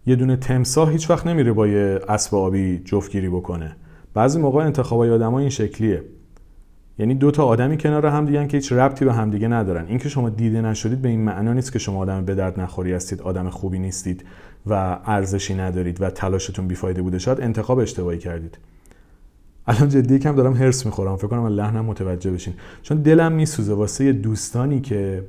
یه 0.08 0.16
دونه 0.16 0.36
تمساه 0.36 0.92
هیچ 0.92 1.10
وقت 1.10 1.26
نمیره 1.26 1.52
با 1.52 1.66
یه 1.66 2.00
اسب 2.08 2.34
آبی 2.34 2.82
جفتگیری 2.84 3.28
بکنه. 3.28 3.76
بعضی 4.14 4.40
موقع 4.40 4.64
انتخابای 4.64 5.10
آدمای 5.10 5.40
این 5.40 5.50
شکلیه. 5.50 6.02
یعنی 6.98 7.14
دو 7.14 7.30
تا 7.30 7.44
آدمی 7.44 7.78
کنار 7.78 8.06
هم 8.06 8.24
دیگن 8.24 8.46
که 8.46 8.56
هیچ 8.56 8.72
ربطی 8.72 9.04
به 9.04 9.12
همدیگه 9.12 9.48
ندارن. 9.48 9.86
اینکه 9.86 10.08
شما 10.08 10.30
دیده 10.30 10.60
نشدید 10.60 11.02
به 11.02 11.08
این 11.08 11.20
معنا 11.20 11.52
نیست 11.52 11.72
که 11.72 11.78
شما 11.78 11.98
آدم 11.98 12.24
به 12.24 12.34
درد 12.34 12.60
نخوری 12.60 12.92
هستید 12.92 13.22
آدم 13.22 13.50
خوبی 13.50 13.78
نیستید 13.78 14.24
و 14.66 14.98
ارزشی 15.04 15.54
ندارید 15.54 16.02
و 16.02 16.10
تلاشتون 16.10 16.68
بیفایده 16.68 17.02
بوده. 17.02 17.18
شاید 17.18 17.40
انتخاب 17.40 17.78
اشتباهی 17.78 18.18
کردید. 18.18 18.58
الان 19.66 19.88
جدی 19.88 20.18
کم 20.18 20.34
دارم 20.36 20.54
هرس 20.54 20.86
می‌خورم. 20.86 21.16
فکر 21.16 21.26
کنم 21.26 21.46
لحنم 21.46 21.84
متوجه 21.84 22.30
بشین. 22.30 22.54
چون 22.82 23.02
دلم 23.02 23.32
میسوزه. 23.32 23.74
واسه 23.74 24.12
دوستانی 24.12 24.80
که 24.80 25.22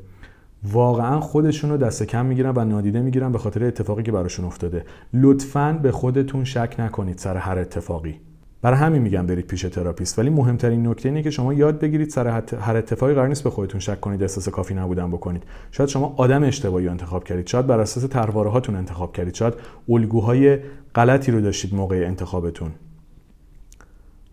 واقعا 0.64 1.20
خودشون 1.20 1.70
رو 1.70 1.78
دست 1.78 2.04
کم 2.04 2.26
می‌گیرن 2.26 2.54
و 2.56 2.66
نادیده 2.66 3.02
می‌گیرن 3.02 3.32
به 3.32 3.38
خاطر 3.38 3.64
اتفاقی 3.64 4.04
که 4.04 4.12
براشون 4.12 4.46
افتاده. 4.46 4.86
لطفا 5.14 5.80
به 5.84 5.92
خودتون 5.92 6.44
شک 6.44 6.76
نکنید 6.80 7.18
سر 7.18 7.38
هر 7.38 7.58
اتفاقی. 7.60 8.20
برای 8.62 8.78
همین 8.78 9.02
میگم 9.02 9.26
برید 9.26 9.48
پیش 9.48 9.62
تراپیست. 9.62 10.20
ولی 10.20 10.30
مهمترین 10.30 10.88
نکته 10.88 11.10
اینه 11.10 11.24
که 11.24 11.30
شما 11.30 11.54
یاد 11.54 11.80
بگیرید 11.80 12.10
سر 12.10 12.28
هر 12.62 12.78
اتفاقی 12.78 13.14
قرار 13.14 13.28
نیست 13.28 13.44
به 13.44 13.50
خودتون 13.50 13.80
شک 13.80 14.02
کنید 14.02 14.22
احساس 14.22 14.50
کافی 14.50 14.74
نبودن 14.74 15.12
بکنید. 15.12 15.44
شاید 15.72 15.90
شما 15.90 16.14
آدم 16.18 16.44
اشتباهی 16.44 16.88
انتخاب 16.88 17.24
کردید. 17.24 17.48
شاید 17.48 17.68
بر 17.68 17.80
اساس 17.80 18.04
طرحواره 18.04 18.50
هاتون 18.50 18.76
انتخاب 18.76 19.16
کردید. 19.16 19.34
شاید 19.34 19.54
الگوهای 19.90 20.60
غلطی 20.96 21.32
رو 21.32 21.42
داشتید 21.42 21.76
موقع 21.76 22.04
انتخابتون. 22.08 22.72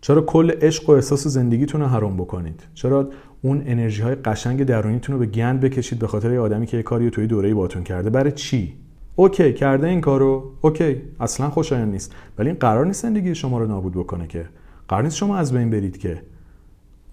چرا 0.01 0.21
کل 0.21 0.51
عشق 0.51 0.89
و 0.89 0.91
احساس 0.91 1.27
زندگیتون 1.27 1.81
رو 1.81 1.87
حرام 1.87 2.17
بکنید؟ 2.17 2.63
چرا 2.73 3.09
اون 3.41 3.63
انرژی 3.65 4.01
های 4.01 4.15
قشنگ 4.15 4.63
درونیتون 4.63 5.13
رو 5.13 5.19
به 5.19 5.25
گند 5.25 5.59
بکشید 5.59 5.99
به 5.99 6.07
خاطر 6.07 6.31
یه 6.31 6.39
آدمی 6.39 6.65
که 6.65 6.77
یه 6.77 6.83
کاری 6.83 7.09
توی 7.09 7.27
دوره 7.27 7.53
باهاتون 7.53 7.83
کرده. 7.83 8.09
برای 8.09 8.31
چی؟ 8.31 8.73
OK 9.15 9.53
کرده 9.53 9.87
این 9.87 10.01
کارو. 10.01 10.51
OK 10.61 11.01
اصلا 11.19 11.49
خوشایند 11.49 11.91
نیست. 11.91 12.15
ولی 12.37 12.49
این 12.49 12.57
قرار 12.59 12.85
نیست 12.85 13.01
زندگی 13.01 13.35
شما 13.35 13.59
رو 13.59 13.67
نابود 13.67 13.93
بکنه 13.93 14.27
که. 14.27 14.45
قرار 14.87 15.03
نیست 15.03 15.15
شما 15.15 15.37
از 15.37 15.53
بین 15.53 15.69
برید 15.69 15.97
که. 15.97 16.21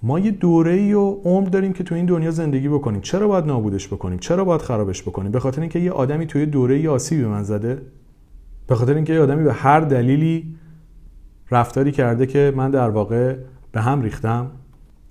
ما 0.03 0.19
یه 0.19 0.31
دوره 0.31 0.73
ای 0.73 0.93
و 0.93 1.11
عمر 1.11 1.49
داریم 1.49 1.73
که 1.73 1.85
تو 1.85 1.95
این 1.95 2.07
دنیا 2.07 2.31
زندگی 2.31 2.69
بکنیم. 2.69 3.01
چرا 3.01 3.29
باید 3.29 3.45
نابودش 3.45 3.89
بکنیم؟ 3.89 4.19
چرا 4.19 4.45
باید 4.45 4.63
خرابش 4.63 5.03
بکنیم؟ 5.03 5.33
به 5.33 5.41
خاطر 5.41 5.61
اینکه 5.61 5.79
یه 5.79 5.93
آدمی 5.93 6.27
توی 6.27 6.47
دوره 6.47 6.75
ای 6.75 6.89
آسیبی 6.89 7.23
به 7.23 7.29
من 7.29 7.43
زده. 7.43 7.83
به 8.67 8.75
خاطر 8.75 8.95
اینکه 8.95 9.13
یه 9.13 9.21
آدمی 9.21 9.45
به 9.45 9.53
هر 9.53 9.81
دلیلی 9.81 10.55
رفتاری 11.51 11.93
کرده 11.93 12.27
که 12.27 12.53
من 12.57 12.71
در 12.71 12.91
واقع 12.91 13.37
به 13.73 13.81
هم 13.81 14.03
ریختم. 14.03 14.51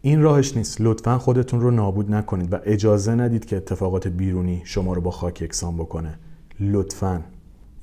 این 0.05 0.21
راهش 0.21 0.57
نیست. 0.57 0.77
لطفا 0.81 1.17
خودتون 1.17 1.61
رو 1.61 1.71
نابود 1.71 2.11
نکنید 2.11 2.53
و 2.53 2.57
اجازه 2.65 3.15
ندید 3.15 3.45
که 3.45 3.57
اتفاقات 3.57 4.07
بیرونی 4.07 4.61
شما 4.65 4.93
رو 4.93 5.01
با 5.01 5.11
خاک 5.11 5.41
یکسان 5.41 5.77
بکنه. 5.77 6.19
لطفا. 6.59 7.21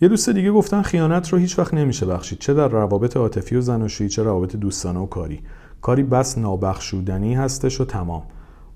یه 0.01 0.09
دوست 0.09 0.31
دیگه 0.31 0.53
گفتن 0.53 0.83
خیانت 0.83 1.29
رو 1.29 1.39
هیچ 1.39 1.59
وقت 1.59 1.75
نمیشه 1.75 2.07
بخشید. 2.07 2.39
چه 2.39 2.55
در 2.55 2.69
روابط 2.69 3.17
عاطفی 3.17 3.57
و 3.57 3.61
زناشویی 3.61 4.11
چه 4.11 4.23
روابط 4.23 4.57
دوستانه 4.57 5.01
و 5.01 5.07
کاری. 5.07 5.41
کاری 5.81 6.03
بس 6.03 6.39
نابخشودنی 6.39 7.35
هستش 7.35 7.81
و 7.81 7.85
تمام. 7.85 8.23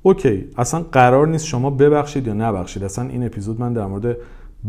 اوکی 0.03 0.49
اصلا 0.57 0.81
قرار 0.81 1.29
نیست 1.29 1.47
شما 1.47 1.71
ببخشید 1.71 2.27
یا 2.27 2.35
نبخشید. 2.35 2.85
اصلا 2.85 3.09
این 3.09 3.27
اپیزود 3.27 3.61
من 3.61 3.73
در 3.73 3.87
مورد 3.87 4.17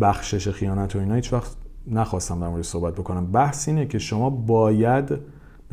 بخشش 0.01 0.49
خیانت 0.49 0.95
و 0.95 0.99
اینا 0.99 1.15
هیچ 1.15 1.33
وقت 1.33 1.51
نخواستم 1.87 2.39
در 2.39 2.47
مورد 2.47 2.63
صحبت 2.63 2.93
بکنم. 2.93 3.31
بحث 3.31 3.67
اینه 3.67 3.85
که 3.85 3.99
شما 3.99 4.29
باید 4.29 5.09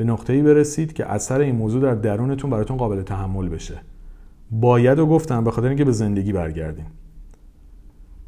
به 0.02 0.08
نقطه‌ای 0.08 0.42
برسید 0.42 0.92
که 0.92 1.12
اثر 1.12 1.40
این 1.40 1.56
موضوع 1.56 1.82
در 1.82 1.94
درونتون 1.94 2.50
براتون 2.50 2.76
قابل 2.76 3.02
تحمل 3.02 3.48
بشه. 3.48 3.80
باید 4.50 4.98
و 4.98 5.06
گفتم 5.06 5.44
به 5.44 5.50
خاطر 5.50 5.68
اینکه 5.68 5.84
به 5.84 5.92
زندگی 5.92 6.32
برگردیم 6.32 6.86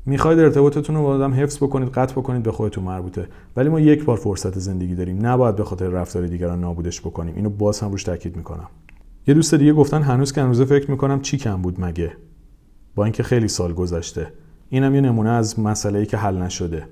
می‌خواید 0.07 0.39
ارتباطتون 0.39 0.97
رو 0.97 1.03
با 1.03 1.09
آدم 1.09 1.35
حفظ 1.35 1.57
بکنید 1.57 1.89
قطع 1.89 2.13
بکنید 2.13 2.43
به 2.43 2.53
خودتون 2.53 2.85
مربوطه. 2.85 3.29
ولی 3.57 3.69
ما 3.69 3.81
یک 3.81 4.05
بار 4.05 4.17
فرصت 4.17 4.59
زندگی 4.59 4.95
داریم. 4.95 5.27
نباید 5.27 5.57
به 5.57 5.65
خاطر 5.65 5.89
رفتار 5.89 6.27
دیگران 6.27 6.61
نابودش 6.61 7.01
بکنیم. 7.01 7.35
اینو 7.37 7.51
باز 7.51 7.81
هم 7.81 7.91
روش 7.91 8.03
تاکید 8.03 8.37
می‌کنم. 8.37 8.69
یه 9.27 9.35
دوست 9.35 9.55
دیگه 9.55 9.73
گفتن 9.73 10.03
هنوز 10.03 10.33
که 10.33 10.43
هنوز 10.43 10.63
فکر 10.63 10.91
می‌کنم 10.91 11.21
چی 11.21 11.37
کم 11.37 11.63
بود 11.63 11.81
مگه؟ 11.81 12.13
با 12.95 13.05
اینکه 13.05 13.23
خیلی 13.23 13.49
سال 13.49 13.73
گذشته. 13.73 14.33
اینم 14.69 14.95
یه 14.95 15.01
نمونه 15.01 15.31
از 15.31 15.61
مسئله 15.61 15.99
ای 15.99 16.07
که 16.07 16.17
حل 16.17 16.37
نشده. 16.37 16.89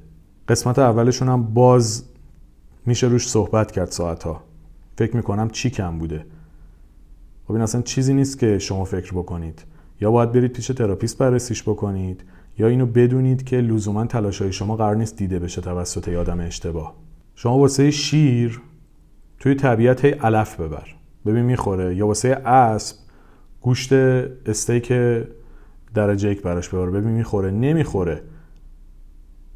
قسمت 0.48 0.78
اولشون 0.78 1.28
هم 1.28 1.42
باز 1.42 2.04
میشه 2.86 3.06
روش 3.06 3.28
صحبت 3.28 3.70
کرد 3.70 3.90
ساعت 3.90 4.22
ها 4.22 4.40
فکر 4.96 5.16
می‌کنم 5.16 5.50
چی 5.50 5.70
کم 5.70 5.98
بوده. 5.98 6.26
خب 7.44 7.52
این 7.52 7.62
اصلا 7.62 7.82
چیزی 7.82 8.14
نیست 8.14 8.38
که 8.38 8.58
شما 8.58 8.84
فکر 8.84 9.12
بکنید. 9.12 9.64
یا 10.00 10.10
باید 10.10 10.32
برید 10.32 10.52
پیش 10.52 10.66
تراپیست 10.66 11.18
بررسیش 11.18 11.62
بکنید 11.62 12.24
یا 12.58 12.66
اینو 12.66 12.86
بدونید 12.86 13.44
که 13.44 13.56
لزوما 13.56 14.06
تلاشای 14.06 14.52
شما 14.52 14.76
قرار 14.76 14.96
نیست 14.96 15.16
دیده 15.16 15.38
بشه 15.38 15.60
توسط 15.60 16.08
یادم 16.08 16.40
اشتباه. 16.40 16.94
شما 17.34 17.58
واسه 17.58 17.90
شیر 17.90 18.60
توی 19.38 19.54
طبیعت 19.54 20.04
هی 20.04 20.10
علف 20.10 20.60
ببر. 20.60 20.88
ببین 21.26 21.44
می‌خوره. 21.44 21.96
یا 21.96 22.06
واسه 22.06 22.28
اسب 22.28 22.96
گوشت 23.60 23.92
استیک 23.92 24.92
درجه 25.94 26.30
یک 26.30 26.42
براش 26.42 26.68
ببر. 26.68 26.90
ببین 26.90 27.10
می‌خوره. 27.10 27.50
نمی‌خوره. 27.50 28.22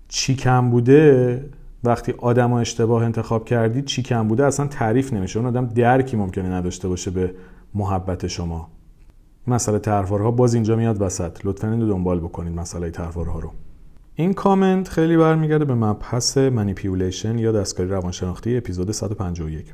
چی 0.09 0.34
کم 0.34 0.70
بوده؟ 0.70 1.45
وقتی 1.87 2.14
آدم 2.18 2.51
ها 2.51 2.61
اشتباه 2.61 3.05
انتخاب 3.05 3.45
کردید 3.45 3.84
چی 3.84 4.03
کم 4.03 4.28
بوده؟ 4.28 4.45
اصلا 4.45 4.66
تعریف 4.66 5.12
نمیشه. 5.12 5.39
اون 5.39 5.49
آدم 5.49 5.66
درکی 5.66 6.16
ممکنه 6.16 6.49
نداشته 6.49 6.89
باشه 6.89 7.11
به 7.11 7.34
محبت 7.74 8.26
شما. 8.26 8.68
مسئله 9.47 9.80
ها 9.87 10.30
باز 10.30 10.55
اینجا 10.55 10.76
میاد 10.76 11.03
وسط. 11.03 11.39
لطفا 11.45 11.70
این 11.70 11.80
رو 11.80 11.89
دنبال 11.89 12.20
بکنید 12.20 12.57
مسئله 12.57 12.93
ها 12.99 13.41
رو. 13.41 13.53
این 14.18 14.34
کامنت 14.34 14.89
خیلی 14.89 15.16
برمیگرده 15.16 15.64
به 15.64 15.74
مبحث 15.74 16.39
manipulation 16.39 17.39
یا 17.39 17.53
دستکاری 17.53 17.89
روانشناختی 17.89 18.57
اپیزود 18.57 18.91
151 18.91 19.66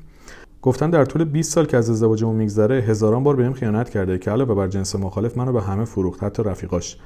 گفتن 0.63 0.91
در 0.91 1.05
طول 1.05 1.25
20 1.25 1.53
سال 1.53 1.67
که 1.67 1.77
از 1.77 1.91
ازدواجمون 1.91 2.37
میگذره 2.37 2.75
هزاران 2.75 3.23
بار 3.23 3.37
بهم 3.37 3.53
خیانت 3.53 3.91
کرده 3.91 4.19
که 4.19 4.31
علاوه 4.31 4.55
بر 4.55 4.69
جنس 4.69 4.97
مخالف 4.97 5.39
منو 5.39 5.53
به 5.53 5.63
همه 5.63 5.85
فروخت 5.85 6.23
حتی 6.23 6.43
رفیقاش. 6.43 6.97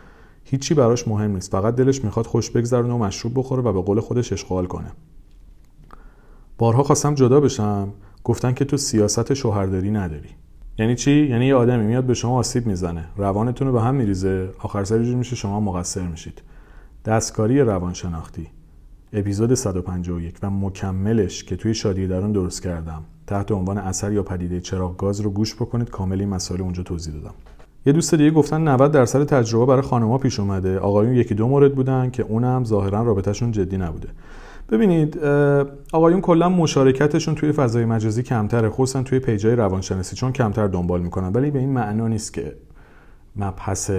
هیچی 0.48 0.74
براش 0.74 1.08
مهم 1.08 1.30
نیست. 1.30 1.52
فقط 1.52 1.74
دلش 1.74 2.04
می‌خواد 2.04 2.26
خوش 2.26 2.50
بگذرونه 2.50 2.94
و 2.94 2.98
مشروب 2.98 3.38
بخوره 3.38 3.62
و 3.62 3.72
به 3.72 3.82
قول 3.82 4.00
خودش 4.00 4.32
اشغال 4.32 4.66
کنه. 4.66 4.90
بارها 6.58 6.82
خواستم 6.82 7.14
جدا 7.14 7.40
بشم 7.40 7.88
گفتن 8.24 8.52
که 8.52 8.64
تو 8.64 8.76
سیاست 8.76 9.34
شوهرداری 9.34 9.90
نداری. 9.90 10.28
یعنی 10.78 10.94
چی؟ 10.94 11.26
یعنی 11.26 11.46
یه 11.46 11.54
آدمی 11.54 11.86
میاد 11.86 12.04
به 12.04 12.14
شما 12.14 12.38
آسیب 12.38 12.66
می‌زنه. 12.66 13.04
روانتون 13.16 13.66
رو 13.66 13.72
به 13.72 13.82
هم 13.82 13.94
میریزه. 13.94 14.50
آخر 14.58 14.84
سر 14.84 14.98
میشه 14.98 15.36
شما 15.36 15.60
مقصر 15.60 16.06
میشید. 16.06 16.42
دستکاری 17.04 17.60
روانشناختی. 17.60 18.46
اپیزود 19.12 19.54
151 19.54 20.38
و 20.42 20.50
مکملش 20.50 21.44
که 21.44 21.56
توی 21.56 21.74
شادی 21.74 22.06
درون 22.06 22.32
درست 22.32 22.62
کردم. 22.62 23.04
تحت 23.26 23.52
عنوان 23.52 23.78
اثر 23.78 24.12
یا 24.12 24.22
پدیده 24.22 24.60
چراغ 24.60 24.96
گاز 24.96 25.20
رو 25.20 25.30
گوش 25.30 25.54
بکنید. 25.54 25.90
کامل 25.90 26.20
این 26.20 26.28
مسائل 26.28 26.60
اونجا 26.60 26.82
توضیح 26.82 27.14
دادم. 27.14 27.34
یه 27.86 27.92
دوست 27.92 28.14
دیگه 28.14 28.30
گفتن 28.30 28.68
90 28.68 28.92
درصد 28.92 29.24
تجربه 29.24 29.66
برای 29.66 29.82
خانم‌ها 29.82 30.18
پیش 30.18 30.40
اومده. 30.40 30.78
آقایون 30.78 31.14
یکی 31.14 31.34
دو 31.34 31.48
مورد 31.48 31.74
بودن 31.74 32.10
که 32.10 32.22
اونم 32.22 32.64
ظاهرا 32.64 33.02
رابطهشون 33.02 33.52
جدی 33.52 33.78
نبوده. 33.78 34.08
ببینید 34.70 35.18
آقایون 35.92 36.20
کلا 36.20 36.48
مشارکتشون 36.48 37.34
توی 37.34 37.52
فضای 37.52 37.84
مجازی 37.84 38.22
کمتره. 38.22 38.70
خصوصا 38.70 39.02
توی 39.02 39.18
پیجای 39.18 39.56
روانشناسی 39.56 40.16
چون 40.16 40.32
کمتر 40.32 40.66
دنبال 40.66 41.00
می‌کنن. 41.00 41.32
ولی 41.32 41.50
به 41.50 41.58
این 41.58 41.68
معنا 41.68 42.08
نیست 42.08 42.32
که 42.32 42.56
مبحث 43.36 43.90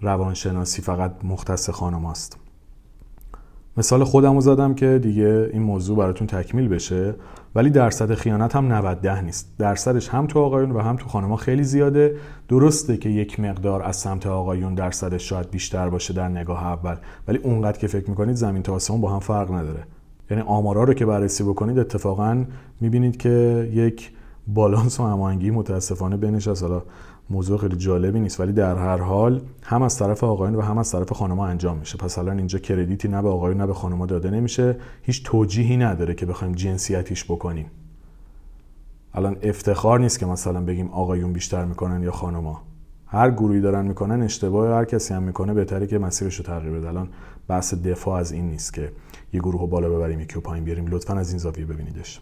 روانشناسی 0.00 0.82
فقط 0.82 1.12
مختص 1.22 1.70
خانم 1.70 2.04
است 2.04 2.36
مثال 3.76 4.04
خودم 4.04 4.34
رو 4.34 4.40
زدم 4.40 4.74
که 4.74 4.98
دیگه 5.02 5.50
این 5.52 5.62
موضوع 5.62 5.96
براتون 5.96 6.26
تکمیل 6.26 6.68
بشه. 6.68 7.14
ولی 7.54 7.70
درصد 7.70 8.14
خیانت 8.14 8.56
هم 8.56 8.72
90 8.72 9.00
ده 9.00 9.22
نیست. 9.22 9.54
درصدش 9.58 10.08
هم 10.08 10.26
تو 10.26 10.38
آقایون 10.40 10.70
و 10.70 10.80
هم 10.80 10.96
تو 10.96 11.08
خانمها 11.08 11.36
خیلی 11.36 11.64
زیاده. 11.64 12.16
درسته 12.48 12.96
که 12.96 13.08
یک 13.08 13.40
مقدار 13.40 13.82
از 13.82 13.96
سمت 13.96 14.26
آقایون 14.26 14.74
درصدش 14.74 15.28
شاید 15.28 15.50
بیشتر 15.50 15.88
باشه 15.88 16.14
در 16.14 16.28
نگاه 16.28 16.66
اول. 16.66 16.96
ولی 17.28 17.38
اونقدر 17.38 17.78
که 17.78 17.86
فکر 17.86 18.10
می‌کنید 18.10 18.36
زمین 18.36 18.62
تا 18.62 18.74
آسمون 18.74 19.00
با 19.00 19.12
هم 19.12 19.20
فرق 19.20 19.52
نداره. 19.52 19.84
یعنی 20.30 20.42
آمارا 20.42 20.84
رو 20.84 20.94
که 20.94 21.06
بررسی 21.06 21.44
بکنید 21.44 21.78
اتفاقا 21.78 22.44
می‌بینید 22.80 23.16
که 23.16 23.68
یک 23.72 24.12
بالانس 24.46 25.00
و 25.00 25.02
هماهنگی 25.06 25.50
متاسفانه 25.50 26.16
بینش 26.16 26.48
از 26.48 26.62
حالا 26.62 26.82
موضوع 27.30 27.58
خیلی 27.58 27.76
جالبی 27.76 28.20
نیست 28.20 28.40
ولی 28.40 28.52
در 28.52 28.76
هر 28.76 28.96
حال 28.96 29.42
هم 29.62 29.82
از 29.82 29.98
طرف 29.98 30.24
آقایون 30.24 30.54
و 30.54 30.60
هم 30.60 30.78
از 30.78 30.92
طرف 30.92 31.12
خانم‌ها 31.12 31.46
انجام 31.46 31.76
میشه. 31.76 31.98
پس 31.98 32.18
الان 32.18 32.38
اینجا 32.38 32.58
کردیتی 32.58 33.08
نه 33.08 33.22
به 33.22 33.28
آقایون 33.28 33.60
نه 33.60 33.66
به 33.66 33.74
خانم‌ها 33.74 34.06
داده 34.06 34.30
نمیشه. 34.30 34.76
هیچ 35.02 35.24
توجیهی 35.24 35.76
نداره 35.76 36.14
که 36.14 36.26
بخوایم 36.26 36.54
جنسیتیش 36.54 37.24
بکنیم. 37.24 37.66
الان 39.14 39.36
افتخار 39.42 40.00
نیست 40.00 40.18
که 40.18 40.26
مثلا 40.26 40.60
بگیم 40.60 40.88
آقایون 40.88 41.32
بیشتر 41.32 41.64
می‌کنن 41.64 42.02
یا 42.02 42.12
خانم‌ها 42.12 42.62
هر 43.06 43.30
گروهی 43.30 43.60
دارن 43.60 43.86
می‌کنن 43.86 44.22
اشتباه 44.22 44.74
هر 44.74 44.84
کسی 44.84 45.14
هم 45.14 45.22
می‌کنه 45.22 45.54
بهتره 45.54 45.86
که 45.86 45.98
مسیرش 45.98 46.36
رو 46.36 46.44
تغییر 46.44 46.72
بده. 46.72 46.88
الان 46.88 47.08
بحث 47.48 47.74
دفاع 47.74 48.20
از 48.20 48.32
این 48.32 48.50
نیست 48.50 48.74
که 48.74 48.92
یه 49.32 49.40
گروه 49.40 49.60
رو 49.60 49.66
بالا 49.66 49.90
ببریم 49.90 50.20
یکی 50.20 50.34
رو 50.34 50.40
پایین 50.40 50.64
بیاریم. 50.64 50.86
لطفا 50.86 51.14
از 51.14 51.30
این 51.30 51.38
زاویه 51.38 51.66
ببینیدش. 51.66 52.20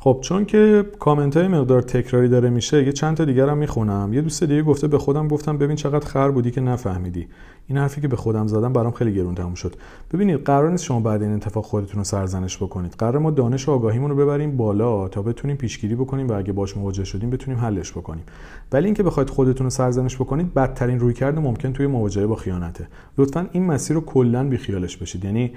خب 0.00 0.18
چون 0.20 0.44
که 0.44 0.84
کامنت 0.98 1.36
های 1.36 1.48
مقدار 1.48 1.82
تکراری 1.82 2.28
داره 2.28 2.50
میشه 2.50 2.84
یه 2.84 2.92
چند 2.92 3.16
تا 3.16 3.24
دیگر 3.24 3.48
هم 3.48 3.58
می‌خونم. 3.58 4.12
یه 4.12 4.20
دوست 4.22 4.44
دیگه 4.44 4.62
گفته 4.62 4.88
به 4.88 4.98
خودم 4.98 5.28
گفتم 5.28 5.58
ببین 5.58 5.76
چقدر 5.76 6.06
خر 6.06 6.30
بودی 6.30 6.50
که 6.50 6.60
نفهمیدی. 6.60 7.28
این 7.66 7.78
حرفی 7.78 8.00
که 8.00 8.08
به 8.08 8.16
خودم 8.16 8.46
زدم 8.46 8.72
برام 8.72 8.92
خیلی 8.92 9.14
گرون 9.14 9.34
تموم 9.34 9.54
شد. 9.54 9.74
ببینید 10.12 10.44
قرار 10.44 10.70
نیست 10.70 10.84
شما 10.84 11.00
بعد 11.00 11.22
این 11.22 11.32
اتفاق 11.32 11.64
خودتون 11.64 11.98
رو 11.98 12.04
سرزنش 12.04 12.56
بکنید. 12.56 12.94
قرار 12.98 13.18
ما 13.18 13.30
دانش 13.30 13.68
و 13.68 13.72
آگاهیمون 13.72 14.10
رو 14.10 14.16
ببریم 14.16 14.56
بالا 14.56 15.08
تا 15.08 15.22
بتونیم 15.22 15.56
پیشگیری 15.56 15.94
بکنیم 15.94 16.28
و 16.28 16.32
اگه 16.32 16.52
باش 16.52 16.76
مواجه 16.76 17.04
شدیم 17.04 17.30
بتونیم 17.30 17.60
حلش 17.60 17.92
بکنیم. 17.92 18.24
ولی 18.72 18.84
اینکه 18.84 19.02
بخواید 19.02 19.30
خودتون 19.30 19.64
رو 19.64 19.70
سرزنش 19.70 20.16
بکنید 20.16 20.54
بدترین 20.54 21.00
رویکرد 21.00 21.38
ممکن 21.38 21.72
توی 21.72 21.86
مواجهه 21.86 22.26
با 22.26 22.34
خیانته. 22.34 22.88
لطفا 23.18 23.46
این 23.52 23.66
مسیر 23.66 23.96
رو 23.96 24.00
کلا 24.04 24.48
بیخیالش 24.48 24.96
بشید. 24.96 25.24
یعنی 25.24 25.52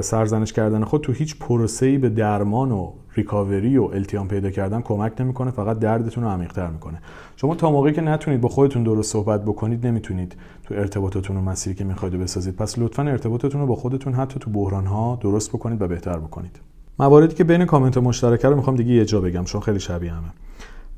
سرزنش 0.00 0.52
کردن 0.52 0.84
خود 0.84 1.00
تو 1.00 1.12
هیچ 1.12 1.38
پروسه‌ای 1.38 1.98
به 1.98 2.08
درمان 2.08 2.72
و 2.72 2.92
ریکاوری 3.14 3.76
و 3.76 3.84
التیام 3.84 4.28
پیدا 4.28 4.50
کردن 4.50 4.80
کمک 4.80 5.20
نمی‌کنه 5.20 5.50
فقط 5.50 5.78
دردتون 5.78 6.24
رو 6.24 6.30
عمیق‌تر 6.30 6.66
می‌کنه. 6.70 6.98
شما 7.36 7.54
تا 7.54 7.70
موقعی 7.70 7.92
که 7.92 8.00
نتونید 8.00 8.40
با 8.40 8.48
خودتون 8.48 8.82
درست 8.82 9.12
صحبت 9.12 9.44
بکنید 9.44 9.86
نمی‌تونید 9.86 10.36
تو 10.64 10.74
ارتباطاتون 10.74 11.36
و 11.36 11.40
مسیری 11.40 11.76
که 11.76 11.84
می‌خواید 11.84 12.14
بسازید. 12.14 12.56
پس 12.56 12.78
لطفا 12.78 13.02
ارتباطتون 13.02 13.60
رو 13.60 13.66
با 13.66 13.74
خودتون 13.74 14.14
حتی 14.14 14.40
تو 14.40 14.50
بحران 14.50 14.86
ها 14.86 15.18
درست 15.20 15.50
بکنید 15.50 15.82
و 15.82 15.88
بهتر 15.88 16.18
بکنید. 16.18 16.60
مواردی 16.98 17.34
که 17.34 17.44
بین 17.44 17.64
کامنت 17.64 17.98
مشترکه 17.98 18.48
رو 18.48 18.56
می‌خوام 18.56 18.76
دیگه 18.76 18.92
یه 18.92 19.04
جا 19.04 19.20
بگم 19.20 19.44
چون 19.44 19.60
خیلی 19.60 19.80
شبیه 19.80 20.12
همه. 20.12 20.28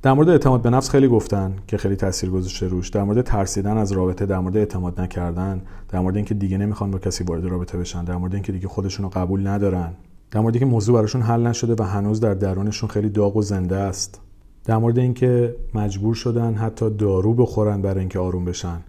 در 0.04 0.12
مورد 0.12 0.28
اعتماد 0.28 0.62
به 0.62 0.70
نفس 0.70 0.90
خیلی 0.90 1.08
گفتن 1.08 1.56
که 1.66 1.76
خیلی 1.76 1.96
تاثیر 1.96 2.30
گذاشته 2.30 2.68
روش. 2.68 2.88
در 2.88 3.02
مورد 3.02 3.20
ترسیدن 3.20 3.76
از 3.78 3.92
رابطه 3.92 4.26
در 4.26 4.38
مورد 4.38 4.56
اعتماد 4.56 5.00
نکردن 5.00 5.62
در 5.88 6.00
مورد 6.00 6.16
اینکه 6.16 6.34
دیگه 6.34 6.58
نمی‌خوان 6.58 6.90
با 6.90 6.98
کسی 6.98 7.24
وارد 7.24 7.44
رابطه 7.44 7.78
بشن 7.78 8.04
در 8.04 8.16
مورد 8.16 8.34
اینکه 8.34 8.52
دیگه 8.52 8.68
خودشون 8.68 9.08
قبول 9.08 9.46
ندارن 9.46 9.94
در 10.30 10.40
مورد 10.40 10.54
اینکه 10.54 10.66
موضوع 10.66 10.94
براشون 10.94 11.22
حل 11.22 11.46
نشده 11.46 11.82
و 11.82 11.86
هنوز 11.86 12.20
در 12.20 12.34
درونشون 12.34 12.88
خیلی 12.88 13.08
داغ 13.08 13.36
و 13.36 13.42
زنده 13.42 13.76
است. 13.76 14.20
در 14.64 14.76
مورد 14.76 14.98
اینکه 14.98 15.56
مجبور 15.74 16.14
شدن 16.14 16.54
حتی 16.54 16.90
دارو 16.90 17.34
بخورن 17.34 17.82
برای 17.82 18.00
اینکه 18.00 18.18
آروم 18.18 18.44
بشن. 18.44 18.80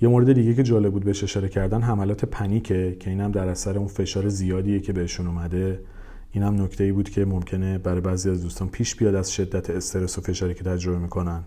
یه 0.00 0.08
مورد 0.08 0.32
دیگه 0.32 0.54
که 0.54 0.62
جالب 0.62 0.92
بود 0.92 1.04
بهش 1.04 1.22
اشاره 1.22 1.48
کردن 1.48 1.82
حملات 1.82 2.24
پنیکه 2.24 2.96
که 3.00 3.10
اینم 3.10 3.30
در 3.30 3.48
اثر 3.48 3.78
اون 3.78 3.88
فشار 3.88 4.28
زیادیه 4.28 4.80
که 4.80 4.92
بهشون 4.92 5.26
اومده. 5.26 5.80
این 6.34 6.42
هم 6.42 6.62
نکته 6.62 6.84
ای 6.84 6.92
بود 6.92 7.10
که 7.10 7.24
ممکنه 7.24 7.78
برای 7.78 8.00
بعضی 8.00 8.30
از 8.30 8.42
دوستان 8.42 8.68
پیش 8.68 8.96
بیاد 8.96 9.14
از 9.14 9.32
شدت 9.32 9.70
استرس 9.70 10.18
و 10.18 10.20
فشاری 10.20 10.54
که 10.54 10.64
تجربه 10.64 10.98
می‌کنن. 10.98 11.44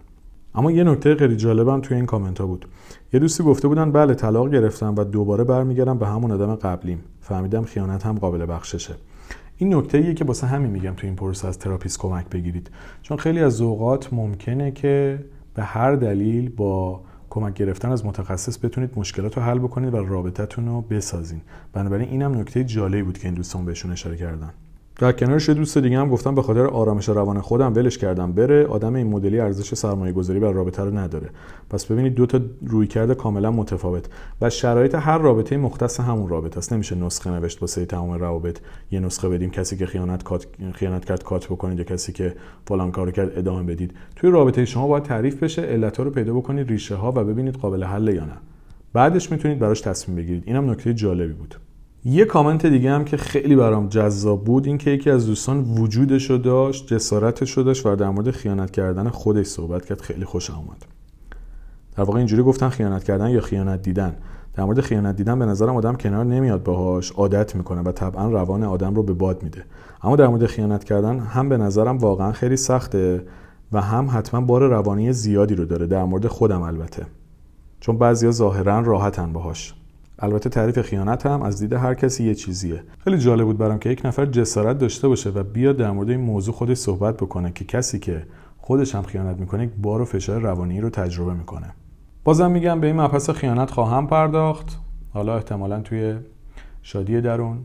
اما 0.55 0.71
یه 0.71 0.83
نکته 0.83 1.15
خیلی 1.15 1.35
جالبم 1.35 1.81
توی 1.81 1.97
این 1.97 2.05
کامنت 2.05 2.41
ها 2.41 2.47
بود. 2.47 2.65
یه 3.13 3.19
دوستی 3.19 3.43
گفته 3.43 3.67
بودن 3.67 3.91
بله 3.91 4.13
طلاق 4.13 4.51
گرفتم 4.51 4.95
و 4.97 5.03
دوباره 5.03 5.43
برمیگردم 5.43 5.97
به 5.97 6.07
همون 6.07 6.31
آدم 6.31 6.55
قبلیم. 6.55 7.03
فهمیدم 7.21 7.63
خیانت 7.63 8.05
هم 8.05 8.17
قابل 8.17 8.45
بخششه. 8.45 8.95
این 9.57 9.75
نکته 9.75 9.97
ایه 9.97 10.13
که 10.13 10.25
واسه 10.25 10.47
همین 10.47 10.71
میگم 10.71 10.93
تو 10.93 11.07
این 11.07 11.15
پروسه 11.15 11.47
از 11.47 11.59
تراپیست 11.59 11.99
کمک 11.99 12.29
بگیرید. 12.29 12.69
چون 13.01 13.17
خیلی 13.17 13.39
از 13.39 13.61
اوقات 13.61 14.13
ممکنه 14.13 14.71
که 14.71 15.25
به 15.53 15.63
هر 15.63 15.95
دلیل 15.95 16.49
با 16.49 17.01
کمک 17.29 17.53
گرفتن 17.53 17.91
از 17.91 18.05
متخصص 18.05 18.65
بتونید 18.65 18.89
مشکلات 18.95 19.37
رو 19.37 19.43
حل 19.43 19.59
بکنید 19.59 19.93
و 19.93 19.97
رابطتون 19.97 20.65
رو 20.65 20.81
بسازین. 20.81 21.41
بنابراین 21.73 22.09
اینم 22.09 22.39
نکته 22.39 22.63
جالبی 22.63 23.03
بود 23.03 23.17
که 23.17 23.27
این 23.27 23.35
دوستان 23.35 23.65
بهشون 23.65 23.91
اشاره 23.91 24.17
کردن. 24.17 24.53
در 24.99 25.11
کنارش 25.11 25.49
دوست 25.49 25.77
دیگه 25.77 25.99
هم 25.99 26.09
گفتم 26.09 26.35
به 26.35 26.41
خاطر 26.41 26.65
آرامش 26.65 27.09
روان 27.09 27.41
خودم 27.41 27.73
ولش 27.75 27.97
کردم 27.97 28.31
بره 28.31 28.65
آدم 28.65 28.95
این 28.95 29.07
مدلی 29.07 29.39
ارزش 29.39 29.73
سرمایه 29.73 30.13
گذاری 30.13 30.39
بر 30.39 30.51
رابطه 30.51 30.83
رو 30.83 30.97
نداره. 30.97 31.29
پس 31.69 31.85
ببینید 31.85 32.15
دو 32.15 32.25
تا 32.25 32.39
رویکرد 32.61 33.13
کاملا 33.13 33.51
متفاوت 33.51 34.09
و 34.41 34.49
شرایط 34.49 34.95
هر 34.95 35.17
رابطه 35.17 35.57
مختص 35.57 35.99
همون 35.99 36.29
رابطه 36.29 36.57
است. 36.57 36.73
نمیشه 36.73 36.95
نسخه 36.95 37.29
نوشت 37.29 37.61
واسه 37.61 37.85
تمام 37.85 38.11
روابط 38.11 38.59
یه 38.91 38.99
نسخه 38.99 39.29
بدیم 39.29 39.49
کسی 39.49 39.77
که 39.77 39.85
خیانت 39.85 40.23
خیانت 40.73 41.05
کرد 41.05 41.23
کات 41.23 41.45
بکنید 41.45 41.77
یا 41.77 41.83
کسی 41.83 42.13
که 42.13 42.35
فلان 42.67 42.91
کارو 42.91 43.11
کرد 43.11 43.37
ادامه 43.37 43.63
بدید. 43.63 43.93
توی 44.15 44.31
رابطه 44.31 44.65
شما 44.65 44.87
باید 44.87 45.03
تعریف 45.03 45.43
بشه 45.43 45.61
علت 45.61 45.99
رو 45.99 46.11
پیدا 46.11 46.33
بکنید 46.33 46.69
ریشه 46.69 46.95
ها 46.95 47.11
و 47.11 47.23
ببینید 47.23 47.55
قابل 47.55 47.83
حل 47.83 48.07
یا 48.07 48.25
نه. 48.25 48.37
بعدش 48.93 49.31
می‌تونید 49.31 49.59
براش 49.59 49.81
تصمیم 49.81 50.17
بگیرید. 50.17 50.43
اینم 50.45 50.69
نکته 50.69 50.93
جالبی 50.93 51.33
بود. 51.33 51.55
یه 52.05 52.25
کامنت 52.25 52.65
دیگه 52.65 52.91
هم 52.91 53.05
که 53.05 53.17
خیلی 53.17 53.55
برام 53.55 53.87
جذاب 53.87 54.43
بود 54.43 54.65
این 54.67 54.77
که 54.77 54.91
یکی 54.91 55.09
از 55.09 55.25
دوستان 55.25 55.59
وجودش 55.59 56.29
رو 56.29 56.37
داشت 56.37 56.93
جسارتش 56.93 57.51
رو 57.51 57.63
داشت 57.63 57.85
و 57.85 57.95
در 57.95 58.09
مورد 58.09 58.31
خیانت 58.31 58.71
کردن 58.71 59.09
خودش 59.09 59.45
صحبت 59.45 59.85
کرد. 59.85 60.01
خیلی 60.01 60.25
خوش 60.25 60.51
آمد 60.51 60.85
در 61.95 62.03
واقع 62.03 62.17
اینجوری 62.17 62.43
گفتن 62.43 62.69
خیانت 62.69 63.03
کردن 63.03 63.29
یا 63.29 63.41
خیانت 63.41 63.81
دیدن. 63.81 64.15
در 64.53 64.63
مورد 64.63 64.81
خیانت 64.81 65.15
دیدن 65.15 65.39
به 65.39 65.45
نظرم 65.45 65.75
آدم 65.75 65.95
کنار 65.95 66.25
نمیاد 66.25 66.63
باهاش 66.63 67.11
عادت 67.11 67.55
می‌کنه 67.55 67.81
و 67.81 67.91
طبعا 67.91 68.29
روان 68.29 68.63
آدم 68.63 68.95
رو 68.95 69.03
به 69.03 69.13
باد 69.13 69.43
میده. 69.43 69.63
اما 70.03 70.15
در 70.15 70.27
مورد 70.27 70.45
خیانت 70.45 70.83
کردن 70.83 71.19
هم 71.19 71.49
به 71.49 71.57
نظرم 71.57 71.97
واقعا 71.97 72.31
خیلی 72.31 72.57
سخته 72.57 73.23
و 73.71 73.81
هم 73.81 74.09
حتما 74.11 74.41
بار 74.41 74.67
روانی 74.67 75.13
زیادی 75.13 75.55
رو 75.55 75.65
داره. 75.65 75.87
در 75.87 76.03
مورد 76.03 76.27
خودم 76.27 76.61
البته. 76.61 77.05
چون 77.79 77.97
بعضیا 77.97 78.31
ظاهرا 78.31 78.79
راحتن 78.79 79.33
باهاش. 79.33 79.73
البته 80.19 80.49
تعریف 80.49 80.81
خیانت 80.81 81.25
هم 81.25 81.41
از 81.41 81.59
دید 81.59 81.73
هر 81.73 81.93
کسی 81.93 82.23
یه 82.23 82.35
چیزیه. 82.35 82.83
خیلی 83.03 83.17
جالب 83.17 83.45
بود 83.45 83.57
برام 83.57 83.79
که 83.79 83.89
یک 83.89 84.01
نفر 84.05 84.25
جسارت 84.25 84.77
داشته 84.77 85.07
باشه 85.07 85.29
و 85.29 85.43
بیاد 85.43 85.77
در 85.77 85.91
مورد 85.91 86.09
این 86.09 86.19
موضوع 86.19 86.53
خودش 86.53 86.77
صحبت 86.77 87.17
بکنه 87.17 87.51
که 87.51 87.65
کسی 87.65 87.99
که 87.99 88.23
خودش 88.57 88.95
هم 88.95 89.03
خیانت 89.03 89.37
می‌کنه 89.39 89.63
یک 89.63 89.71
بار 89.77 90.01
و 90.01 90.05
فشار 90.05 90.41
روانی 90.41 90.81
رو 90.81 90.89
تجربه 90.89 91.33
می‌کنه. 91.33 91.73
بازم 92.23 92.51
میگم 92.51 92.79
به 92.79 92.87
این 92.87 93.01
مبحث 93.01 93.29
خیانت 93.29 93.71
خواهم 93.71 94.07
پرداخت. 94.07 94.79
حالا 95.13 95.35
احتمالا 95.35 95.81
توی 95.81 96.15
شادی 96.81 97.21
درون. 97.21 97.57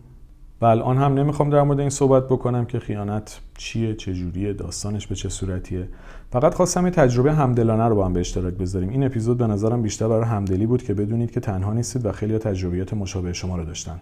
و 0.63 0.65
الان 0.65 0.99
هم 0.99 1.15
نمی‌خوام 1.15 1.51
در 1.51 1.63
مورد 1.63 1.81
این 1.81 1.91
صحبت 1.91 2.25
بکنم 2.27 2.65
که 2.65 2.79
خیانت 2.79 3.41
چیه 3.59 3.95
چجوریه 3.95 4.53
داستانش 4.53 5.07
به 5.07 5.15
چه 5.15 5.29
صورتیه. 5.29 5.89
فقط 6.31 6.55
خواستم 6.55 6.85
یه 6.85 6.91
تجربه 6.91 7.33
همدلانه 7.33 7.85
رو 7.85 7.97
با 7.97 8.05
هم 8.05 8.13
به 8.13 8.21
اشتراک 8.21 8.55
بذاریم. 8.55 8.89
این 8.89 9.05
اپیزود 9.05 9.39
به 9.39 9.47
نظرم 9.47 9.83
بیشتر 9.83 10.09
برای 10.09 10.25
همدلی 10.25 10.67
بود 10.67 10.83
که 10.83 10.95
بدونید 10.95 11.31
که 11.31 11.41
تنها 11.41 11.73
نیستید 11.73 12.07
و 12.07 12.13
خیلی 12.13 12.39
تجربیات 12.39 12.95
مشابه 12.95 13.33
شما 13.33 13.57
رو 13.57 13.65
داشتن. 13.65 14.01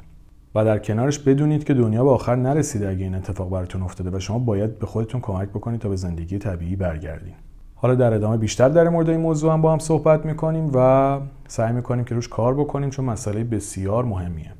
و 0.54 0.64
در 0.64 0.78
کنارش 0.78 1.18
بدونید 1.18 1.64
که 1.64 1.74
دنیا 1.74 2.04
به 2.04 2.10
آخر 2.10 2.36
نرسیده 2.36 2.88
اگه 2.88 3.04
این 3.04 3.14
اتفاق 3.14 3.50
براتون 3.50 3.82
افتاده 3.82 4.16
و 4.16 4.20
شما 4.20 4.38
باید 4.38 4.78
به 4.78 4.86
خودتون 4.86 5.20
کمک 5.20 5.48
بکنید 5.48 5.80
تا 5.80 5.88
به 5.88 5.96
زندگی 5.96 6.38
طبیعی 6.38 6.76
برگردین. 6.76 7.34
حالا 7.74 7.94
در 7.94 8.14
ادامه 8.14 8.36
بیشتر 8.36 8.68
در 8.68 8.88
مورد 8.88 9.10
این 9.10 9.20
موضوع 9.20 9.52
هم 9.52 9.62
با 9.62 9.72
هم 9.72 9.78
صحبت 9.78 10.26
می‌کنیم 10.26 10.70
و 10.74 11.20
سعی 11.48 11.72
می‌کنیم 11.72 12.04
که 12.04 12.14
روش 12.14 12.28
کار 12.28 12.54
بکنیم 12.54 12.90
چون 12.90 13.04
مسئله 13.04 13.44
بسیار 13.44 14.04
مهمیه. 14.04 14.52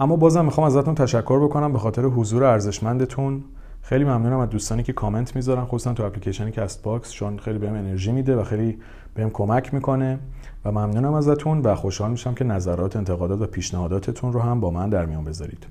اما 0.00 0.16
بازم 0.16 0.44
می‌خوام 0.44 0.66
ازتون 0.66 0.94
تشکر 0.94 1.44
بکنم 1.44 1.72
به 1.72 1.78
خاطر 1.78 2.02
حضور 2.02 2.44
ارزشمندتون. 2.44 3.44
خیلی 3.82 4.04
ممنونم 4.04 4.38
از 4.38 4.48
دوستانی 4.48 4.82
که 4.82 4.92
کامنت 4.92 5.36
می‌ذارن 5.36 5.64
خصوصا 5.64 5.94
تو 5.94 6.02
اپلیکیشن 6.02 6.50
Castbox 6.50 7.12
چون 7.12 7.38
خیلی 7.38 7.58
بهم 7.58 7.74
انرژی 7.74 8.12
میده 8.12 8.36
و 8.36 8.44
خیلی 8.44 8.78
بهم 9.14 9.30
کمک 9.30 9.74
می‌کنه. 9.74 10.18
و 10.64 10.72
ممنونم 10.72 11.14
ازتون 11.14 11.60
و 11.60 11.74
خوشحال 11.74 12.10
میشم 12.10 12.34
که 12.34 12.44
نظرات 12.44 12.96
انتقادات 12.96 13.40
و 13.40 13.46
پیشنهاداتتون 13.46 14.32
رو 14.32 14.40
هم 14.40 14.60
با 14.60 14.70
من 14.70 14.90
در 14.90 15.06
میان 15.06 15.24
بذارید. 15.24 15.66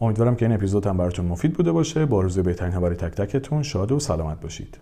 امیدوارم 0.00 0.36
که 0.36 0.44
این 0.44 0.54
اپیزود 0.54 0.86
هم 0.86 0.96
براتون 0.96 1.26
مفید 1.26 1.52
بوده 1.52 1.72
باشه. 1.72 2.06
با 2.06 2.20
روز 2.20 2.38
بهترین 2.38 2.80
برای 2.80 2.96
تک 2.96 3.14
تکتون 3.14 3.62
شاد 3.62 3.92
و 3.92 4.00
سلامت 4.00 4.40
باشید. 4.40 4.78